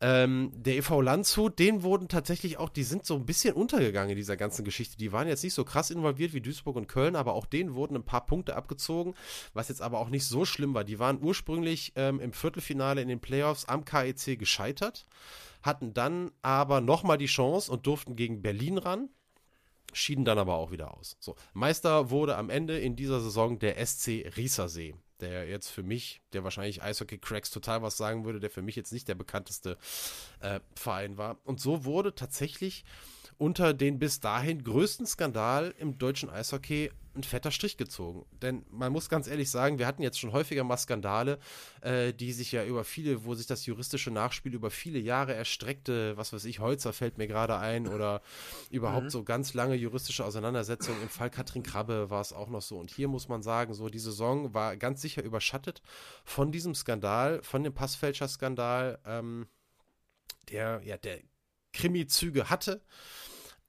[0.00, 4.16] Ähm, der EV Landshut, denen wurden tatsächlich auch, die sind so ein bisschen untergegangen in
[4.16, 4.96] dieser ganzen Geschichte.
[4.96, 7.96] Die waren jetzt nicht so krass involviert wie Duisburg und Köln, aber auch denen wurden
[7.96, 9.14] ein paar Punkte abgezogen,
[9.54, 10.84] was jetzt aber auch nicht so schlimm war.
[10.84, 15.04] Die waren ursprünglich ähm, im Viertelfinale in den Playoffs am KEC gescheitert,
[15.62, 19.08] hatten dann aber nochmal die Chance und durften gegen Berlin ran
[19.94, 21.16] schieden dann aber auch wieder aus.
[21.18, 26.20] So, Meister wurde am Ende in dieser Saison der SC Riesersee der jetzt für mich,
[26.32, 29.76] der wahrscheinlich Eishockey-Cracks total was sagen würde, der für mich jetzt nicht der bekannteste
[30.40, 31.38] äh, Verein war.
[31.44, 32.84] Und so wurde tatsächlich
[33.38, 38.24] unter den bis dahin größten Skandal im deutschen Eishockey ein fetter Strich gezogen.
[38.42, 41.38] Denn man muss ganz ehrlich sagen, wir hatten jetzt schon häufiger mal Skandale,
[41.80, 46.16] äh, die sich ja über viele, wo sich das juristische Nachspiel über viele Jahre erstreckte,
[46.16, 48.22] was weiß ich, Holzer fällt mir gerade ein oder
[48.70, 49.10] überhaupt mhm.
[49.10, 51.02] so ganz lange juristische Auseinandersetzungen.
[51.02, 52.78] Im Fall Katrin Krabbe war es auch noch so.
[52.78, 55.82] Und hier muss man sagen, so die Saison war ganz sicher überschattet
[56.24, 59.46] von diesem Skandal, von dem Passfälscher-Skandal, ähm,
[60.50, 61.20] der ja der
[61.72, 62.82] Krimi-Züge hatte.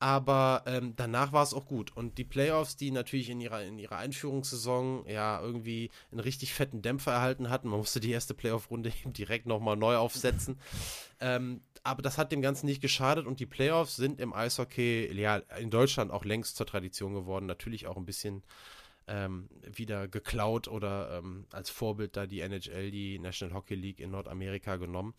[0.02, 1.96] Aber ähm, danach war es auch gut.
[1.96, 6.82] Und die Playoffs, die natürlich in ihrer, in ihrer Einführungssaison ja irgendwie einen richtig fetten
[6.82, 10.58] Dämpfer erhalten hatten, man musste die erste Playoff-Runde direkt nochmal neu aufsetzen.
[11.20, 15.38] ähm, aber das hat dem Ganzen nicht geschadet und die Playoffs sind im Eishockey ja
[15.58, 17.46] in Deutschland auch längst zur Tradition geworden.
[17.46, 18.44] Natürlich auch ein bisschen
[19.08, 24.12] ähm, wieder geklaut oder ähm, als Vorbild da die NHL, die National Hockey League in
[24.12, 25.14] Nordamerika genommen,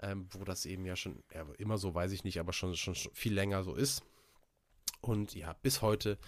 [0.00, 2.94] ähm, wo das eben ja schon, ja, immer so weiß ich nicht, aber schon, schon
[2.94, 4.02] viel länger so ist.
[5.08, 6.18] Und ja, bis heute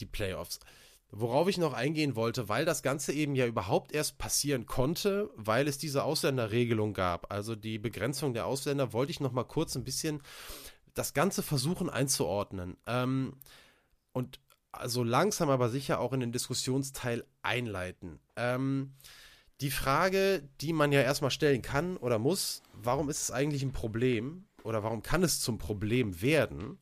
[0.00, 0.60] die Playoffs.
[1.10, 5.68] Worauf ich noch eingehen wollte, weil das Ganze eben ja überhaupt erst passieren konnte, weil
[5.68, 9.84] es diese Ausländerregelung gab, also die Begrenzung der Ausländer, wollte ich noch mal kurz ein
[9.84, 10.20] bisschen
[10.94, 12.76] das Ganze versuchen einzuordnen.
[12.86, 13.34] Ähm,
[14.12, 14.40] und
[14.72, 18.18] also langsam aber sicher auch in den Diskussionsteil einleiten.
[18.34, 18.94] Ähm,
[19.60, 23.72] die Frage, die man ja erstmal stellen kann oder muss, warum ist es eigentlich ein
[23.72, 26.78] Problem oder warum kann es zum Problem werden?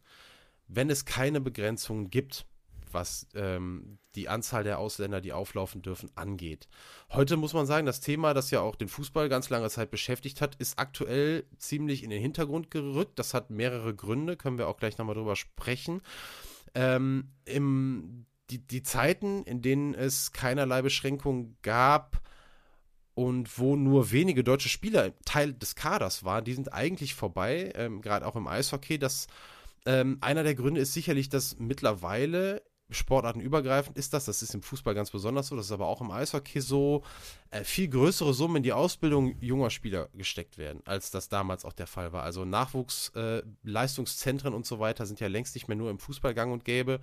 [0.67, 2.47] Wenn es keine Begrenzungen gibt,
[2.95, 6.69] was ähm, die Anzahl der Ausländer, die auflaufen dürfen, angeht.
[7.11, 10.41] Heute muss man sagen, das Thema, das ja auch den Fußball ganz lange Zeit beschäftigt
[10.41, 13.19] hat, ist aktuell ziemlich in den Hintergrund gerückt.
[13.19, 16.01] Das hat mehrere Gründe, können wir auch gleich nochmal drüber sprechen.
[16.75, 22.23] Ähm, im, die, die Zeiten, in denen es keinerlei Beschränkungen gab,
[23.15, 28.03] und wo nur wenige deutsche Spieler Teil des Kaders waren, die sind eigentlich vorbei, ähm,
[28.03, 28.99] gerade auch im Eishockey.
[28.99, 29.29] Das
[29.87, 34.95] ähm, einer der Gründe ist sicherlich, dass mittlerweile sportartenübergreifend ist das, das ist im Fußball
[34.95, 37.03] ganz besonders so, das ist aber auch im Eishockey so,
[37.51, 41.72] äh, viel größere Summen in die Ausbildung junger Spieler gesteckt werden, als das damals auch
[41.72, 42.22] der Fall war.
[42.22, 46.53] Also Nachwuchsleistungszentren äh, und so weiter sind ja längst nicht mehr nur im Fußball gang
[46.53, 47.01] und gäbe.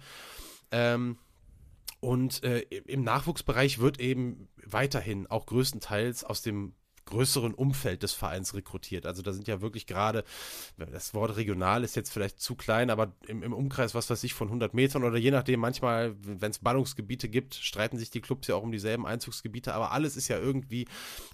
[0.71, 1.17] Ähm,
[1.99, 6.73] und äh, im Nachwuchsbereich wird eben weiterhin auch größtenteils aus dem
[7.05, 9.05] größeren Umfeld des Vereins rekrutiert.
[9.05, 10.23] Also da sind ja wirklich gerade,
[10.77, 14.33] das Wort regional ist jetzt vielleicht zu klein, aber im, im Umkreis, was weiß ich,
[14.33, 18.47] von 100 Metern oder je nachdem, manchmal, wenn es Ballungsgebiete gibt, streiten sich die Clubs
[18.47, 20.87] ja auch um dieselben Einzugsgebiete, aber alles ist ja irgendwie,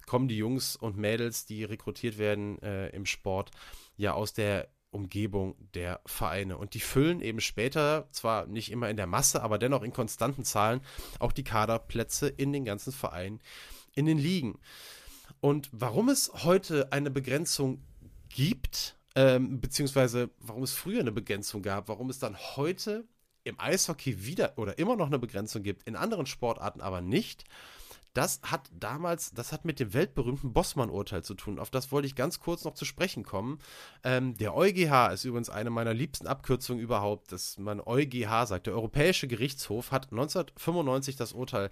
[0.06, 3.52] kommen die Jungs und Mädels, die rekrutiert werden äh, im Sport,
[3.98, 6.58] ja aus der Umgebung der Vereine.
[6.58, 10.44] Und die füllen eben später, zwar nicht immer in der Masse, aber dennoch in konstanten
[10.44, 10.82] Zahlen,
[11.20, 13.42] auch die Kaderplätze in den ganzen Vereinen
[13.94, 14.60] in den Ligen.
[15.40, 17.82] Und warum es heute eine Begrenzung
[18.30, 23.06] gibt, ähm, beziehungsweise warum es früher eine Begrenzung gab, warum es dann heute
[23.44, 27.46] im Eishockey wieder oder immer noch eine Begrenzung gibt, in anderen Sportarten aber nicht,
[28.18, 31.60] Das hat damals, das hat mit dem weltberühmten Bossmann-Urteil zu tun.
[31.60, 33.60] Auf das wollte ich ganz kurz noch zu sprechen kommen.
[34.04, 38.66] Ähm, der EuGH ist übrigens eine meiner liebsten Abkürzungen überhaupt, dass man EuGH sagt.
[38.66, 41.70] Der Europäische Gerichtshof hat 1995 das Urteil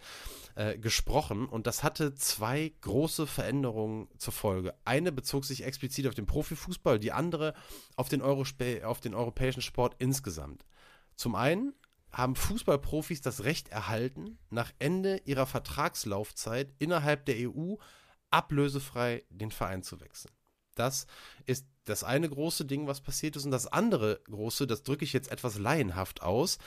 [0.54, 4.76] äh, gesprochen und das hatte zwei große Veränderungen zur Folge.
[4.86, 7.56] Eine bezog sich explizit auf den Profifußball, die andere
[7.96, 10.64] auf den, Eurospe auf den europäischen Sport insgesamt.
[11.16, 11.74] Zum einen
[12.16, 17.76] haben Fußballprofis das Recht erhalten, nach Ende ihrer Vertragslaufzeit innerhalb der EU
[18.32, 20.34] ablösefrei den Verein zu wechseln.
[20.76, 21.08] Das
[21.46, 23.44] ist das eine große Ding, was passiert ist.
[23.46, 26.58] Und das andere große, das drücke ich jetzt etwas laienhaft aus,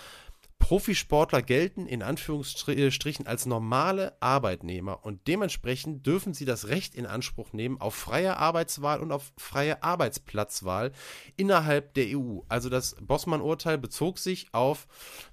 [0.58, 7.52] Profisportler gelten in Anführungsstrichen als normale Arbeitnehmer und dementsprechend dürfen sie das Recht in Anspruch
[7.52, 10.92] nehmen auf freie Arbeitswahl und auf freie Arbeitsplatzwahl
[11.36, 12.40] innerhalb der EU.
[12.48, 14.86] Also das Bossmann-Urteil bezog sich auf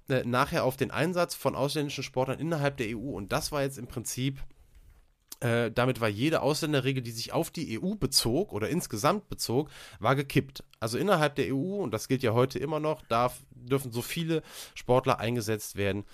[0.08, 3.78] äh, nachher auf den Einsatz von ausländischen Sportlern innerhalb der EU und das war jetzt
[3.78, 4.42] im Prinzip
[5.40, 9.70] äh, damit war jede Ausländerregel, die sich auf die EU bezog oder insgesamt bezog,
[10.00, 10.64] war gekippt.
[10.80, 14.44] Also innerhalb der EU, und das gilt ja heute immer noch, darf, dürfen so viele
[14.74, 16.06] Sportler eingesetzt werden,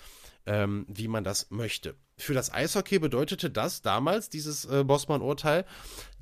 [0.46, 1.94] ähm, wie man das möchte.
[2.16, 5.64] Für das Eishockey bedeutete das damals, dieses äh, Bossmann-Urteil,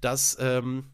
[0.01, 0.93] dass ähm,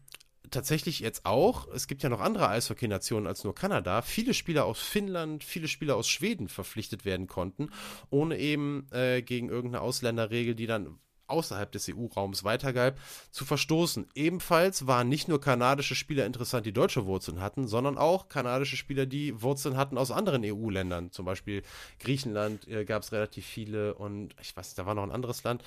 [0.51, 4.79] tatsächlich jetzt auch, es gibt ja noch andere Eishockey-Nationen als nur Kanada, viele Spieler aus
[4.79, 7.69] Finnland, viele Spieler aus Schweden verpflichtet werden konnten,
[8.09, 12.99] ohne eben äh, gegen irgendeine Ausländerregel, die dann außerhalb des EU-Raums weitergab,
[13.31, 14.07] zu verstoßen.
[14.15, 19.05] Ebenfalls waren nicht nur kanadische Spieler interessant, die deutsche Wurzeln hatten, sondern auch kanadische Spieler,
[19.05, 21.11] die Wurzeln hatten aus anderen EU-Ländern.
[21.11, 21.63] Zum Beispiel
[21.99, 25.63] Griechenland äh, gab es relativ viele und ich weiß, da war noch ein anderes Land,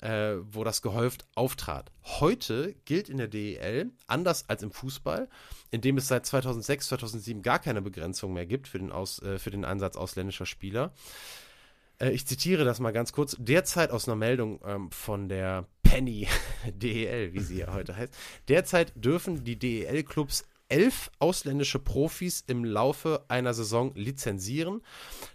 [0.00, 1.90] äh, wo das gehäuft auftrat.
[2.04, 5.28] Heute gilt in der DEL, anders als im Fußball,
[5.70, 9.38] in dem es seit 2006, 2007 gar keine Begrenzung mehr gibt für den, Aus, äh,
[9.38, 10.92] für den Einsatz ausländischer Spieler,
[12.00, 13.36] äh, ich zitiere das mal ganz kurz.
[13.38, 16.28] Derzeit aus einer Meldung ähm, von der Penny
[16.66, 18.14] DEL, wie sie ja heute heißt.
[18.48, 24.82] Derzeit dürfen die DEL-Clubs elf ausländische Profis im Laufe einer Saison lizenzieren.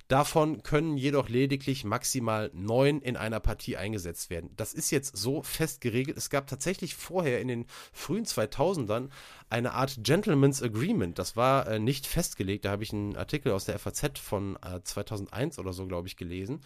[0.07, 4.51] Davon können jedoch lediglich maximal neun in einer Partie eingesetzt werden.
[4.57, 6.17] Das ist jetzt so fest geregelt.
[6.17, 9.09] Es gab tatsächlich vorher in den frühen 2000ern
[9.49, 11.17] eine Art Gentleman's Agreement.
[11.17, 12.65] Das war äh, nicht festgelegt.
[12.65, 16.17] Da habe ich einen Artikel aus der FAZ von äh, 2001 oder so, glaube ich,
[16.17, 16.61] gelesen,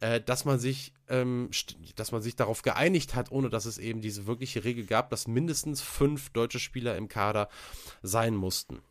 [0.00, 1.50] äh, dass man sich, ähm,
[1.94, 5.28] dass man sich darauf geeinigt hat, ohne dass es eben diese wirkliche Regel gab, dass
[5.28, 7.48] mindestens fünf deutsche Spieler im Kader
[8.02, 8.82] sein mussten.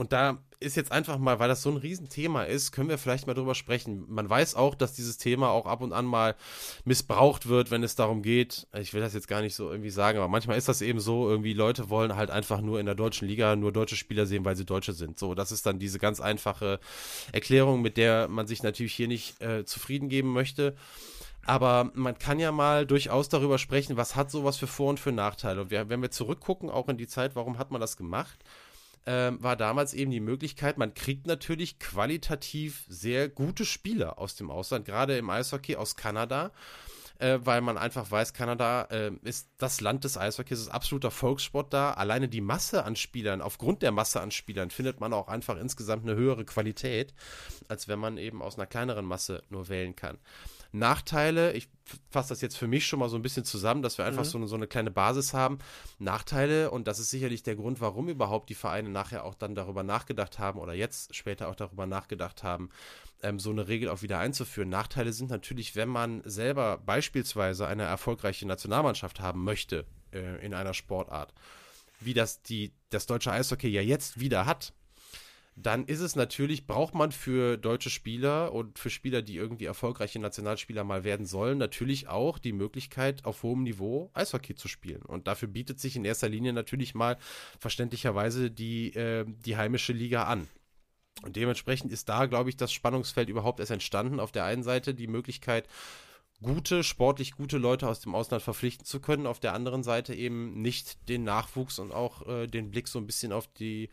[0.00, 3.26] Und da ist jetzt einfach mal, weil das so ein Riesenthema ist, können wir vielleicht
[3.26, 4.06] mal drüber sprechen.
[4.08, 6.36] Man weiß auch, dass dieses Thema auch ab und an mal
[6.86, 8.66] missbraucht wird, wenn es darum geht.
[8.72, 11.28] Ich will das jetzt gar nicht so irgendwie sagen, aber manchmal ist das eben so,
[11.28, 14.56] irgendwie Leute wollen halt einfach nur in der deutschen Liga nur deutsche Spieler sehen, weil
[14.56, 15.18] sie Deutsche sind.
[15.18, 16.80] So, das ist dann diese ganz einfache
[17.32, 20.76] Erklärung, mit der man sich natürlich hier nicht äh, zufrieden geben möchte.
[21.44, 25.12] Aber man kann ja mal durchaus darüber sprechen, was hat sowas für Vor- und für
[25.12, 25.60] Nachteile.
[25.60, 28.38] Und wir, wenn wir zurückgucken, auch in die Zeit, warum hat man das gemacht?
[29.10, 34.52] Ähm, war damals eben die Möglichkeit, man kriegt natürlich qualitativ sehr gute Spieler aus dem
[34.52, 36.52] Ausland, gerade im Eishockey aus Kanada.
[37.18, 41.70] Äh, weil man einfach weiß, Kanada äh, ist das Land des Eishockeys, ist absoluter Volkssport
[41.74, 41.92] da.
[41.92, 46.08] Alleine die Masse an Spielern, aufgrund der Masse an Spielern, findet man auch einfach insgesamt
[46.08, 47.12] eine höhere Qualität,
[47.68, 50.18] als wenn man eben aus einer kleineren Masse nur wählen kann.
[50.72, 51.68] Nachteile, ich
[52.10, 54.28] fasse das jetzt für mich schon mal so ein bisschen zusammen, dass wir einfach mhm.
[54.28, 55.58] so, eine, so eine kleine Basis haben.
[55.98, 59.82] Nachteile, und das ist sicherlich der Grund, warum überhaupt die Vereine nachher auch dann darüber
[59.82, 62.70] nachgedacht haben oder jetzt später auch darüber nachgedacht haben,
[63.22, 64.68] ähm, so eine Regel auch wieder einzuführen.
[64.68, 70.74] Nachteile sind natürlich, wenn man selber beispielsweise eine erfolgreiche Nationalmannschaft haben möchte äh, in einer
[70.74, 71.34] Sportart,
[71.98, 74.72] wie das die, das deutsche Eishockey ja jetzt wieder hat
[75.56, 80.18] dann ist es natürlich, braucht man für deutsche Spieler und für Spieler, die irgendwie erfolgreiche
[80.18, 85.02] Nationalspieler mal werden sollen, natürlich auch die Möglichkeit, auf hohem Niveau Eishockey zu spielen.
[85.02, 87.18] Und dafür bietet sich in erster Linie natürlich mal
[87.58, 90.48] verständlicherweise die, äh, die heimische Liga an.
[91.22, 94.20] Und dementsprechend ist da, glaube ich, das Spannungsfeld überhaupt erst entstanden.
[94.20, 95.68] Auf der einen Seite die Möglichkeit,
[96.42, 100.62] gute, sportlich gute Leute aus dem Ausland verpflichten zu können, auf der anderen Seite eben
[100.62, 103.90] nicht den Nachwuchs und auch äh, den Blick so ein bisschen auf die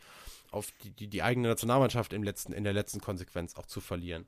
[0.50, 4.26] auf die, die, die eigene Nationalmannschaft im letzten, in der letzten Konsequenz auch zu verlieren.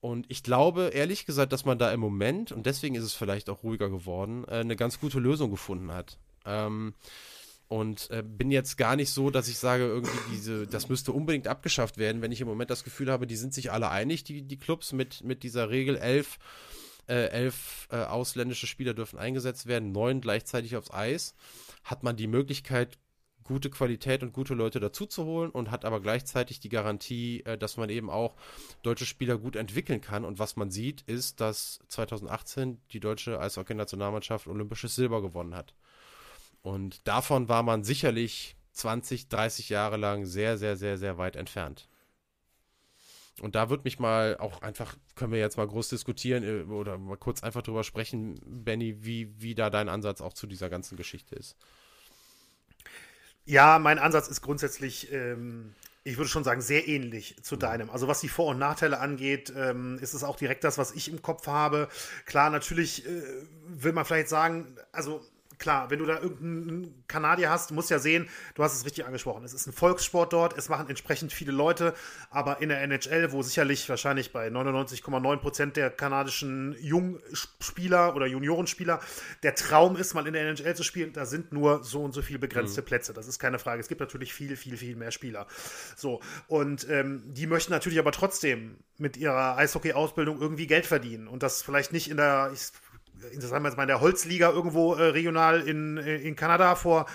[0.00, 3.48] Und ich glaube, ehrlich gesagt, dass man da im Moment, und deswegen ist es vielleicht
[3.48, 6.18] auch ruhiger geworden, äh, eine ganz gute Lösung gefunden hat.
[6.44, 6.94] Ähm,
[7.68, 11.48] und äh, bin jetzt gar nicht so, dass ich sage, irgendwie diese, das müsste unbedingt
[11.48, 14.42] abgeschafft werden, wenn ich im Moment das Gefühl habe, die sind sich alle einig, die,
[14.42, 16.38] die Clubs, mit, mit dieser Regel elf,
[17.08, 21.34] äh, elf äh, ausländische Spieler dürfen eingesetzt werden, neun gleichzeitig aufs Eis,
[21.82, 22.98] hat man die Möglichkeit
[23.44, 27.56] gute Qualität und gute Leute dazu zu holen und hat aber gleichzeitig die Garantie, äh,
[27.56, 28.34] dass man eben auch
[28.82, 30.24] deutsche Spieler gut entwickeln kann.
[30.24, 35.74] Und was man sieht, ist, dass 2018 die deutsche Eishockey-Nationalmannschaft olympisches Silber gewonnen hat.
[36.62, 41.88] Und davon war man sicherlich 20, 30 Jahre lang sehr, sehr, sehr, sehr weit entfernt.
[43.40, 46.98] Und da würde mich mal auch einfach, können wir jetzt mal groß diskutieren äh, oder
[46.98, 50.96] mal kurz einfach drüber sprechen, Benny, wie, wie da dein Ansatz auch zu dieser ganzen
[50.96, 51.56] Geschichte ist.
[53.44, 57.90] Ja, mein Ansatz ist grundsätzlich, ähm, ich würde schon sagen, sehr ähnlich zu deinem.
[57.90, 61.10] Also was die Vor- und Nachteile angeht, ähm, ist es auch direkt das, was ich
[61.10, 61.88] im Kopf habe.
[62.24, 63.22] Klar, natürlich äh,
[63.66, 65.22] will man vielleicht sagen, also
[65.64, 69.44] klar, wenn du da irgendeinen Kanadier hast, musst ja sehen, du hast es richtig angesprochen.
[69.44, 71.94] Es ist ein Volkssport dort, es machen entsprechend viele Leute,
[72.28, 79.00] aber in der NHL, wo sicherlich wahrscheinlich bei 99,9 Prozent der kanadischen Jungspieler oder Juniorenspieler
[79.42, 82.20] der Traum ist, mal in der NHL zu spielen, da sind nur so und so
[82.20, 82.84] viele begrenzte mhm.
[82.84, 83.14] Plätze.
[83.14, 83.80] Das ist keine Frage.
[83.80, 85.46] Es gibt natürlich viel, viel, viel mehr Spieler.
[85.96, 91.42] So, und ähm, die möchten natürlich aber trotzdem mit ihrer Eishockey-Ausbildung irgendwie Geld verdienen und
[91.42, 92.70] das vielleicht nicht in der, ich
[93.38, 97.06] sagen wir jetzt mal in der Holzliga irgendwo äh, regional in, äh, in Kanada vor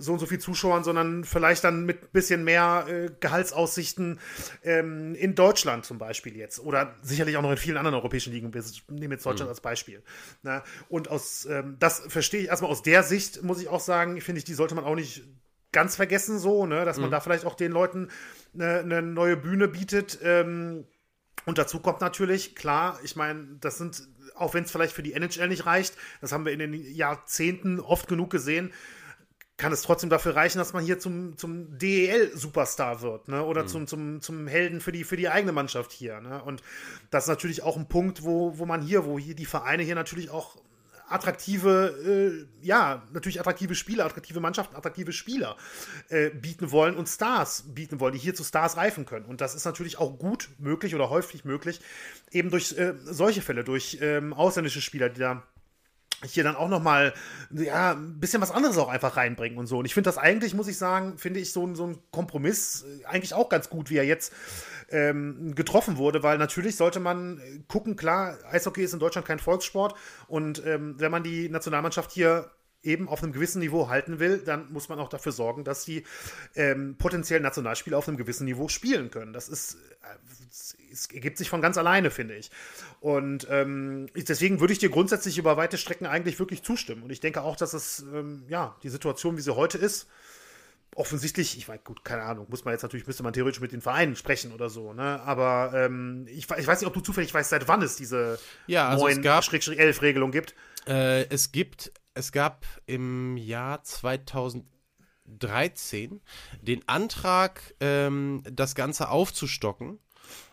[0.00, 4.18] so und so viel Zuschauern, sondern vielleicht dann mit ein bisschen mehr äh, Gehaltsaussichten
[4.62, 6.58] ähm, in Deutschland zum Beispiel jetzt.
[6.60, 8.54] Oder sicherlich auch noch in vielen anderen europäischen Ligen.
[8.54, 9.50] Wir nehmen jetzt Deutschland mhm.
[9.50, 10.02] als Beispiel.
[10.42, 10.62] Na, ne?
[10.88, 14.38] und aus ähm, das verstehe ich erstmal aus der Sicht, muss ich auch sagen, finde
[14.38, 15.22] ich, die sollte man auch nicht
[15.72, 17.12] ganz vergessen, so, ne, dass man mhm.
[17.12, 18.08] da vielleicht auch den Leuten
[18.54, 20.18] eine, eine neue Bühne bietet.
[20.22, 20.86] Ähm,
[21.46, 24.02] und dazu kommt natürlich, klar, ich meine, das sind
[24.40, 27.80] auch wenn es vielleicht für die NHL nicht reicht, das haben wir in den Jahrzehnten
[27.80, 28.72] oft genug gesehen,
[29.60, 33.44] kann es trotzdem dafür reichen, dass man hier zum, zum DEL-Superstar wird, ne?
[33.44, 33.68] Oder mhm.
[33.68, 36.20] zum, zum, zum Helden für die, für die eigene Mannschaft hier.
[36.20, 36.42] Ne?
[36.42, 36.62] Und
[37.10, 39.94] das ist natürlich auch ein Punkt, wo, wo man hier, wo hier die Vereine hier
[39.94, 40.56] natürlich auch
[41.10, 45.56] attraktive, äh, ja, natürlich attraktive Spieler, attraktive Mannschaften, attraktive Spieler
[46.08, 49.26] äh, bieten wollen und Stars bieten wollen, die hier zu Stars reifen können.
[49.26, 51.80] Und das ist natürlich auch gut möglich oder häufig möglich,
[52.30, 55.42] eben durch äh, solche Fälle, durch ähm, ausländische Spieler, die da
[56.24, 57.14] hier dann auch noch mal
[57.50, 59.78] ja ein bisschen was anderes auch einfach reinbringen und so.
[59.78, 63.06] Und ich finde das eigentlich muss ich sagen finde ich so, so ein Kompromiss äh,
[63.06, 64.32] eigentlich auch ganz gut wie er jetzt
[64.90, 69.94] ähm, getroffen wurde, weil natürlich sollte man gucken, klar, Eishockey ist in Deutschland kein Volkssport
[70.28, 72.50] und ähm, wenn man die Nationalmannschaft hier
[72.82, 76.04] eben auf einem gewissen Niveau halten will, dann muss man auch dafür sorgen, dass die
[76.54, 79.32] ähm, potenziellen Nationalspieler auf einem gewissen Niveau spielen können.
[79.32, 82.50] Das ist, äh, es ergibt sich von ganz alleine, finde ich.
[83.00, 87.02] Und ähm, deswegen würde ich dir grundsätzlich über weite Strecken eigentlich wirklich zustimmen.
[87.02, 90.08] Und ich denke auch, dass es, ähm, ja, die Situation, wie sie heute ist,
[90.96, 93.80] offensichtlich, ich weiß, gut, keine Ahnung, muss man jetzt natürlich, müsste man theoretisch mit den
[93.80, 95.20] Vereinen sprechen oder so, ne?
[95.22, 98.88] Aber ähm, ich, ich, weiß nicht, ob du zufällig weißt, seit wann es diese ja,
[98.88, 100.54] also 9 11 Regelung gibt.
[100.86, 106.20] Äh, es gibt, es gab im Jahr 2013
[106.60, 109.98] den Antrag, ähm, das Ganze aufzustocken.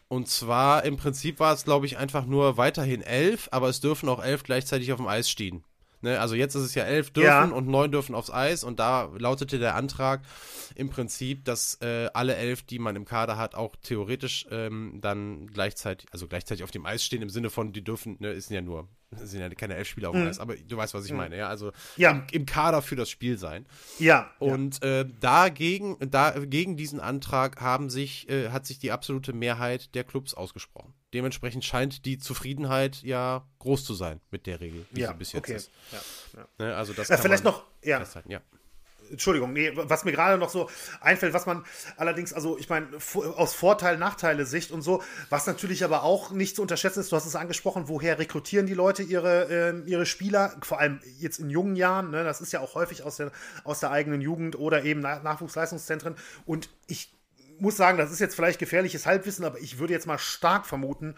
[0.07, 4.07] Und zwar im Prinzip war es, glaube ich, einfach nur weiterhin elf, aber es dürfen
[4.07, 5.65] auch elf gleichzeitig auf dem Eis stehen.
[6.01, 7.43] Ne, also jetzt ist es ja elf dürfen ja.
[7.43, 10.21] und neun dürfen aufs Eis und da lautete der Antrag
[10.75, 15.47] im Prinzip, dass äh, alle elf, die man im Kader hat, auch theoretisch ähm, dann
[15.47, 18.61] gleichzeitig, also gleichzeitig auf dem Eis stehen im Sinne von, die dürfen, ne, ist ja
[18.61, 20.29] nur sind ja keine elf Spieler auf dem mhm.
[20.29, 21.17] Eis, aber du weißt, was ich mhm.
[21.17, 21.47] meine, ja.
[21.47, 22.11] Also ja.
[22.11, 23.65] Im, Im, Kader für das Spiel sein.
[23.99, 24.31] Ja.
[24.39, 24.83] Und.
[24.83, 30.03] Äh, dagegen, da, gegen diesen Antrag haben sich, äh, hat sich die absolute Mehrheit der
[30.03, 30.93] Clubs ausgesprochen.
[31.17, 35.31] Dementsprechend scheint die Zufriedenheit ja groß zu sein mit der Regel, wie ja, sie bis
[35.31, 35.55] jetzt okay.
[35.55, 35.71] ist.
[35.91, 35.97] Ja,
[36.37, 36.47] ja.
[36.59, 37.97] Ne, also das äh, vielleicht noch, ja.
[37.97, 38.29] Festhalten.
[38.29, 38.39] ja.
[39.09, 40.69] Entschuldigung, nee, was mir gerade noch so
[41.01, 41.65] einfällt, was man
[41.95, 42.87] allerdings, also ich meine,
[43.35, 47.15] aus Vorteil, Nachteile Sicht und so, was natürlich aber auch nicht zu unterschätzen ist, du
[47.15, 51.49] hast es angesprochen, woher rekrutieren die Leute ihre, äh, ihre Spieler, vor allem jetzt in
[51.49, 53.31] jungen Jahren, ne, das ist ja auch häufig aus der,
[53.63, 56.15] aus der eigenen Jugend oder eben Nachwuchsleistungszentren
[56.45, 57.16] und ich
[57.59, 61.15] muss sagen, das ist jetzt vielleicht gefährliches Halbwissen, aber ich würde jetzt mal stark vermuten,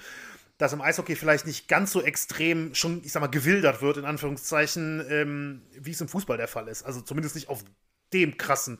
[0.57, 4.05] dass im Eishockey vielleicht nicht ganz so extrem schon, ich sag mal, gewildert wird, in
[4.05, 6.83] Anführungszeichen, ähm, wie es im Fußball der Fall ist.
[6.83, 7.63] Also zumindest nicht auf
[8.13, 8.79] dem krassen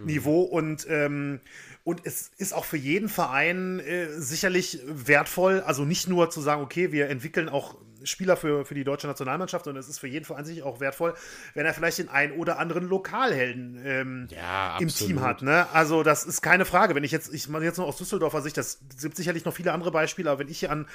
[0.00, 0.06] mhm.
[0.06, 0.42] Niveau.
[0.42, 1.40] Und, ähm,
[1.84, 6.62] und es ist auch für jeden Verein äh, sicherlich wertvoll, also nicht nur zu sagen,
[6.62, 10.24] okay, wir entwickeln auch Spieler für, für die deutsche Nationalmannschaft und es ist für jeden
[10.24, 11.14] Verein sicher auch wertvoll,
[11.54, 15.42] wenn er vielleicht den einen oder anderen Lokalhelden ähm, ja, im Team hat.
[15.42, 15.66] Ne?
[15.72, 16.94] Also das ist keine Frage.
[16.94, 19.72] Wenn ich jetzt, ich meine jetzt nur aus Düsseldorfer Sicht, das gibt sicherlich noch viele
[19.72, 20.86] andere Beispiele, aber wenn ich hier an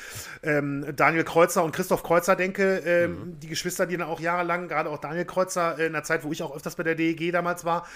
[0.43, 3.39] ähm, Daniel Kreuzer und Christoph Kreuzer denke, ähm, mhm.
[3.39, 6.43] die Geschwister, die dann auch jahrelang, gerade auch Daniel Kreuzer in der Zeit, wo ich
[6.43, 7.87] auch öfters bei der DEG damals war,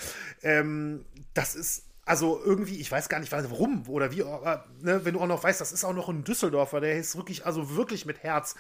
[0.44, 5.14] ähm, das ist also irgendwie, ich weiß gar nicht warum oder wie, aber, ne, wenn
[5.14, 8.08] du auch noch weißt, das ist auch noch ein Düsseldorfer, der ist wirklich, also wirklich
[8.08, 8.56] mit Herz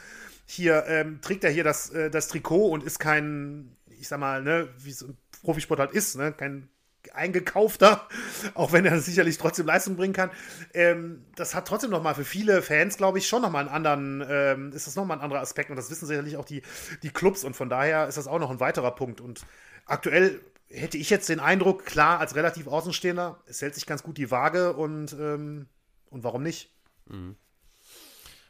[0.51, 4.41] hier ähm, trägt er hier das, äh, das Trikot und ist kein, ich sag mal,
[4.41, 6.69] ne, wie es im Profisport halt ist, ne, kein
[7.13, 8.07] eingekaufter,
[8.55, 10.31] auch wenn er sicherlich trotzdem Leistung bringen kann.
[10.73, 14.71] Ähm, das hat trotzdem nochmal für viele Fans, glaube ich, schon nochmal einen anderen, ähm,
[14.73, 16.63] ist das nochmal ein anderer Aspekt und das wissen sicherlich auch die,
[17.03, 19.45] die Clubs und von daher ist das auch noch ein weiterer Punkt und
[19.85, 24.17] aktuell hätte ich jetzt den Eindruck, klar, als relativ Außenstehender, es hält sich ganz gut
[24.17, 25.67] die Waage und, ähm,
[26.09, 26.73] und warum nicht?
[27.05, 27.35] Mhm.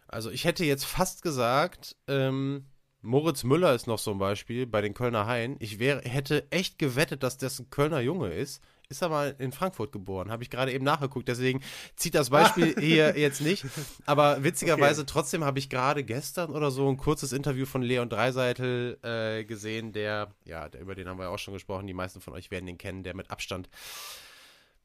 [0.10, 2.65] Also ich hätte jetzt fast gesagt, ähm,
[3.02, 5.56] Moritz Müller ist noch so ein Beispiel bei den Kölner Haien.
[5.60, 8.61] Ich wäre, hätte echt gewettet, dass das ein Kölner Junge ist.
[8.90, 11.27] Ist aber in Frankfurt geboren, habe ich gerade eben nachgeguckt.
[11.27, 11.61] Deswegen
[11.95, 13.64] zieht das Beispiel hier jetzt nicht.
[14.07, 15.11] Aber witzigerweise okay.
[15.11, 19.94] trotzdem habe ich gerade gestern oder so ein kurzes Interview von Leon Dreiseitel äh, gesehen,
[19.94, 21.86] der, ja, der, über den haben wir ja auch schon gesprochen.
[21.86, 23.69] Die meisten von euch werden ihn kennen, der mit Abstand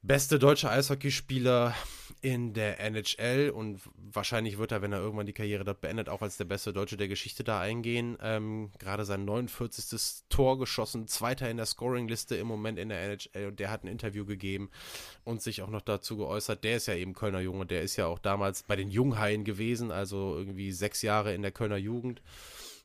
[0.07, 1.75] beste deutsche Eishockeyspieler
[2.21, 6.21] in der NHL und wahrscheinlich wird er, wenn er irgendwann die Karriere dort beendet, auch
[6.21, 8.19] als der beste Deutsche der Geschichte da eingehen.
[8.23, 10.25] Ähm, Gerade sein 49.
[10.29, 13.89] Tor geschossen, zweiter in der Scoring-Liste im Moment in der NHL und der hat ein
[13.89, 14.71] Interview gegeben
[15.25, 16.65] und sich auch noch dazu geäußert.
[16.65, 19.91] Der ist ja eben Kölner Junge, der ist ja auch damals bei den Junghaien gewesen,
[19.91, 22.23] also irgendwie sechs Jahre in der Kölner Jugend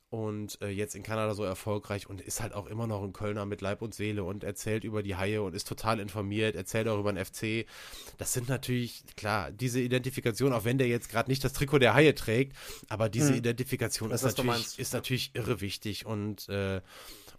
[0.10, 3.46] und äh, jetzt in Kanada so erfolgreich und ist halt auch immer noch ein Kölner
[3.46, 7.00] mit Leib und Seele und erzählt über die Haie und ist total informiert, erzählt auch
[7.00, 7.68] über den FC.
[8.18, 11.94] Das sind natürlich, klar, diese Identifikation, auch wenn der jetzt gerade nicht das Trikot der
[11.94, 12.56] Haie trägt,
[12.88, 13.38] aber diese hm.
[13.38, 16.82] Identifikation ist natürlich, ist natürlich irre wichtig und äh,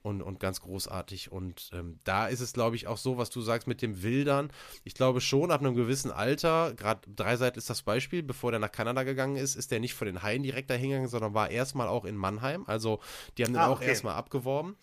[0.03, 1.31] und, und ganz großartig.
[1.31, 4.53] Und ähm, da ist es, glaube ich, auch so, was du sagst mit dem Wildern.
[4.85, 8.73] Ich glaube schon, ab einem gewissen Alter, gerade Dreiseit ist das Beispiel, bevor der nach
[8.73, 12.05] Kanada gegangen ist, ist der nicht vor den Haien direkt dahingegangen, sondern war erstmal auch
[12.05, 12.65] in Mannheim.
[12.67, 13.01] Also
[13.37, 13.89] die haben ah, den auch okay.
[13.89, 14.77] erstmal abgeworben.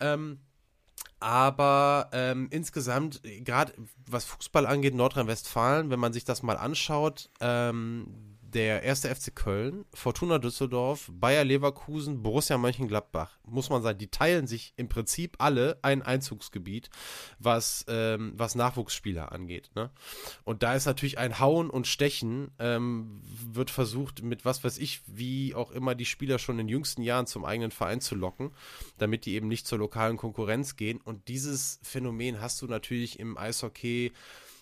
[0.00, 0.38] Ähm,
[1.18, 3.72] aber ähm, insgesamt, gerade
[4.06, 9.84] was Fußball angeht, Nordrhein-Westfalen, wenn man sich das mal anschaut, ähm, der erste FC Köln,
[9.92, 15.78] Fortuna Düsseldorf, Bayer Leverkusen, Borussia Mönchengladbach, muss man sagen, die teilen sich im Prinzip alle
[15.82, 16.88] ein Einzugsgebiet,
[17.38, 19.70] was, ähm, was Nachwuchsspieler angeht.
[19.74, 19.90] Ne?
[20.44, 25.02] Und da ist natürlich ein Hauen und Stechen, ähm, wird versucht, mit was weiß ich,
[25.06, 28.52] wie auch immer die Spieler schon in jüngsten Jahren zum eigenen Verein zu locken,
[28.98, 31.00] damit die eben nicht zur lokalen Konkurrenz gehen.
[31.00, 34.12] Und dieses Phänomen hast du natürlich im Eishockey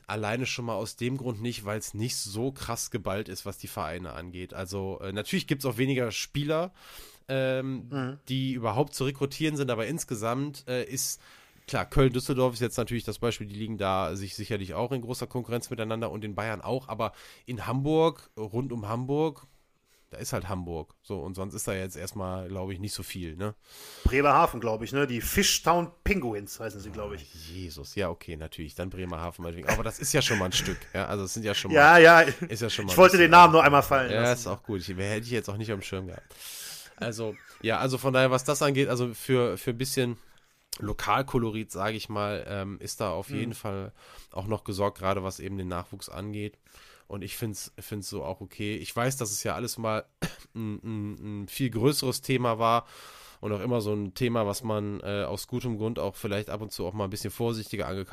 [0.06, 3.58] Alleine schon mal aus dem Grund nicht, weil es nicht so krass geballt ist, was
[3.58, 4.54] die Vereine angeht.
[4.54, 6.72] Also äh, natürlich gibt es auch weniger Spieler,
[7.28, 8.18] ähm, mhm.
[8.28, 11.20] die überhaupt zu rekrutieren sind, aber insgesamt äh, ist
[11.66, 15.26] klar, Köln-Düsseldorf ist jetzt natürlich das Beispiel, die liegen da sich sicherlich auch in großer
[15.26, 17.12] Konkurrenz miteinander und in Bayern auch, aber
[17.46, 19.46] in Hamburg, rund um Hamburg,
[20.14, 20.94] da ist halt Hamburg.
[21.02, 23.54] So, und sonst ist da jetzt erstmal, glaube ich, nicht so viel, ne?
[24.04, 25.06] Bremerhaven, glaube ich, ne?
[25.06, 27.26] Die Fishtown Penguins heißen sie, glaube ich.
[27.34, 28.74] Oh, Jesus, ja, okay, natürlich.
[28.74, 29.68] Dann Bremerhaven meinetwegen.
[29.68, 30.78] Aber das ist ja schon mal ein Stück.
[30.94, 31.76] Ja, also es sind ja schon mal.
[31.76, 32.20] Ja, ja.
[32.48, 34.10] Ist ja schon mal ich wollte den Namen nur einmal fallen.
[34.12, 34.40] Ja, lassen.
[34.40, 34.80] ist auch gut.
[34.80, 36.34] Ich, hätte ich jetzt auch nicht am Schirm gehabt.
[36.96, 40.16] Also, ja, also von daher, was das angeht, also für, für ein bisschen
[40.78, 43.36] Lokalkolorit, sage ich mal, ähm, ist da auf mhm.
[43.36, 43.92] jeden Fall
[44.30, 46.56] auch noch gesorgt, gerade was eben den Nachwuchs angeht.
[47.06, 48.76] Und ich finde es so auch okay.
[48.76, 50.04] Ich weiß, dass es ja alles mal
[50.54, 52.86] ein, ein, ein, viel größeres Thema war
[53.40, 56.62] und auch immer so ein Thema, was man äh, aus gutem Grund auch vielleicht ab
[56.62, 58.06] und zu auch mal ein bisschen vorsichtiger ange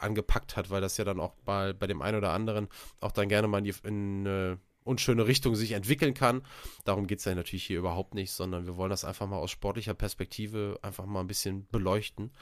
[0.00, 2.68] angepackt hat, weil das ja dann auch bei, bei dem einen oder anderen
[3.00, 6.42] auch dann gerne mal in eine unschöne Richtung sich entwickeln kann.
[6.84, 9.50] Darum geht es ja natürlich hier überhaupt nicht, sondern wir wollen das einfach mal aus
[9.50, 12.32] sportlicher Perspektive einfach mal ein bisschen beleuchten.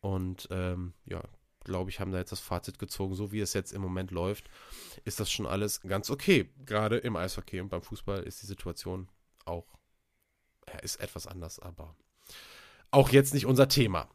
[0.00, 1.22] Und ähm, ja,
[1.64, 4.48] glaube ich, haben da jetzt das Fazit gezogen, so wie es jetzt im Moment läuft,
[5.04, 6.50] ist das schon alles ganz okay.
[6.64, 9.08] Gerade im Eishockey und beim Fußball ist die Situation
[9.44, 9.66] auch,
[10.68, 11.96] ja, ist etwas anders, aber
[12.90, 14.08] auch jetzt nicht unser Thema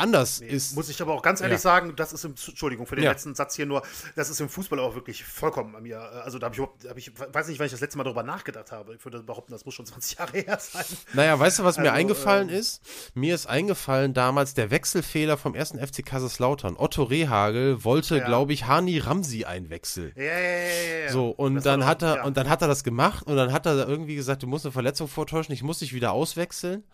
[0.00, 0.74] anders nee, ist.
[0.74, 1.60] Muss ich aber auch ganz ehrlich ja.
[1.60, 3.12] sagen, das ist im, Entschuldigung für den ja.
[3.12, 3.82] letzten Satz hier nur,
[4.16, 6.00] das ist im Fußball auch wirklich vollkommen an mir.
[6.00, 8.72] Also da habe ich, hab ich, weiß nicht, wann ich das letzte Mal darüber nachgedacht
[8.72, 8.94] habe.
[8.94, 10.84] Ich würde behaupten, das muss schon 20 Jahre her sein.
[11.12, 12.82] Naja, weißt du, was also, mir eingefallen ähm, ist?
[13.14, 16.76] Mir ist eingefallen damals der Wechselfehler vom ersten FC Kaiserslautern.
[16.76, 18.24] Otto Rehagel wollte, ja.
[18.24, 20.12] glaube ich, Hani Ramsi einwechseln.
[20.16, 21.12] Ja, ja, ja.
[21.12, 23.88] So, und dann hat er, und dann hat er das gemacht und dann hat er
[23.88, 26.84] irgendwie gesagt, du musst eine Verletzung vortäuschen, ich muss dich wieder auswechseln.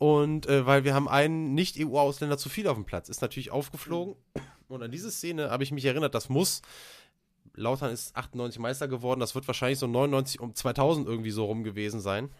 [0.00, 4.16] Und äh, weil wir haben einen Nicht-EU-Ausländer zu viel auf dem Platz, ist natürlich aufgeflogen.
[4.66, 6.62] Und an diese Szene habe ich mich erinnert, das muss.
[7.54, 11.64] Lautern ist 98 Meister geworden, das wird wahrscheinlich so 99 um 2000 irgendwie so rum
[11.64, 12.30] gewesen sein.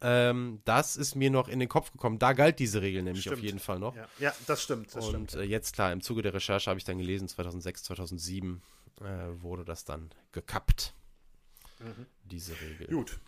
[0.00, 2.18] Ähm, das ist mir noch in den Kopf gekommen.
[2.18, 3.36] Da galt diese Regel nämlich stimmt.
[3.36, 3.94] auf jeden Fall noch.
[3.94, 4.96] Ja, ja das stimmt.
[4.96, 5.34] Das und stimmt.
[5.34, 8.62] Äh, jetzt klar, im Zuge der Recherche habe ich dann gelesen, 2006, 2007
[9.02, 9.04] äh,
[9.42, 10.94] wurde das dann gekappt.
[11.80, 12.06] Mhm.
[12.24, 12.86] Diese Regel.
[12.86, 13.18] Gut.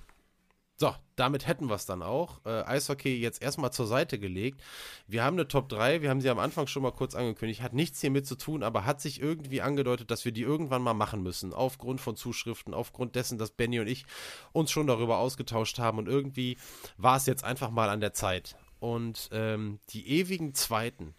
[0.79, 2.45] So, damit hätten wir es dann auch.
[2.45, 4.63] Äh, Eishockey jetzt erstmal zur Seite gelegt.
[5.07, 7.73] Wir haben eine Top 3, wir haben sie am Anfang schon mal kurz angekündigt, hat
[7.73, 11.23] nichts hiermit zu tun, aber hat sich irgendwie angedeutet, dass wir die irgendwann mal machen
[11.23, 11.55] müssen.
[11.55, 14.05] Aufgrund von Zuschriften, aufgrund dessen, dass Benny und ich
[14.53, 16.59] uns schon darüber ausgetauscht haben und irgendwie
[16.99, 18.57] war es jetzt einfach mal an der Zeit.
[18.79, 21.15] Und ähm, die ewigen Zweiten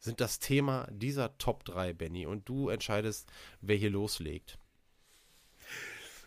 [0.00, 2.26] sind das Thema dieser Top 3, Benny.
[2.26, 3.30] Und du entscheidest,
[3.60, 4.58] wer hier loslegt.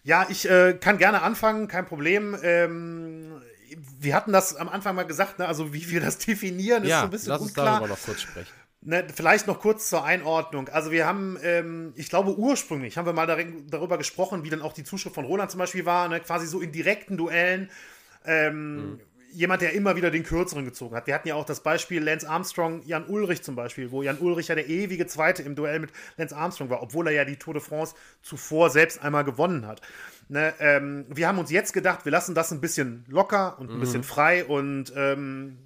[0.10, 2.36] Ja, ich äh, kann gerne anfangen, kein Problem.
[2.42, 3.40] Ähm,
[4.00, 5.48] wir hatten das am Anfang mal gesagt, ne?
[5.48, 7.68] also wie wir das definieren, ist ja, so ein bisschen lass unklar.
[7.68, 8.52] uns darüber noch kurz sprechen.
[8.82, 10.68] Ne, vielleicht noch kurz zur Einordnung.
[10.70, 14.74] Also wir haben, ähm, ich glaube ursprünglich haben wir mal darüber gesprochen, wie dann auch
[14.74, 16.20] die Zuschrift von Roland zum Beispiel war, ne?
[16.22, 17.70] quasi so in direkten Duellen.
[18.26, 19.00] Ähm, mhm.
[19.32, 21.08] Jemand, der immer wieder den Kürzeren gezogen hat.
[21.08, 24.48] Wir hatten ja auch das Beispiel Lance Armstrong, Jan Ulrich zum Beispiel, wo Jan Ulrich
[24.48, 27.54] ja der ewige Zweite im Duell mit Lance Armstrong war, obwohl er ja die Tour
[27.54, 29.82] de France zuvor selbst einmal gewonnen hat.
[30.30, 33.78] Ne, ähm, wir haben uns jetzt gedacht, wir lassen das ein bisschen locker und ein
[33.78, 33.80] mhm.
[33.80, 35.58] bisschen frei und ähm,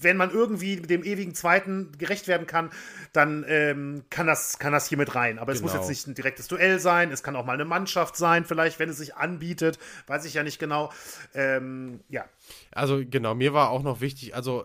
[0.00, 2.70] wenn man irgendwie dem ewigen Zweiten gerecht werden kann,
[3.12, 5.38] dann ähm, kann, das, kann das hier mit rein.
[5.38, 5.56] Aber genau.
[5.56, 5.90] es muss jetzt genau.
[5.90, 8.98] nicht ein direktes Duell sein, es kann auch mal eine Mannschaft sein, vielleicht, wenn es
[8.98, 10.92] sich anbietet, weiß ich ja nicht genau.
[11.34, 12.24] Ähm, ja.
[12.72, 14.64] Also genau, mir war auch noch wichtig, also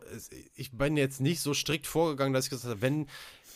[0.56, 3.08] ich bin jetzt nicht so strikt vorgegangen, dass ich gesagt habe, wenn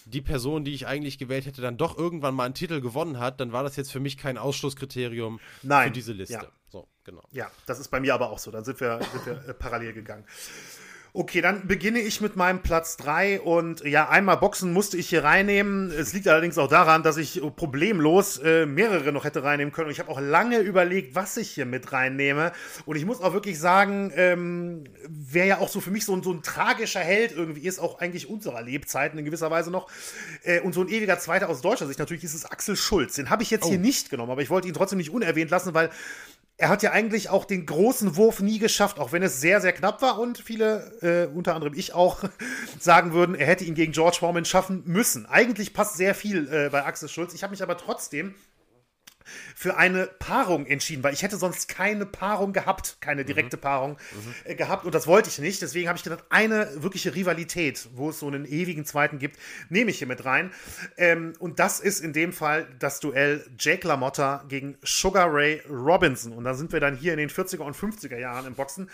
[0.06, 3.40] die Person, die ich eigentlich gewählt hätte, dann doch irgendwann mal einen Titel gewonnen hat,
[3.40, 5.88] dann war das jetzt für mich kein Ausschlusskriterium Nein.
[5.88, 6.34] für diese Liste.
[6.34, 6.46] Ja.
[6.70, 7.24] So, genau.
[7.32, 8.52] Ja, das ist bei mir aber auch so.
[8.52, 10.26] Dann sind wir, sind wir äh, parallel gegangen.
[11.18, 15.24] Okay, dann beginne ich mit meinem Platz 3 und ja, einmal Boxen musste ich hier
[15.24, 15.90] reinnehmen.
[15.90, 19.88] Es liegt allerdings auch daran, dass ich problemlos äh, mehrere noch hätte reinnehmen können.
[19.88, 22.52] Und ich habe auch lange überlegt, was ich hier mit reinnehme.
[22.86, 26.22] Und ich muss auch wirklich sagen, ähm, wer ja auch so für mich so, ein,
[26.22, 29.90] so ein tragischer Held irgendwie ist, auch eigentlich unserer Lebzeiten in gewisser Weise noch.
[30.44, 33.16] Äh, und so ein ewiger Zweiter aus deutscher Sicht natürlich ist es Axel Schulz.
[33.16, 33.70] Den habe ich jetzt oh.
[33.70, 35.92] hier nicht genommen, aber ich wollte ihn trotzdem nicht unerwähnt lassen, weil
[36.58, 39.74] er hat ja eigentlich auch den großen Wurf nie geschafft, auch wenn es sehr, sehr
[39.74, 42.24] knapp war und viele, äh, unter anderem ich auch,
[42.80, 45.26] sagen würden, er hätte ihn gegen George Foreman schaffen müssen.
[45.26, 47.34] Eigentlich passt sehr viel äh, bei Axel Schulz.
[47.34, 48.36] Ich habe mich aber trotzdem
[49.58, 53.28] für eine Paarung entschieden, weil ich hätte sonst keine Paarung gehabt, keine mhm.
[53.28, 53.62] direkte mhm.
[53.62, 54.34] Paarung mhm.
[54.44, 55.62] Äh, gehabt und das wollte ich nicht.
[55.62, 59.92] Deswegen habe ich gedacht, eine wirkliche Rivalität, wo es so einen ewigen Zweiten gibt, nehme
[59.92, 60.52] ich hier mit rein.
[60.98, 66.34] Ähm, und das ist in dem Fall das Duell Jake LaMotta gegen Sugar Ray Robinson.
[66.34, 68.90] Und da sind wir dann hier in den 40er und 50er Jahren im Boxen.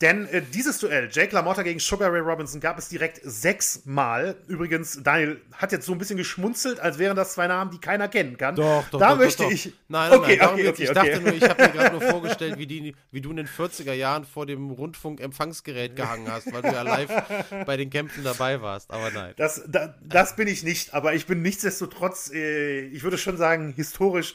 [0.00, 4.34] Denn äh, dieses Duell, Jake LaMotta gegen Sugar Ray Robinson, gab es direkt sechsmal.
[4.46, 8.08] Übrigens, Daniel hat jetzt so ein bisschen geschmunzelt, als wären das zwei Namen, die keiner
[8.08, 8.54] kennen kann.
[8.54, 8.98] Doch, doch.
[8.98, 9.74] Da doch, möchte doch, ich.
[9.88, 10.48] Nein, nein, okay, nein.
[10.48, 13.30] Okay, okay, ich dachte nur, ich habe mir gerade nur vorgestellt, wie, die, wie du
[13.30, 17.10] in den 40er Jahren vor dem Rundfunkempfangsgerät gehangen hast, weil du ja live
[17.66, 18.90] bei den Kämpfen dabei warst.
[18.90, 19.34] Aber nein.
[19.36, 23.74] Das, da, das bin ich nicht, aber ich bin nichtsdestotrotz, äh, ich würde schon sagen,
[23.76, 24.34] historisch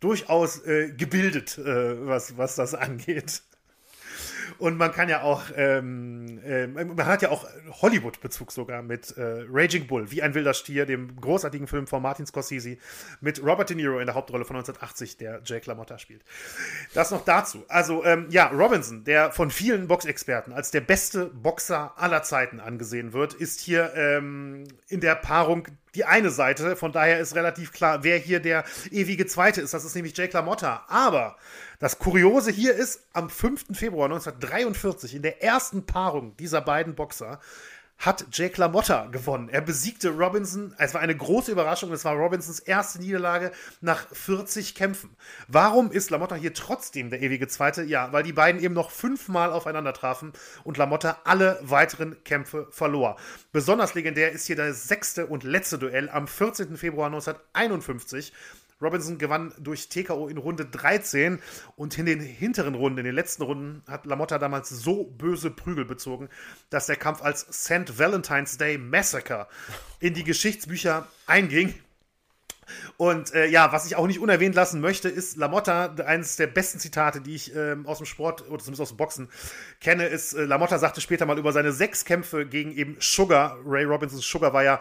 [0.00, 3.42] durchaus äh, gebildet, äh, was, was das angeht.
[4.58, 7.46] Und man kann ja auch, ähm, äh, man hat ja auch
[7.82, 12.26] Hollywood-Bezug sogar mit äh, Raging Bull, wie ein wilder Stier, dem großartigen Film von Martin
[12.26, 12.76] Scorsese
[13.20, 16.24] mit Robert De Niro in der Hauptrolle von 1980, der Jake LaMotta spielt.
[16.94, 17.64] Das noch dazu.
[17.68, 23.12] Also, ähm, ja, Robinson, der von vielen Boxexperten als der beste Boxer aller Zeiten angesehen
[23.12, 26.76] wird, ist hier ähm, in der Paarung die eine Seite.
[26.76, 29.74] Von daher ist relativ klar, wer hier der ewige Zweite ist.
[29.74, 30.84] Das ist nämlich Jake LaMotta.
[30.88, 31.36] Aber
[31.78, 33.66] das Kuriose hier ist, am 5.
[33.72, 37.40] Februar 1943, in der ersten Paarung dieser beiden Boxer,
[38.04, 39.48] hat Jake LaMotta gewonnen.
[39.48, 40.74] Er besiegte Robinson.
[40.78, 41.92] Es war eine große Überraschung.
[41.92, 45.16] Es war Robinsons erste Niederlage nach 40 Kämpfen.
[45.48, 47.82] Warum ist LaMotta hier trotzdem der ewige Zweite?
[47.82, 50.32] Ja, weil die beiden eben noch fünfmal aufeinander trafen
[50.64, 53.16] und LaMotta alle weiteren Kämpfe verlor.
[53.52, 56.76] Besonders legendär ist hier das sechste und letzte Duell am 14.
[56.76, 58.32] Februar 1951.
[58.80, 61.40] Robinson gewann durch TKO in Runde 13
[61.76, 65.84] und in den hinteren Runden, in den letzten Runden, hat Lamotta damals so böse Prügel
[65.84, 66.28] bezogen,
[66.70, 67.98] dass der Kampf als St.
[67.98, 69.48] Valentine's Day Massacre
[70.00, 71.74] in die Geschichtsbücher einging.
[72.96, 76.78] Und äh, ja, was ich auch nicht unerwähnt lassen möchte, ist Lamotta, eines der besten
[76.78, 79.28] Zitate, die ich äh, aus dem Sport oder zumindest aus dem Boxen
[79.80, 83.84] kenne, ist, äh, Lamotta sagte später mal über seine sechs Kämpfe gegen eben Sugar, Ray
[83.84, 84.80] Robinson Sugar war ja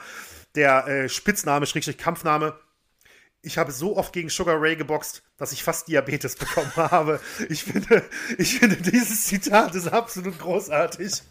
[0.56, 2.56] der äh, Spitzname, Schrägstrich Kampfname,
[3.44, 7.20] ich habe so oft gegen Sugar Ray geboxt, dass ich fast Diabetes bekommen habe.
[7.50, 8.04] Ich finde,
[8.38, 11.22] ich finde dieses Zitat ist absolut großartig.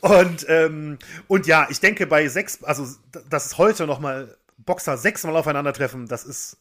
[0.00, 0.98] Und, ähm,
[1.28, 2.86] und ja, ich denke bei sechs, also
[3.28, 6.56] dass es heute nochmal Boxer sechsmal aufeinandertreffen, das ist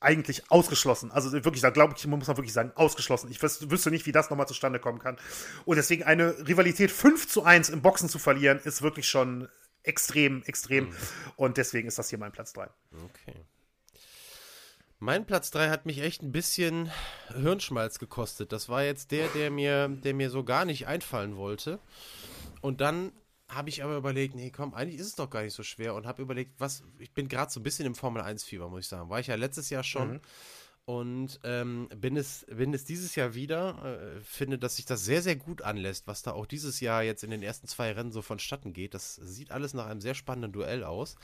[0.00, 1.10] eigentlich ausgeschlossen.
[1.10, 3.30] Also wirklich, da glaube ich, muss man wirklich sagen, ausgeschlossen.
[3.30, 5.18] Ich wüsste nicht, wie das nochmal zustande kommen kann.
[5.66, 9.48] Und deswegen eine Rivalität 5 zu 1 im Boxen zu verlieren, ist wirklich schon
[9.82, 10.88] extrem, extrem.
[10.88, 10.96] Mhm.
[11.36, 12.68] Und deswegen ist das hier mein Platz 3.
[13.04, 13.34] Okay.
[14.98, 16.90] Mein Platz 3 hat mich echt ein bisschen
[17.28, 18.52] Hirnschmalz gekostet.
[18.52, 21.78] Das war jetzt der, der mir, der mir so gar nicht einfallen wollte.
[22.60, 23.12] Und dann
[23.48, 26.06] habe ich aber überlegt, nee, komm, eigentlich ist es doch gar nicht so schwer und
[26.06, 28.88] habe überlegt, was, ich bin gerade so ein bisschen im Formel 1 Fieber, muss ich
[28.88, 29.08] sagen.
[29.08, 30.12] War ich ja letztes Jahr schon.
[30.12, 30.20] Mhm.
[30.90, 34.16] Und ähm, bin, es, bin es dieses Jahr wieder.
[34.16, 37.22] Äh, finde, dass sich das sehr, sehr gut anlässt, was da auch dieses Jahr jetzt
[37.22, 38.92] in den ersten zwei Rennen so vonstatten geht.
[38.94, 41.14] Das sieht alles nach einem sehr spannenden Duell aus.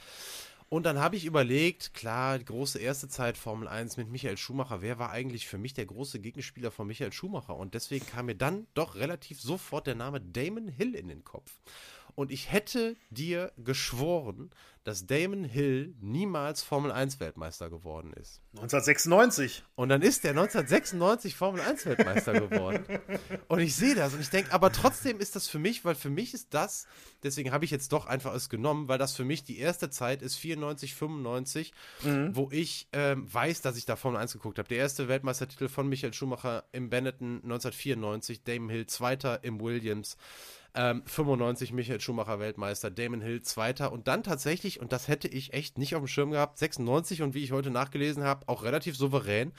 [0.69, 4.83] Und dann habe ich überlegt, klar, die große erste Zeit Formel 1 mit Michael Schumacher,
[4.83, 7.57] wer war eigentlich für mich der große Gegenspieler von Michael Schumacher?
[7.57, 11.59] Und deswegen kam mir dann doch relativ sofort der Name Damon Hill in den Kopf.
[12.17, 14.51] Und ich hätte dir geschworen,
[14.87, 18.41] dass Damon Hill niemals Formel 1 Weltmeister geworden ist.
[18.53, 19.65] 1996.
[19.75, 22.85] Und dann ist der 1996 Formel 1 Weltmeister geworden.
[23.49, 26.09] und ich sehe das und ich denke, aber trotzdem ist das für mich, weil für
[26.09, 26.87] mich ist das,
[27.25, 30.23] deswegen habe ich jetzt doch einfach es genommen, weil das für mich die erste Zeit
[30.23, 31.73] ist, 94, 95,
[32.05, 32.37] mhm.
[32.37, 34.69] wo ich ähm, weiß, dass ich da Formel 1 geguckt habe.
[34.69, 40.17] Der erste Weltmeistertitel von Michael Schumacher im Benetton 1994, Damon Hill Zweiter im Williams.
[40.77, 45.55] Ähm, 95 Michael Schumacher Weltmeister, Damon Hill Zweiter und dann tatsächlich, und das hätte ich
[45.55, 48.97] echt nicht auf dem Schirm gehabt, 96 und wie ich heute nachgelesen habe, auch relativ
[48.97, 49.53] souverän,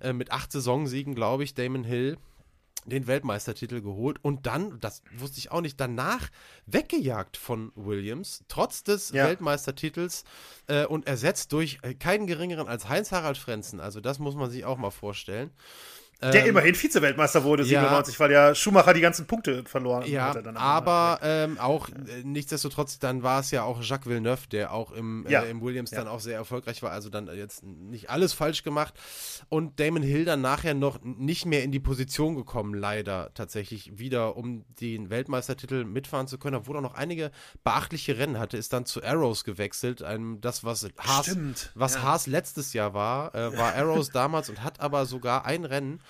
[0.00, 2.18] äh, mit acht Saisonsiegen, glaube ich, Damon Hill
[2.88, 6.28] den Weltmeistertitel geholt und dann, das wusste ich auch nicht, danach
[6.66, 9.26] weggejagt von Williams, trotz des ja.
[9.26, 10.24] Weltmeistertitels
[10.66, 13.80] äh, und ersetzt durch äh, keinen geringeren als Heinz-Harald Frenzen.
[13.80, 15.50] Also das muss man sich auch mal vorstellen.
[16.20, 20.34] Der ähm, immerhin Vize-Weltmeister wurde, 97, ja, weil ja Schumacher die ganzen Punkte verloren ja,
[20.34, 20.56] hatte.
[20.56, 25.24] aber ähm, auch äh, nichtsdestotrotz, dann war es ja auch Jacques Villeneuve, der auch im,
[25.26, 25.42] äh, ja.
[25.42, 25.98] äh, im Williams ja.
[25.98, 26.90] dann auch sehr erfolgreich war.
[26.90, 28.94] Also dann jetzt nicht alles falsch gemacht.
[29.48, 34.36] Und Damon Hill dann nachher noch nicht mehr in die Position gekommen, leider tatsächlich wieder,
[34.36, 36.56] um den Weltmeistertitel mitfahren zu können.
[36.56, 37.30] Obwohl er noch einige
[37.62, 40.02] beachtliche Rennen hatte, ist dann zu Arrows gewechselt.
[40.02, 41.36] Einem, das, was Haas,
[41.76, 46.00] was Haas letztes Jahr war, äh, war Arrows damals und hat aber sogar ein Rennen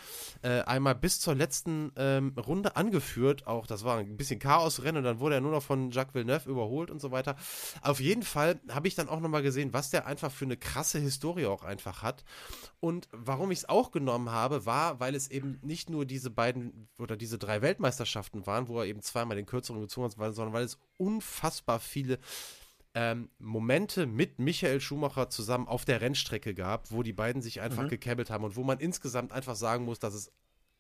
[0.43, 3.47] äh, einmal bis zur letzten ähm, Runde angeführt.
[3.47, 6.49] Auch das war ein bisschen Chaosrennen und dann wurde er nur noch von Jacques Villeneuve
[6.49, 7.37] überholt und so weiter.
[7.83, 10.99] Auf jeden Fall habe ich dann auch nochmal gesehen, was der einfach für eine krasse
[10.99, 12.25] Historie auch einfach hat.
[12.81, 16.89] Und warum ich es auch genommen habe, war, weil es eben nicht nur diese beiden
[16.99, 20.65] oder diese drei Weltmeisterschaften waren, wo er eben zweimal den kürzeren gezogen hat, sondern weil
[20.65, 22.19] es unfassbar viele
[22.95, 27.85] ähm, Momente mit Michael Schumacher zusammen auf der Rennstrecke gab, wo die beiden sich einfach
[27.85, 27.89] mhm.
[27.89, 30.33] gekäbbelt haben und wo man insgesamt einfach sagen muss, dass es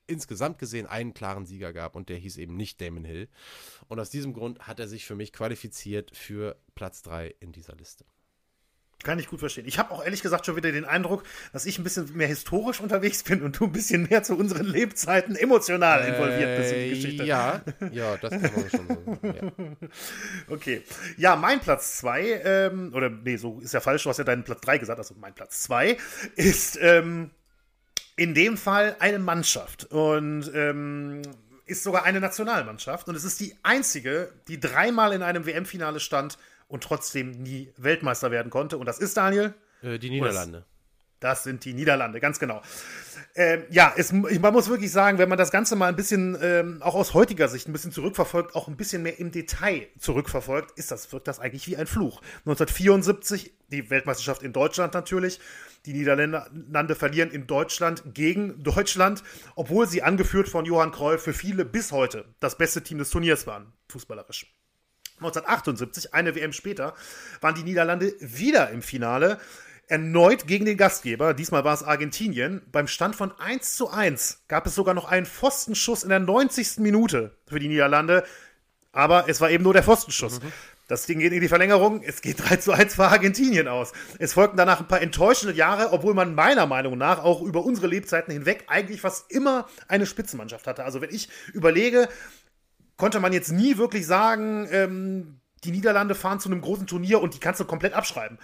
[0.06, 3.28] insgesamt gesehen einen klaren Sieger gab und der hieß eben nicht Damon Hill.
[3.88, 7.76] Und aus diesem Grund hat er sich für mich qualifiziert für Platz 3 in dieser
[7.76, 8.04] Liste.
[9.04, 9.64] Kann ich gut verstehen.
[9.68, 11.22] Ich habe auch ehrlich gesagt schon wieder den Eindruck,
[11.52, 14.66] dass ich ein bisschen mehr historisch unterwegs bin und du ein bisschen mehr zu unseren
[14.66, 17.24] Lebzeiten emotional involviert bist in die Geschichte.
[17.24, 17.60] Ja,
[17.92, 19.18] ja, das kann man schon so.
[19.26, 19.52] Ja.
[20.48, 20.82] Okay.
[21.16, 24.42] Ja, mein Platz 2, ähm, oder nee, so ist ja falsch, du hast ja deinen
[24.42, 25.96] Platz 3 gesagt, also mein Platz 2
[26.34, 27.30] ist ähm,
[28.16, 31.22] in dem Fall eine Mannschaft und ähm,
[31.66, 36.38] ist sogar eine Nationalmannschaft und es ist die einzige, die dreimal in einem WM-Finale stand
[36.68, 38.78] und trotzdem nie Weltmeister werden konnte.
[38.78, 39.54] Und das ist, Daniel?
[39.82, 40.64] Äh, die Niederlande.
[41.20, 42.62] Das sind die Niederlande, ganz genau.
[43.34, 46.80] Ähm, ja, es, man muss wirklich sagen, wenn man das Ganze mal ein bisschen, ähm,
[46.80, 50.92] auch aus heutiger Sicht, ein bisschen zurückverfolgt, auch ein bisschen mehr im Detail zurückverfolgt, ist
[50.92, 52.20] das, wirkt das eigentlich wie ein Fluch.
[52.46, 55.40] 1974, die Weltmeisterschaft in Deutschland natürlich.
[55.86, 59.22] Die Niederlande verlieren in Deutschland gegen Deutschland,
[59.54, 63.46] obwohl sie angeführt von Johann Cruyff für viele bis heute das beste Team des Turniers
[63.46, 64.57] waren, fußballerisch.
[65.18, 66.94] 1978, eine WM später,
[67.40, 69.38] waren die Niederlande wieder im Finale.
[69.86, 72.60] Erneut gegen den Gastgeber, diesmal war es Argentinien.
[72.70, 76.78] Beim Stand von 1 zu 1 gab es sogar noch einen Pfostenschuss in der 90.
[76.78, 78.24] Minute für die Niederlande.
[78.92, 80.42] Aber es war eben nur der Pfostenschuss.
[80.42, 80.52] Mhm.
[80.88, 82.02] Das Ding geht in die Verlängerung.
[82.02, 83.92] Es geht 3 zu 1 für Argentinien aus.
[84.18, 87.86] Es folgten danach ein paar enttäuschende Jahre, obwohl man meiner Meinung nach auch über unsere
[87.86, 90.84] Lebzeiten hinweg eigentlich fast immer eine Spitzenmannschaft hatte.
[90.84, 92.08] Also wenn ich überlege,
[92.98, 97.34] konnte man jetzt nie wirklich sagen, ähm, die Niederlande fahren zu einem großen Turnier und
[97.34, 98.38] die kannst du komplett abschreiben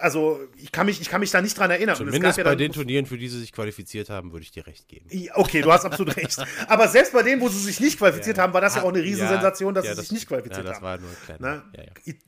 [0.00, 1.96] also ich kann mich, ich kann mich da nicht dran erinnern.
[1.96, 4.88] Zumindest ja bei den Turnieren, für die sie sich qualifiziert haben, würde ich dir recht
[4.88, 5.06] geben.
[5.34, 6.36] Okay, du hast absolut recht.
[6.68, 8.42] Aber selbst bei denen, wo sie sich nicht qualifiziert ja.
[8.42, 10.72] haben, war das ja auch eine Riesensensation, dass ja, sie das, sich nicht qualifiziert ja,
[10.72, 10.84] das haben.
[10.84, 11.38] War nur klein.
[11.40, 11.62] Ne?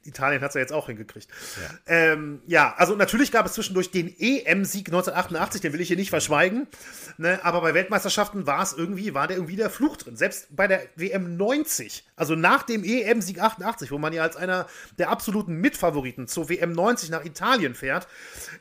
[0.04, 1.28] Italien hat es ja jetzt auch hingekriegt.
[1.60, 1.78] Ja.
[1.86, 6.10] Ähm, ja, also natürlich gab es zwischendurch den EM-Sieg 1988, den will ich hier nicht
[6.10, 6.66] verschweigen.
[7.18, 7.40] Ne?
[7.42, 10.16] Aber bei Weltmeisterschaften war es irgendwie, war der irgendwie der Fluch drin.
[10.16, 14.66] Selbst bei der WM 90, also nach dem EM-Sieg 88, wo man ja als einer
[14.98, 18.08] der absoluten Mitfavoriten zur WM 90 nach Italien Italien fährt,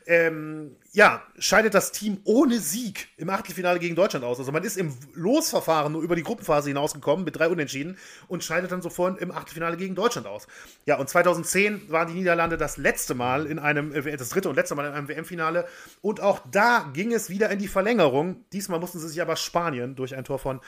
[0.06, 4.38] ähm, ja, scheidet das Team ohne Sieg im Achtelfinale gegen Deutschland aus.
[4.38, 7.96] Also man ist im Losverfahren nur über die Gruppenphase hinausgekommen mit drei Unentschieden
[8.28, 10.46] und scheidet dann sofort im Achtelfinale gegen Deutschland aus.
[10.84, 14.56] Ja, und 2010 waren die Niederlande das letzte Mal in einem, äh, das dritte und
[14.56, 15.66] letzte Mal in einem WM-Finale.
[16.02, 18.44] Und auch da ging es wieder in die Verlängerung.
[18.52, 20.60] Diesmal mussten sie sich aber Spanien durch ein Tor von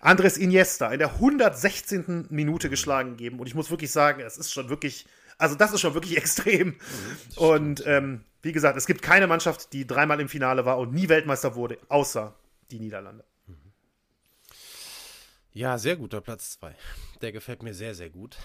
[0.00, 2.26] Andres Iniesta in der 116.
[2.28, 3.40] Minute geschlagen geben.
[3.40, 5.06] Und ich muss wirklich sagen, es ist schon wirklich
[5.40, 6.68] also das ist schon wirklich extrem.
[6.68, 6.76] Mhm,
[7.36, 11.08] und ähm, wie gesagt, es gibt keine Mannschaft, die dreimal im Finale war und nie
[11.08, 12.34] Weltmeister wurde, außer
[12.70, 13.24] die Niederlande.
[15.52, 16.76] Ja, sehr guter Platz 2.
[17.22, 18.36] Der gefällt mir sehr, sehr gut.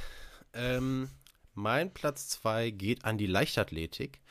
[0.54, 1.10] Ähm,
[1.54, 4.22] mein Platz 2 geht an die Leichtathletik,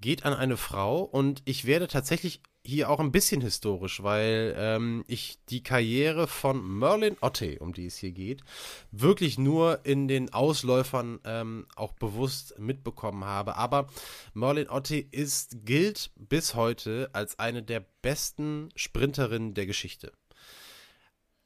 [0.00, 5.04] geht an eine Frau und ich werde tatsächlich hier auch ein bisschen historisch, weil ähm,
[5.06, 8.42] ich die Karriere von Merlin Otte, um die es hier geht,
[8.90, 13.56] wirklich nur in den Ausläufern ähm, auch bewusst mitbekommen habe.
[13.56, 13.86] Aber
[14.34, 20.12] Merlin Otte ist, gilt bis heute als eine der besten Sprinterinnen der Geschichte.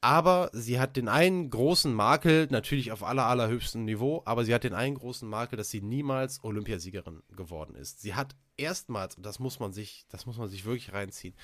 [0.03, 4.65] Aber sie hat den einen großen Makel, natürlich auf aller, allerhöchstem Niveau, aber sie hat
[4.65, 8.01] den einen großen Makel, dass sie niemals Olympiasiegerin geworden ist.
[8.01, 11.35] Sie hat erstmals, und das muss man sich, das muss man sich wirklich reinziehen,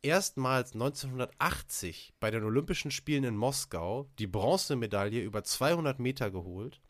[0.00, 6.80] erstmals 1980 bei den Olympischen Spielen in Moskau die Bronzemedaille über 200 Meter geholt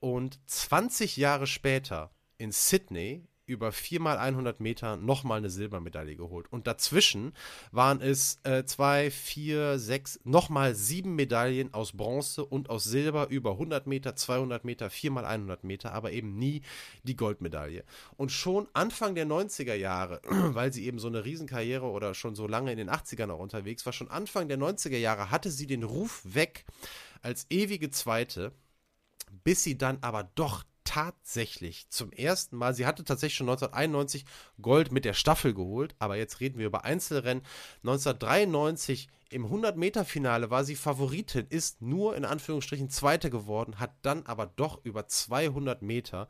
[0.00, 6.46] und 20 Jahre später in Sydney über viermal 100 Meter nochmal eine Silbermedaille geholt.
[6.50, 7.32] Und dazwischen
[7.72, 13.52] waren es äh, zwei, vier, sechs, nochmal sieben Medaillen aus Bronze und aus Silber über
[13.52, 16.62] 100 Meter, 200 Meter, viermal 100 Meter, aber eben nie
[17.02, 17.84] die Goldmedaille.
[18.16, 22.46] Und schon Anfang der 90er Jahre, weil sie eben so eine Riesenkarriere oder schon so
[22.46, 25.82] lange in den 80ern auch unterwegs war, schon Anfang der 90er Jahre hatte sie den
[25.82, 26.64] Ruf weg
[27.20, 28.52] als ewige Zweite,
[29.44, 34.24] bis sie dann aber doch tatsächlich zum ersten Mal, sie hatte tatsächlich schon 1991
[34.60, 37.42] Gold mit der Staffel geholt, aber jetzt reden wir über Einzelrennen.
[37.82, 44.46] 1993 im 100-Meter-Finale war sie Favoritin, ist nur in Anführungsstrichen Zweite geworden, hat dann aber
[44.46, 46.28] doch über 200 Meter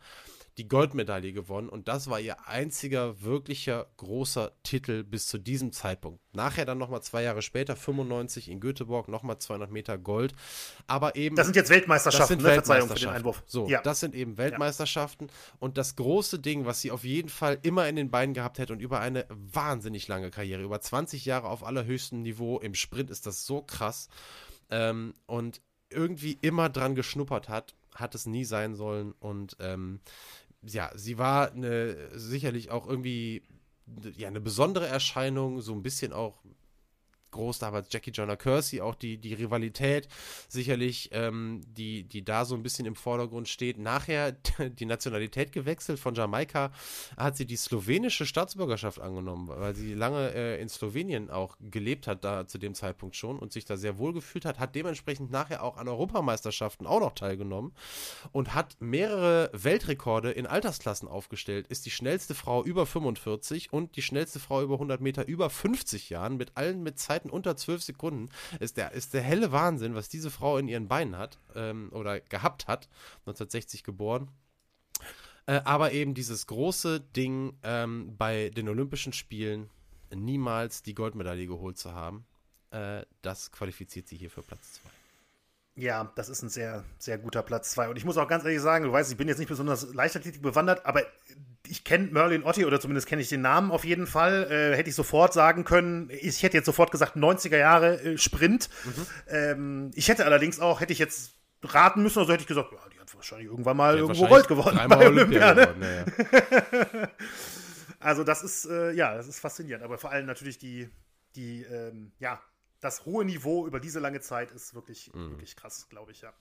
[0.58, 6.20] die Goldmedaille gewonnen und das war ihr einziger wirklicher großer Titel bis zu diesem Zeitpunkt.
[6.32, 10.32] Nachher dann nochmal zwei Jahre später, 95 in Göteborg, nochmal 200 Meter Gold.
[10.86, 11.34] Aber eben.
[11.34, 12.56] Das sind jetzt Weltmeisterschaften, das sind ne?
[12.56, 12.98] Weltmeisterschaften.
[12.98, 13.42] für den Einwurf.
[13.46, 13.82] So, ja.
[13.82, 15.26] das sind eben Weltmeisterschaften.
[15.26, 15.34] Ja.
[15.58, 18.72] Und das große Ding, was sie auf jeden Fall immer in den Beinen gehabt hätte
[18.72, 23.26] und über eine wahnsinnig lange Karriere, über 20 Jahre auf allerhöchstem Niveau, im Sprint ist
[23.26, 24.08] das so krass.
[24.70, 25.60] Ähm, und
[25.90, 29.12] irgendwie immer dran geschnuppert hat, hat es nie sein sollen.
[29.20, 30.00] Und ähm,
[30.66, 33.42] ja, sie war eine, sicherlich auch irgendwie
[34.16, 36.42] ja, eine besondere Erscheinung, so ein bisschen auch
[37.34, 40.08] groß damals Jackie Jonah Kersey, auch die, die Rivalität
[40.48, 43.78] sicherlich, ähm, die, die da so ein bisschen im Vordergrund steht.
[43.78, 46.72] Nachher die Nationalität gewechselt, von Jamaika
[47.16, 52.24] hat sie die slowenische Staatsbürgerschaft angenommen, weil sie lange äh, in Slowenien auch gelebt hat,
[52.24, 55.62] da zu dem Zeitpunkt schon und sich da sehr wohl gefühlt hat, hat dementsprechend nachher
[55.62, 57.72] auch an Europameisterschaften auch noch teilgenommen
[58.32, 64.02] und hat mehrere Weltrekorde in Altersklassen aufgestellt, ist die schnellste Frau über 45 und die
[64.02, 67.82] schnellste Frau über 100 Meter über 50 Jahren mit allen mit Zeiten Zeiten unter 12
[67.82, 68.28] Sekunden
[68.60, 72.20] ist der, ist der helle Wahnsinn, was diese Frau in ihren Beinen hat ähm, oder
[72.20, 72.88] gehabt hat,
[73.26, 74.28] 1960 geboren.
[75.46, 79.70] Äh, aber eben dieses große Ding ähm, bei den Olympischen Spielen
[80.14, 82.24] niemals die Goldmedaille geholt zu haben,
[82.70, 84.90] äh, das qualifiziert sie hier für Platz 2.
[85.76, 87.88] Ja, das ist ein sehr, sehr guter Platz 2.
[87.88, 90.40] Und ich muss auch ganz ehrlich sagen, du weißt, ich bin jetzt nicht besonders Leichtathletik
[90.40, 91.02] bewandert, aber
[91.66, 94.44] ich kenne Merlin Otti oder zumindest kenne ich den Namen auf jeden Fall.
[94.50, 96.10] Äh, hätte ich sofort sagen können.
[96.10, 98.68] Ich hätte jetzt sofort gesagt 90er Jahre äh, Sprint.
[98.84, 99.06] Mhm.
[99.28, 101.32] Ähm, ich hätte allerdings auch, hätte ich jetzt
[101.62, 104.80] raten müssen, also hätte ich gesagt, ja, die hat wahrscheinlich irgendwann mal irgendwo Gold gewonnen
[104.88, 105.52] bei Olympia.
[105.52, 106.06] Olympia ne?
[106.92, 107.08] ja.
[108.00, 109.84] also das ist, äh, ja, das ist faszinierend.
[109.84, 110.88] Aber vor allem natürlich die,
[111.34, 112.40] die, ähm, ja,
[112.84, 115.30] das hohe Niveau über diese lange Zeit ist wirklich, mhm.
[115.30, 116.32] wirklich krass, glaube ich, ja.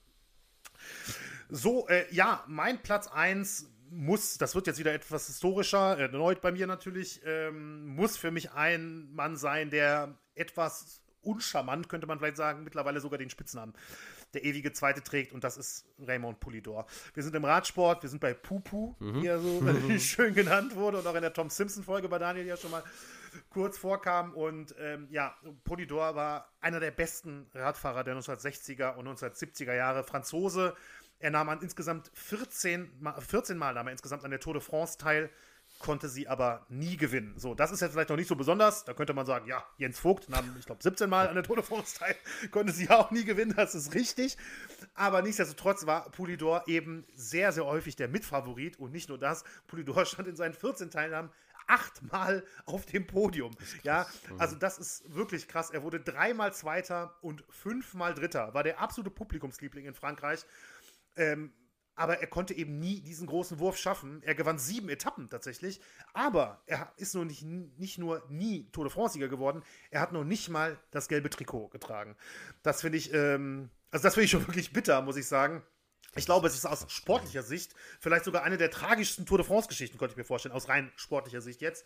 [1.48, 6.52] So, äh, ja, mein Platz 1 muss, das wird jetzt wieder etwas historischer, erneut bei
[6.52, 12.36] mir natürlich, ähm, muss für mich ein Mann sein, der etwas uncharmant, könnte man vielleicht
[12.36, 13.72] sagen, mittlerweile sogar den Spitznamen
[14.34, 16.86] der ewige Zweite trägt und das ist Raymond Poulidor.
[17.14, 19.22] Wir sind im Radsport, wir sind bei Pupu, mhm.
[19.22, 19.62] wie er so
[19.98, 22.82] schön genannt wurde und auch in der Tom Simpson-Folge bei Daniel ja schon mal
[23.50, 24.32] kurz vorkam.
[24.34, 25.34] Und ähm, ja,
[25.64, 30.04] Polidor war einer der besten Radfahrer der 1960er und 1970er Jahre.
[30.04, 30.74] Franzose.
[31.18, 34.98] Er nahm an insgesamt 14, 14 Mal nahm er insgesamt an der Tour de France
[34.98, 35.30] teil,
[35.78, 37.34] konnte sie aber nie gewinnen.
[37.38, 38.84] So, das ist jetzt vielleicht noch nicht so besonders.
[38.84, 41.56] Da könnte man sagen, ja, Jens Vogt nahm, ich glaube, 17 Mal an der Tour
[41.56, 42.16] de France teil,
[42.50, 44.36] konnte sie auch nie gewinnen, das ist richtig.
[44.94, 49.44] Aber nichtsdestotrotz war Pulidor eben sehr, sehr häufig der Mitfavorit und nicht nur das.
[49.66, 51.30] Pulidor stand in seinen 14 Teilnahmen
[51.66, 53.52] achtmal auf dem Podium.
[53.82, 54.40] Ja, mhm.
[54.40, 55.70] also das ist wirklich krass.
[55.70, 58.54] Er wurde dreimal Zweiter und fünfmal Dritter.
[58.54, 60.44] War der absolute Publikumsliebling in Frankreich.
[61.16, 61.52] Ähm,
[61.96, 64.22] aber er konnte eben nie diesen großen Wurf schaffen.
[64.24, 65.80] Er gewann sieben Etappen tatsächlich,
[66.12, 70.24] aber er ist nur nicht, nicht nur nie Tour de France-Sieger geworden, er hat noch
[70.24, 72.16] nicht mal das gelbe Trikot getragen.
[72.62, 75.62] Das finde ich, ähm, also das finde ich schon wirklich bitter, muss ich sagen.
[76.16, 79.98] Ich glaube, es ist aus sportlicher Sicht vielleicht sogar eine der tragischsten Tour de France-Geschichten,
[79.98, 81.84] könnte ich mir vorstellen, aus rein sportlicher Sicht jetzt.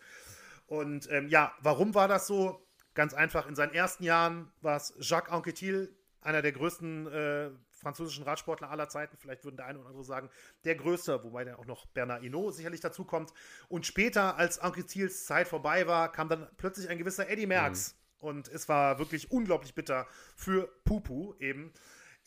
[0.67, 2.65] Und ähm, ja, warum war das so?
[2.93, 8.23] Ganz einfach, in seinen ersten Jahren war es Jacques Anquetil, einer der größten äh, französischen
[8.23, 9.17] Radsportler aller Zeiten.
[9.17, 10.29] Vielleicht würden der eine oder andere sagen,
[10.65, 13.33] der größte, wobei dann auch noch Bernard Hinault sicherlich dazu kommt.
[13.67, 17.93] Und später, als Anquetils Zeit vorbei war, kam dann plötzlich ein gewisser Eddie Merckx.
[17.93, 18.27] Mhm.
[18.27, 21.73] Und es war wirklich unglaublich bitter für Pupu eben.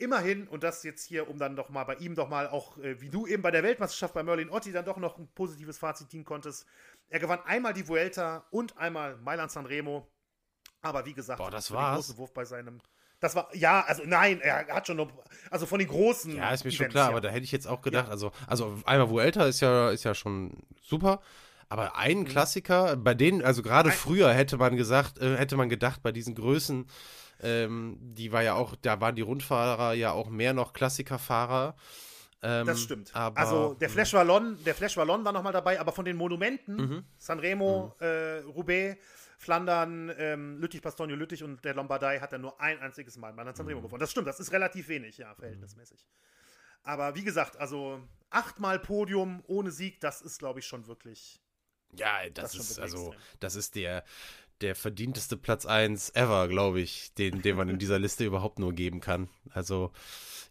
[0.02, 3.00] Immerhin, und das jetzt hier, um dann doch mal bei ihm doch mal auch, äh,
[3.00, 6.10] wie du eben bei der Weltmeisterschaft bei Merlin Otti dann doch noch ein positives Fazit
[6.10, 6.66] ziehen konntest.
[7.08, 10.08] Er gewann einmal die Vuelta und einmal Mailand San Remo.
[10.80, 12.80] Aber wie gesagt, Boah, das war große Wurf bei seinem.
[13.20, 15.12] Das war, ja, also nein, er hat schon noch,
[15.48, 16.34] also von den großen.
[16.36, 17.10] Ja, ist mir Events, schon klar, ja.
[17.10, 18.10] aber da hätte ich jetzt auch gedacht, ja.
[18.10, 21.20] also, also einmal Vuelta ist ja, ist ja schon super.
[21.68, 22.24] Aber ein mhm.
[22.26, 26.34] Klassiker, bei denen, also gerade früher hätte man gesagt, äh, hätte man gedacht, bei diesen
[26.34, 26.86] Größen,
[27.42, 31.76] ähm, die war ja auch, da waren die Rundfahrer ja auch mehr noch Klassikerfahrer.
[32.42, 33.14] Ähm, das stimmt.
[33.14, 36.76] Aber, also der Flash Wallon, der Flash Wallon war nochmal dabei, aber von den Monumenten,
[36.76, 37.04] mhm.
[37.18, 38.06] Sanremo, mhm.
[38.06, 39.00] äh, Roubaix,
[39.38, 43.44] Flandern, ähm, Lüttich, Bastogne, Lüttich und der Lombardei hat er nur ein einziges Mal bei
[43.52, 43.84] Sanremo mhm.
[43.84, 44.00] gewonnen.
[44.00, 46.04] Das stimmt, das ist relativ wenig, ja, verhältnismäßig.
[46.84, 48.00] Aber wie gesagt, also
[48.30, 51.40] achtmal Podium ohne Sieg, das ist, glaube ich, schon wirklich.
[51.94, 54.04] Ja, das, das ist also, das ist der,
[54.62, 58.72] der verdienteste Platz 1 ever, glaube ich, den, den man in dieser Liste überhaupt nur
[58.72, 59.28] geben kann.
[59.50, 59.90] Also,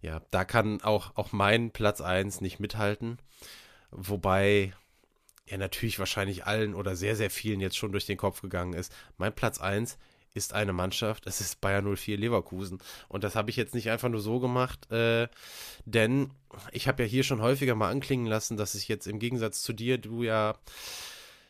[0.02, 3.18] ja, da kann auch, auch mein Platz 1 nicht mithalten.
[3.92, 4.74] Wobei
[5.46, 8.94] er natürlich wahrscheinlich allen oder sehr, sehr vielen jetzt schon durch den Kopf gegangen ist.
[9.18, 9.98] Mein Platz 1
[10.34, 12.80] ist eine Mannschaft, es ist Bayern 04 Leverkusen.
[13.10, 15.28] Und das habe ich jetzt nicht einfach nur so gemacht, äh,
[15.86, 16.32] denn
[16.72, 19.74] ich habe ja hier schon häufiger mal anklingen lassen, dass ich jetzt im Gegensatz zu
[19.74, 20.56] dir, du ja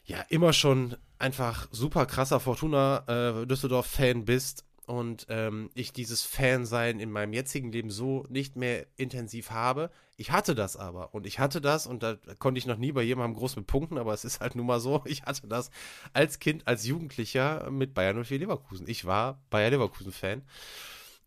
[0.04, 3.04] ja immer schon einfach super krasser Fortuna
[3.42, 8.88] äh, Düsseldorf-Fan bist und ähm, ich dieses Fansein in meinem jetzigen Leben so nicht mehr
[8.98, 9.92] intensiv habe.
[10.18, 13.04] Ich hatte das aber und ich hatte das und da konnte ich noch nie bei
[13.04, 15.72] jemandem groß mit punkten, aber es ist halt nun mal so, ich hatte das
[16.14, 18.88] als Kind, als Jugendlicher mit Bayern 04 Leverkusen.
[18.90, 20.42] Ich war Bayer Leverkusen-Fan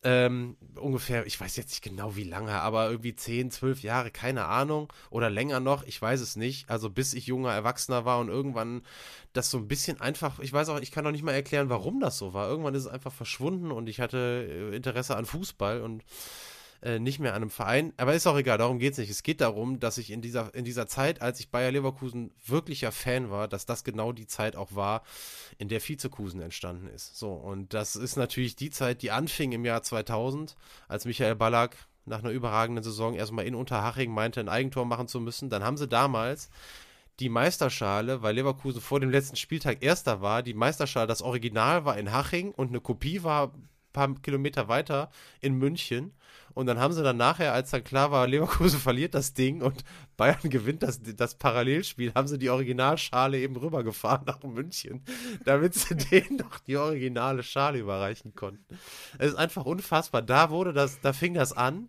[0.05, 4.45] ähm, ungefähr, ich weiß jetzt nicht genau wie lange, aber irgendwie 10, 12 Jahre, keine
[4.45, 4.93] Ahnung.
[5.09, 6.69] Oder länger noch, ich weiß es nicht.
[6.69, 8.83] Also bis ich junger Erwachsener war und irgendwann
[9.33, 12.01] das so ein bisschen einfach, ich weiß auch, ich kann auch nicht mal erklären, warum
[12.01, 12.49] das so war.
[12.49, 16.05] Irgendwann ist es einfach verschwunden und ich hatte äh, Interesse an Fußball und
[16.85, 17.95] äh, nicht mehr an einem Verein.
[17.97, 19.11] Aber ist auch egal, darum geht es nicht.
[19.11, 22.93] Es geht darum, dass ich in dieser, in dieser Zeit, als ich Bayer Leverkusen wirklicher
[22.93, 25.03] Fan war, dass das genau die Zeit auch war,
[25.57, 27.17] in der Vizekusen entstanden ist.
[27.17, 30.57] So, und das ist natürlich die Zeit, die anfing im Jahr 2000,
[30.87, 31.75] als Michael Ballack
[32.05, 35.49] nach einer überragenden Saison erstmal in Unterhaching meinte, ein Eigentor machen zu müssen.
[35.49, 36.51] Dann haben sie damals
[37.19, 41.97] die Meisterschale, weil Leverkusen vor dem letzten Spieltag Erster war, die Meisterschale, das Original war
[41.97, 46.13] in Haching und eine Kopie war ein paar Kilometer weiter in München.
[46.55, 49.85] Und dann haben sie dann nachher, als dann klar war, Leverkusen verliert das Ding und
[50.17, 55.05] Bayern gewinnt das, das Parallelspiel, haben sie die Originalschale eben rübergefahren nach München,
[55.45, 58.79] damit sie denen noch die originale Schale überreichen konnten.
[59.19, 60.23] Es ist einfach unfassbar.
[60.23, 61.89] Da wurde das, da fing das an.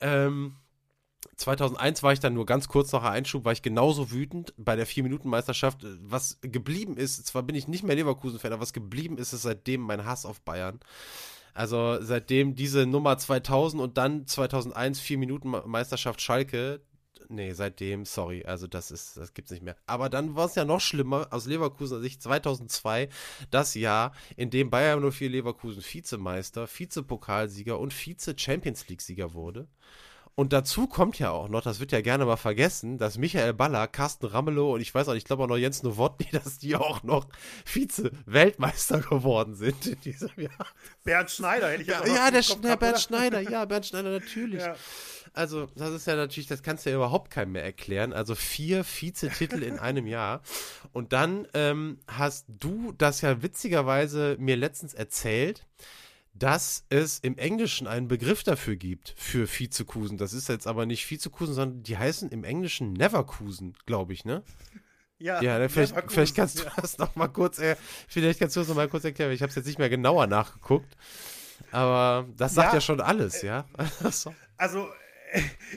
[0.00, 0.56] Ähm,
[1.36, 4.86] 2001 war ich dann nur ganz kurz nach Einschub, war ich genauso wütend bei der
[4.86, 5.84] 4-Minuten-Meisterschaft.
[6.02, 9.80] Was geblieben ist, zwar bin ich nicht mehr Leverkusen-Fan, aber was geblieben ist, ist seitdem
[9.80, 10.80] mein Hass auf Bayern.
[11.54, 16.80] Also seitdem diese Nummer 2000 und dann 2001 4 Minuten Meisterschaft Schalke,
[17.28, 19.76] nee, seitdem, sorry, also das ist, das gibt's nicht mehr.
[19.86, 23.08] Aber dann war es ja noch schlimmer aus Leverkusener Sicht 2002,
[23.50, 29.68] das Jahr, in dem Bayern 04 Leverkusen Vizemeister, Vizepokalsieger und Vize-Champions League-Sieger wurde.
[30.34, 33.86] Und dazu kommt ja auch noch, das wird ja gerne mal vergessen, dass Michael Baller,
[33.88, 36.76] Carsten Ramelow und ich weiß auch nicht, ich glaube auch noch Jens Nowotny, dass die
[36.76, 37.26] auch noch
[37.64, 40.66] Vize-Weltmeister geworden sind in diesem Jahr.
[41.04, 44.62] Bernd Schneider hätte ich ja Ja, der, der Bernd Schneider, ja, Bernd Schneider natürlich.
[44.62, 44.76] Ja.
[45.32, 48.12] Also, das ist ja natürlich, das kannst du ja überhaupt keinem mehr erklären.
[48.12, 50.42] Also vier Vizetitel in einem Jahr.
[50.92, 55.66] Und dann ähm, hast du das ja witzigerweise mir letztens erzählt,
[56.40, 60.16] dass es im Englischen einen Begriff dafür gibt, für Vizekusen.
[60.16, 64.42] Das ist jetzt aber nicht Vizekusen, sondern die heißen im Englischen Neverkusen, glaube ich, ne?
[65.18, 66.72] Ja, ja vielleicht, vielleicht kannst du ja.
[66.80, 67.76] das noch mal kurz, äh,
[68.08, 69.32] vielleicht kannst du das noch mal kurz erklären.
[69.32, 70.96] Ich habe es jetzt nicht mehr genauer nachgeguckt,
[71.72, 73.64] aber das sagt ja, ja schon alles, äh, ja.
[74.56, 74.88] also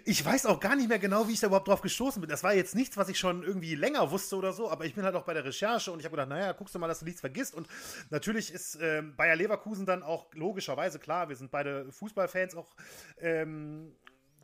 [0.05, 2.29] ich weiß auch gar nicht mehr genau, wie ich da überhaupt drauf gestoßen bin.
[2.29, 5.03] Das war jetzt nichts, was ich schon irgendwie länger wusste oder so, aber ich bin
[5.03, 7.05] halt auch bei der Recherche und ich habe gedacht, naja, guckst du mal, dass du
[7.05, 7.53] nichts vergisst.
[7.53, 7.67] Und
[8.09, 12.75] natürlich ist ähm, Bayer Leverkusen dann auch logischerweise klar, wir sind beide Fußballfans auch.
[13.19, 13.95] Ähm,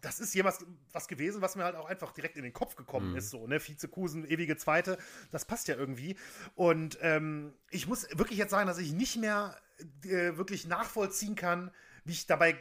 [0.02, 3.11] das ist jemals was gewesen, was mir halt auch einfach direkt in den Kopf gekommen
[3.11, 3.18] mhm.
[3.18, 3.60] ist, so, ne?
[3.60, 4.98] Vizekusen, ewige Zweite,
[5.31, 6.15] das passt ja irgendwie.
[6.56, 9.57] Und ähm, ich muss wirklich jetzt sagen, dass ich nicht mehr
[10.06, 11.72] äh, wirklich nachvollziehen kann,
[12.06, 12.57] wie ich dabei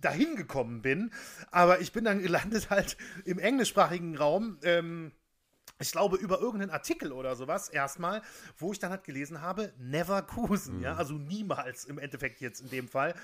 [0.00, 1.10] dahin gekommen bin.
[1.50, 4.58] Aber ich bin dann gelandet halt im englischsprachigen Raum.
[4.62, 5.12] Ähm,
[5.78, 8.22] ich glaube, über irgendeinen Artikel oder sowas erstmal,
[8.56, 10.82] wo ich dann halt gelesen habe, never Kusen, mhm.
[10.82, 13.14] ja, also niemals im Endeffekt jetzt in dem Fall.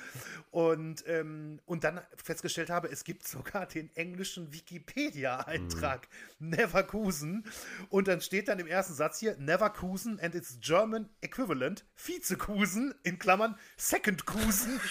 [0.50, 6.08] Und, ähm, und dann festgestellt habe, es gibt sogar den englischen Wikipedia-Eintrag,
[6.38, 6.50] mhm.
[6.50, 7.46] never Kusen.
[7.88, 12.94] Und dann steht dann im ersten Satz hier, never Kusen and its German equivalent, Vizekusen,
[13.02, 14.78] in Klammern, Second Kusen.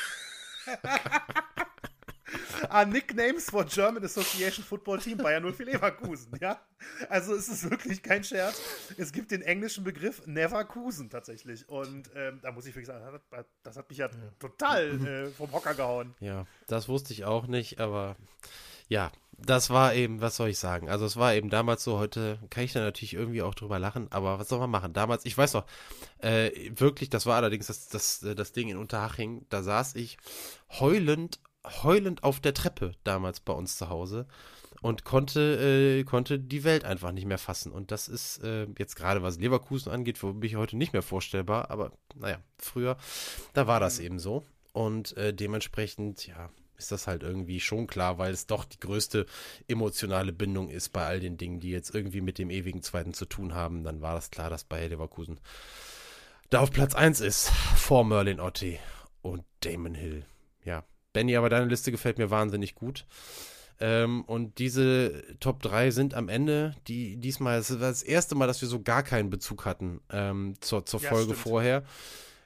[2.69, 6.59] are Nicknames for German Association Football Team Bayern 04 Leverkusen, ja?
[7.09, 8.61] Also es ist wirklich kein Scherz.
[8.97, 11.67] Es gibt den englischen Begriff Neverkusen tatsächlich.
[11.69, 13.19] Und ähm, da muss ich wirklich sagen,
[13.63, 14.09] das hat mich ja
[14.39, 16.15] total äh, vom Hocker gehauen.
[16.19, 18.15] Ja, das wusste ich auch nicht, aber
[18.87, 19.11] ja,
[19.45, 20.89] das war eben, was soll ich sagen?
[20.89, 24.07] Also es war eben damals so, heute kann ich da natürlich irgendwie auch drüber lachen,
[24.11, 24.93] aber was soll man machen?
[24.93, 25.65] Damals, ich weiß noch,
[26.19, 30.17] äh, wirklich, das war allerdings das, das, das Ding in Unterhaching, da saß ich
[30.79, 31.39] heulend
[31.83, 34.27] heulend auf der Treppe damals bei uns zu Hause
[34.81, 37.71] und konnte, äh, konnte die Welt einfach nicht mehr fassen.
[37.71, 41.69] Und das ist äh, jetzt gerade, was Leverkusen angeht, für mich heute nicht mehr vorstellbar.
[41.69, 42.97] Aber naja, früher,
[43.53, 44.47] da war das eben so.
[44.73, 46.49] Und äh, dementsprechend, ja,
[46.81, 49.25] ist das halt irgendwie schon klar, weil es doch die größte
[49.67, 53.25] emotionale Bindung ist bei all den Dingen, die jetzt irgendwie mit dem ewigen Zweiten zu
[53.25, 53.83] tun haben.
[53.83, 55.39] Dann war das klar, dass bei Leverkusen
[56.49, 58.77] da auf Platz 1 ist vor Merlin Otti
[59.21, 60.25] und Damon Hill.
[60.65, 60.83] Ja,
[61.13, 63.05] Benny, aber deine Liste gefällt mir wahnsinnig gut.
[63.79, 68.47] Ähm, und diese Top 3 sind am Ende, die diesmal, das war das erste Mal,
[68.47, 71.39] dass wir so gar keinen Bezug hatten ähm, zur, zur ja, Folge stimmt.
[71.39, 71.83] vorher.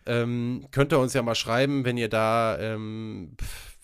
[0.06, 3.36] Ähm, könnt ihr uns ja mal schreiben, wenn ihr da, ähm,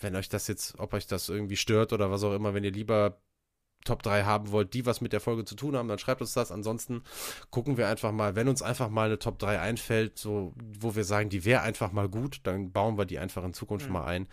[0.02, 2.72] wenn euch das jetzt, ob euch das irgendwie stört oder was auch immer, wenn ihr
[2.72, 3.22] lieber
[3.86, 6.34] Top 3 haben wollt, die was mit der Folge zu tun haben, dann schreibt uns
[6.34, 6.52] das.
[6.52, 7.04] Ansonsten
[7.50, 11.04] gucken wir einfach mal, wenn uns einfach mal eine Top 3 einfällt, so, wo wir
[11.04, 13.94] sagen, die wäre einfach mal gut, dann bauen wir die einfach in Zukunft mhm.
[13.94, 14.28] mal ein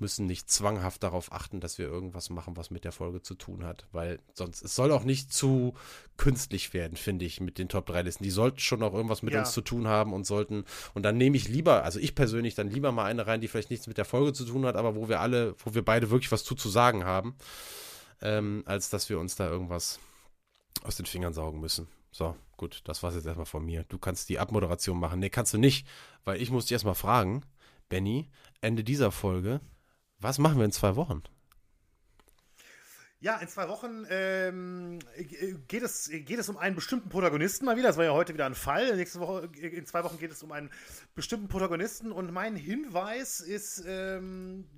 [0.00, 3.64] müssen nicht zwanghaft darauf achten, dass wir irgendwas machen, was mit der Folge zu tun
[3.64, 3.86] hat.
[3.92, 5.74] Weil sonst, es soll auch nicht zu
[6.16, 8.24] künstlich werden, finde ich, mit den Top 3 Listen.
[8.24, 9.40] Die sollten schon auch irgendwas mit ja.
[9.40, 10.64] uns zu tun haben und sollten,
[10.94, 13.70] und dann nehme ich lieber, also ich persönlich, dann lieber mal eine rein, die vielleicht
[13.70, 16.32] nichts mit der Folge zu tun hat, aber wo wir alle, wo wir beide wirklich
[16.32, 17.36] was zu, zu sagen haben
[18.20, 19.98] ähm, als dass wir uns da irgendwas
[20.82, 21.88] aus den Fingern saugen müssen.
[22.10, 23.84] So, gut, das war's jetzt erstmal von mir.
[23.88, 25.20] Du kannst die Abmoderation machen.
[25.20, 25.86] Nee, kannst du nicht,
[26.24, 27.42] weil ich muss dich erstmal fragen,
[27.88, 28.28] Benny,
[28.60, 29.60] Ende dieser Folge,
[30.20, 31.22] was machen wir in zwei Wochen?
[33.20, 35.00] Ja, in zwei Wochen ähm,
[35.66, 37.88] geht, es, geht es um einen bestimmten Protagonisten mal wieder.
[37.88, 38.94] Das war ja heute wieder ein Fall.
[38.94, 40.70] Nächste Woche, in zwei Wochen geht es um einen
[41.16, 42.12] bestimmten Protagonisten.
[42.12, 44.68] Und mein Hinweis ist, ähm,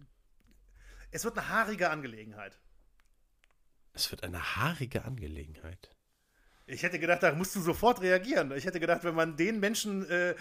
[1.10, 2.58] es wird eine haarige Angelegenheit.
[3.92, 5.90] Es wird eine haarige Angelegenheit.
[6.66, 8.52] Ich hätte gedacht, da musst du sofort reagieren.
[8.52, 10.34] Ich hätte gedacht, wenn man den Menschen äh,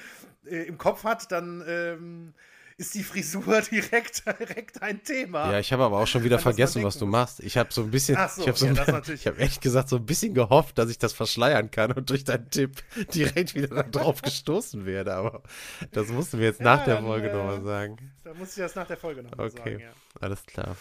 [0.45, 2.33] äh, im Kopf hat, dann ähm,
[2.79, 5.51] ist die Frisur direkt, direkt ein Thema.
[5.51, 7.41] Ja, ich habe aber auch schon wieder vergessen, was du machst.
[7.41, 9.97] Ich habe so ein bisschen, so, ich habe so, ja, ich habe echt gesagt so
[9.97, 12.81] ein bisschen gehofft, dass ich das verschleiern kann und durch deinen Tipp
[13.13, 15.13] direkt wieder darauf gestoßen werde.
[15.13, 15.43] Aber
[15.91, 17.97] das mussten wir jetzt ja, nach der Folge äh, nochmal sagen.
[18.23, 19.75] Da muss ich das nach der Folge nochmal okay, sagen.
[19.75, 19.87] Okay,
[20.21, 20.77] alles klar.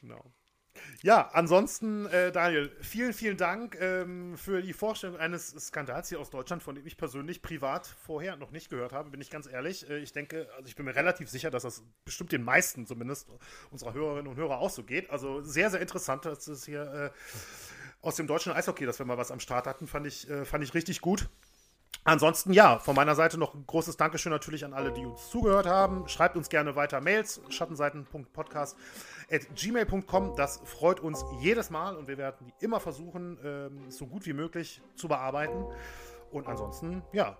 [0.00, 0.24] Genau.
[1.02, 6.30] Ja, ansonsten, äh, Daniel, vielen, vielen Dank ähm, für die Vorstellung eines Skandals hier aus
[6.30, 9.88] Deutschland, von dem ich persönlich privat vorher noch nicht gehört habe, bin ich ganz ehrlich.
[9.88, 13.28] Äh, ich denke, also ich bin mir relativ sicher, dass das bestimmt den meisten zumindest
[13.70, 15.08] unserer Hörerinnen und Hörer auch so geht.
[15.10, 17.10] Also sehr, sehr interessant, dass es hier äh,
[18.00, 20.64] aus dem deutschen Eishockey, dass wir mal was am Start hatten, fand ich, äh, fand
[20.64, 21.28] ich richtig gut.
[22.04, 25.66] Ansonsten ja, von meiner Seite noch ein großes Dankeschön natürlich an alle, die uns zugehört
[25.66, 26.08] haben.
[26.08, 27.40] Schreibt uns gerne weiter Mails,
[29.30, 30.36] schattenseiten.podcast.gmail.com.
[30.36, 34.32] Das freut uns jedes Mal und wir werden die immer versuchen, ähm, so gut wie
[34.32, 35.64] möglich zu bearbeiten.
[36.30, 37.36] Und ansonsten, ja,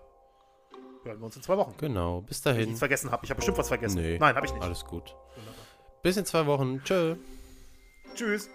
[1.03, 1.75] hören wir uns in zwei Wochen.
[1.77, 2.57] Genau, bis dahin.
[2.57, 3.25] Wenn ich nichts vergessen habe.
[3.25, 4.01] Ich habe bestimmt was vergessen.
[4.01, 4.63] Nee, Nein, habe ich nicht.
[4.63, 5.15] Alles gut.
[5.35, 5.63] Wunderbar.
[6.01, 6.81] Bis in zwei Wochen.
[6.83, 7.15] Tschö.
[8.15, 8.49] Tschüss.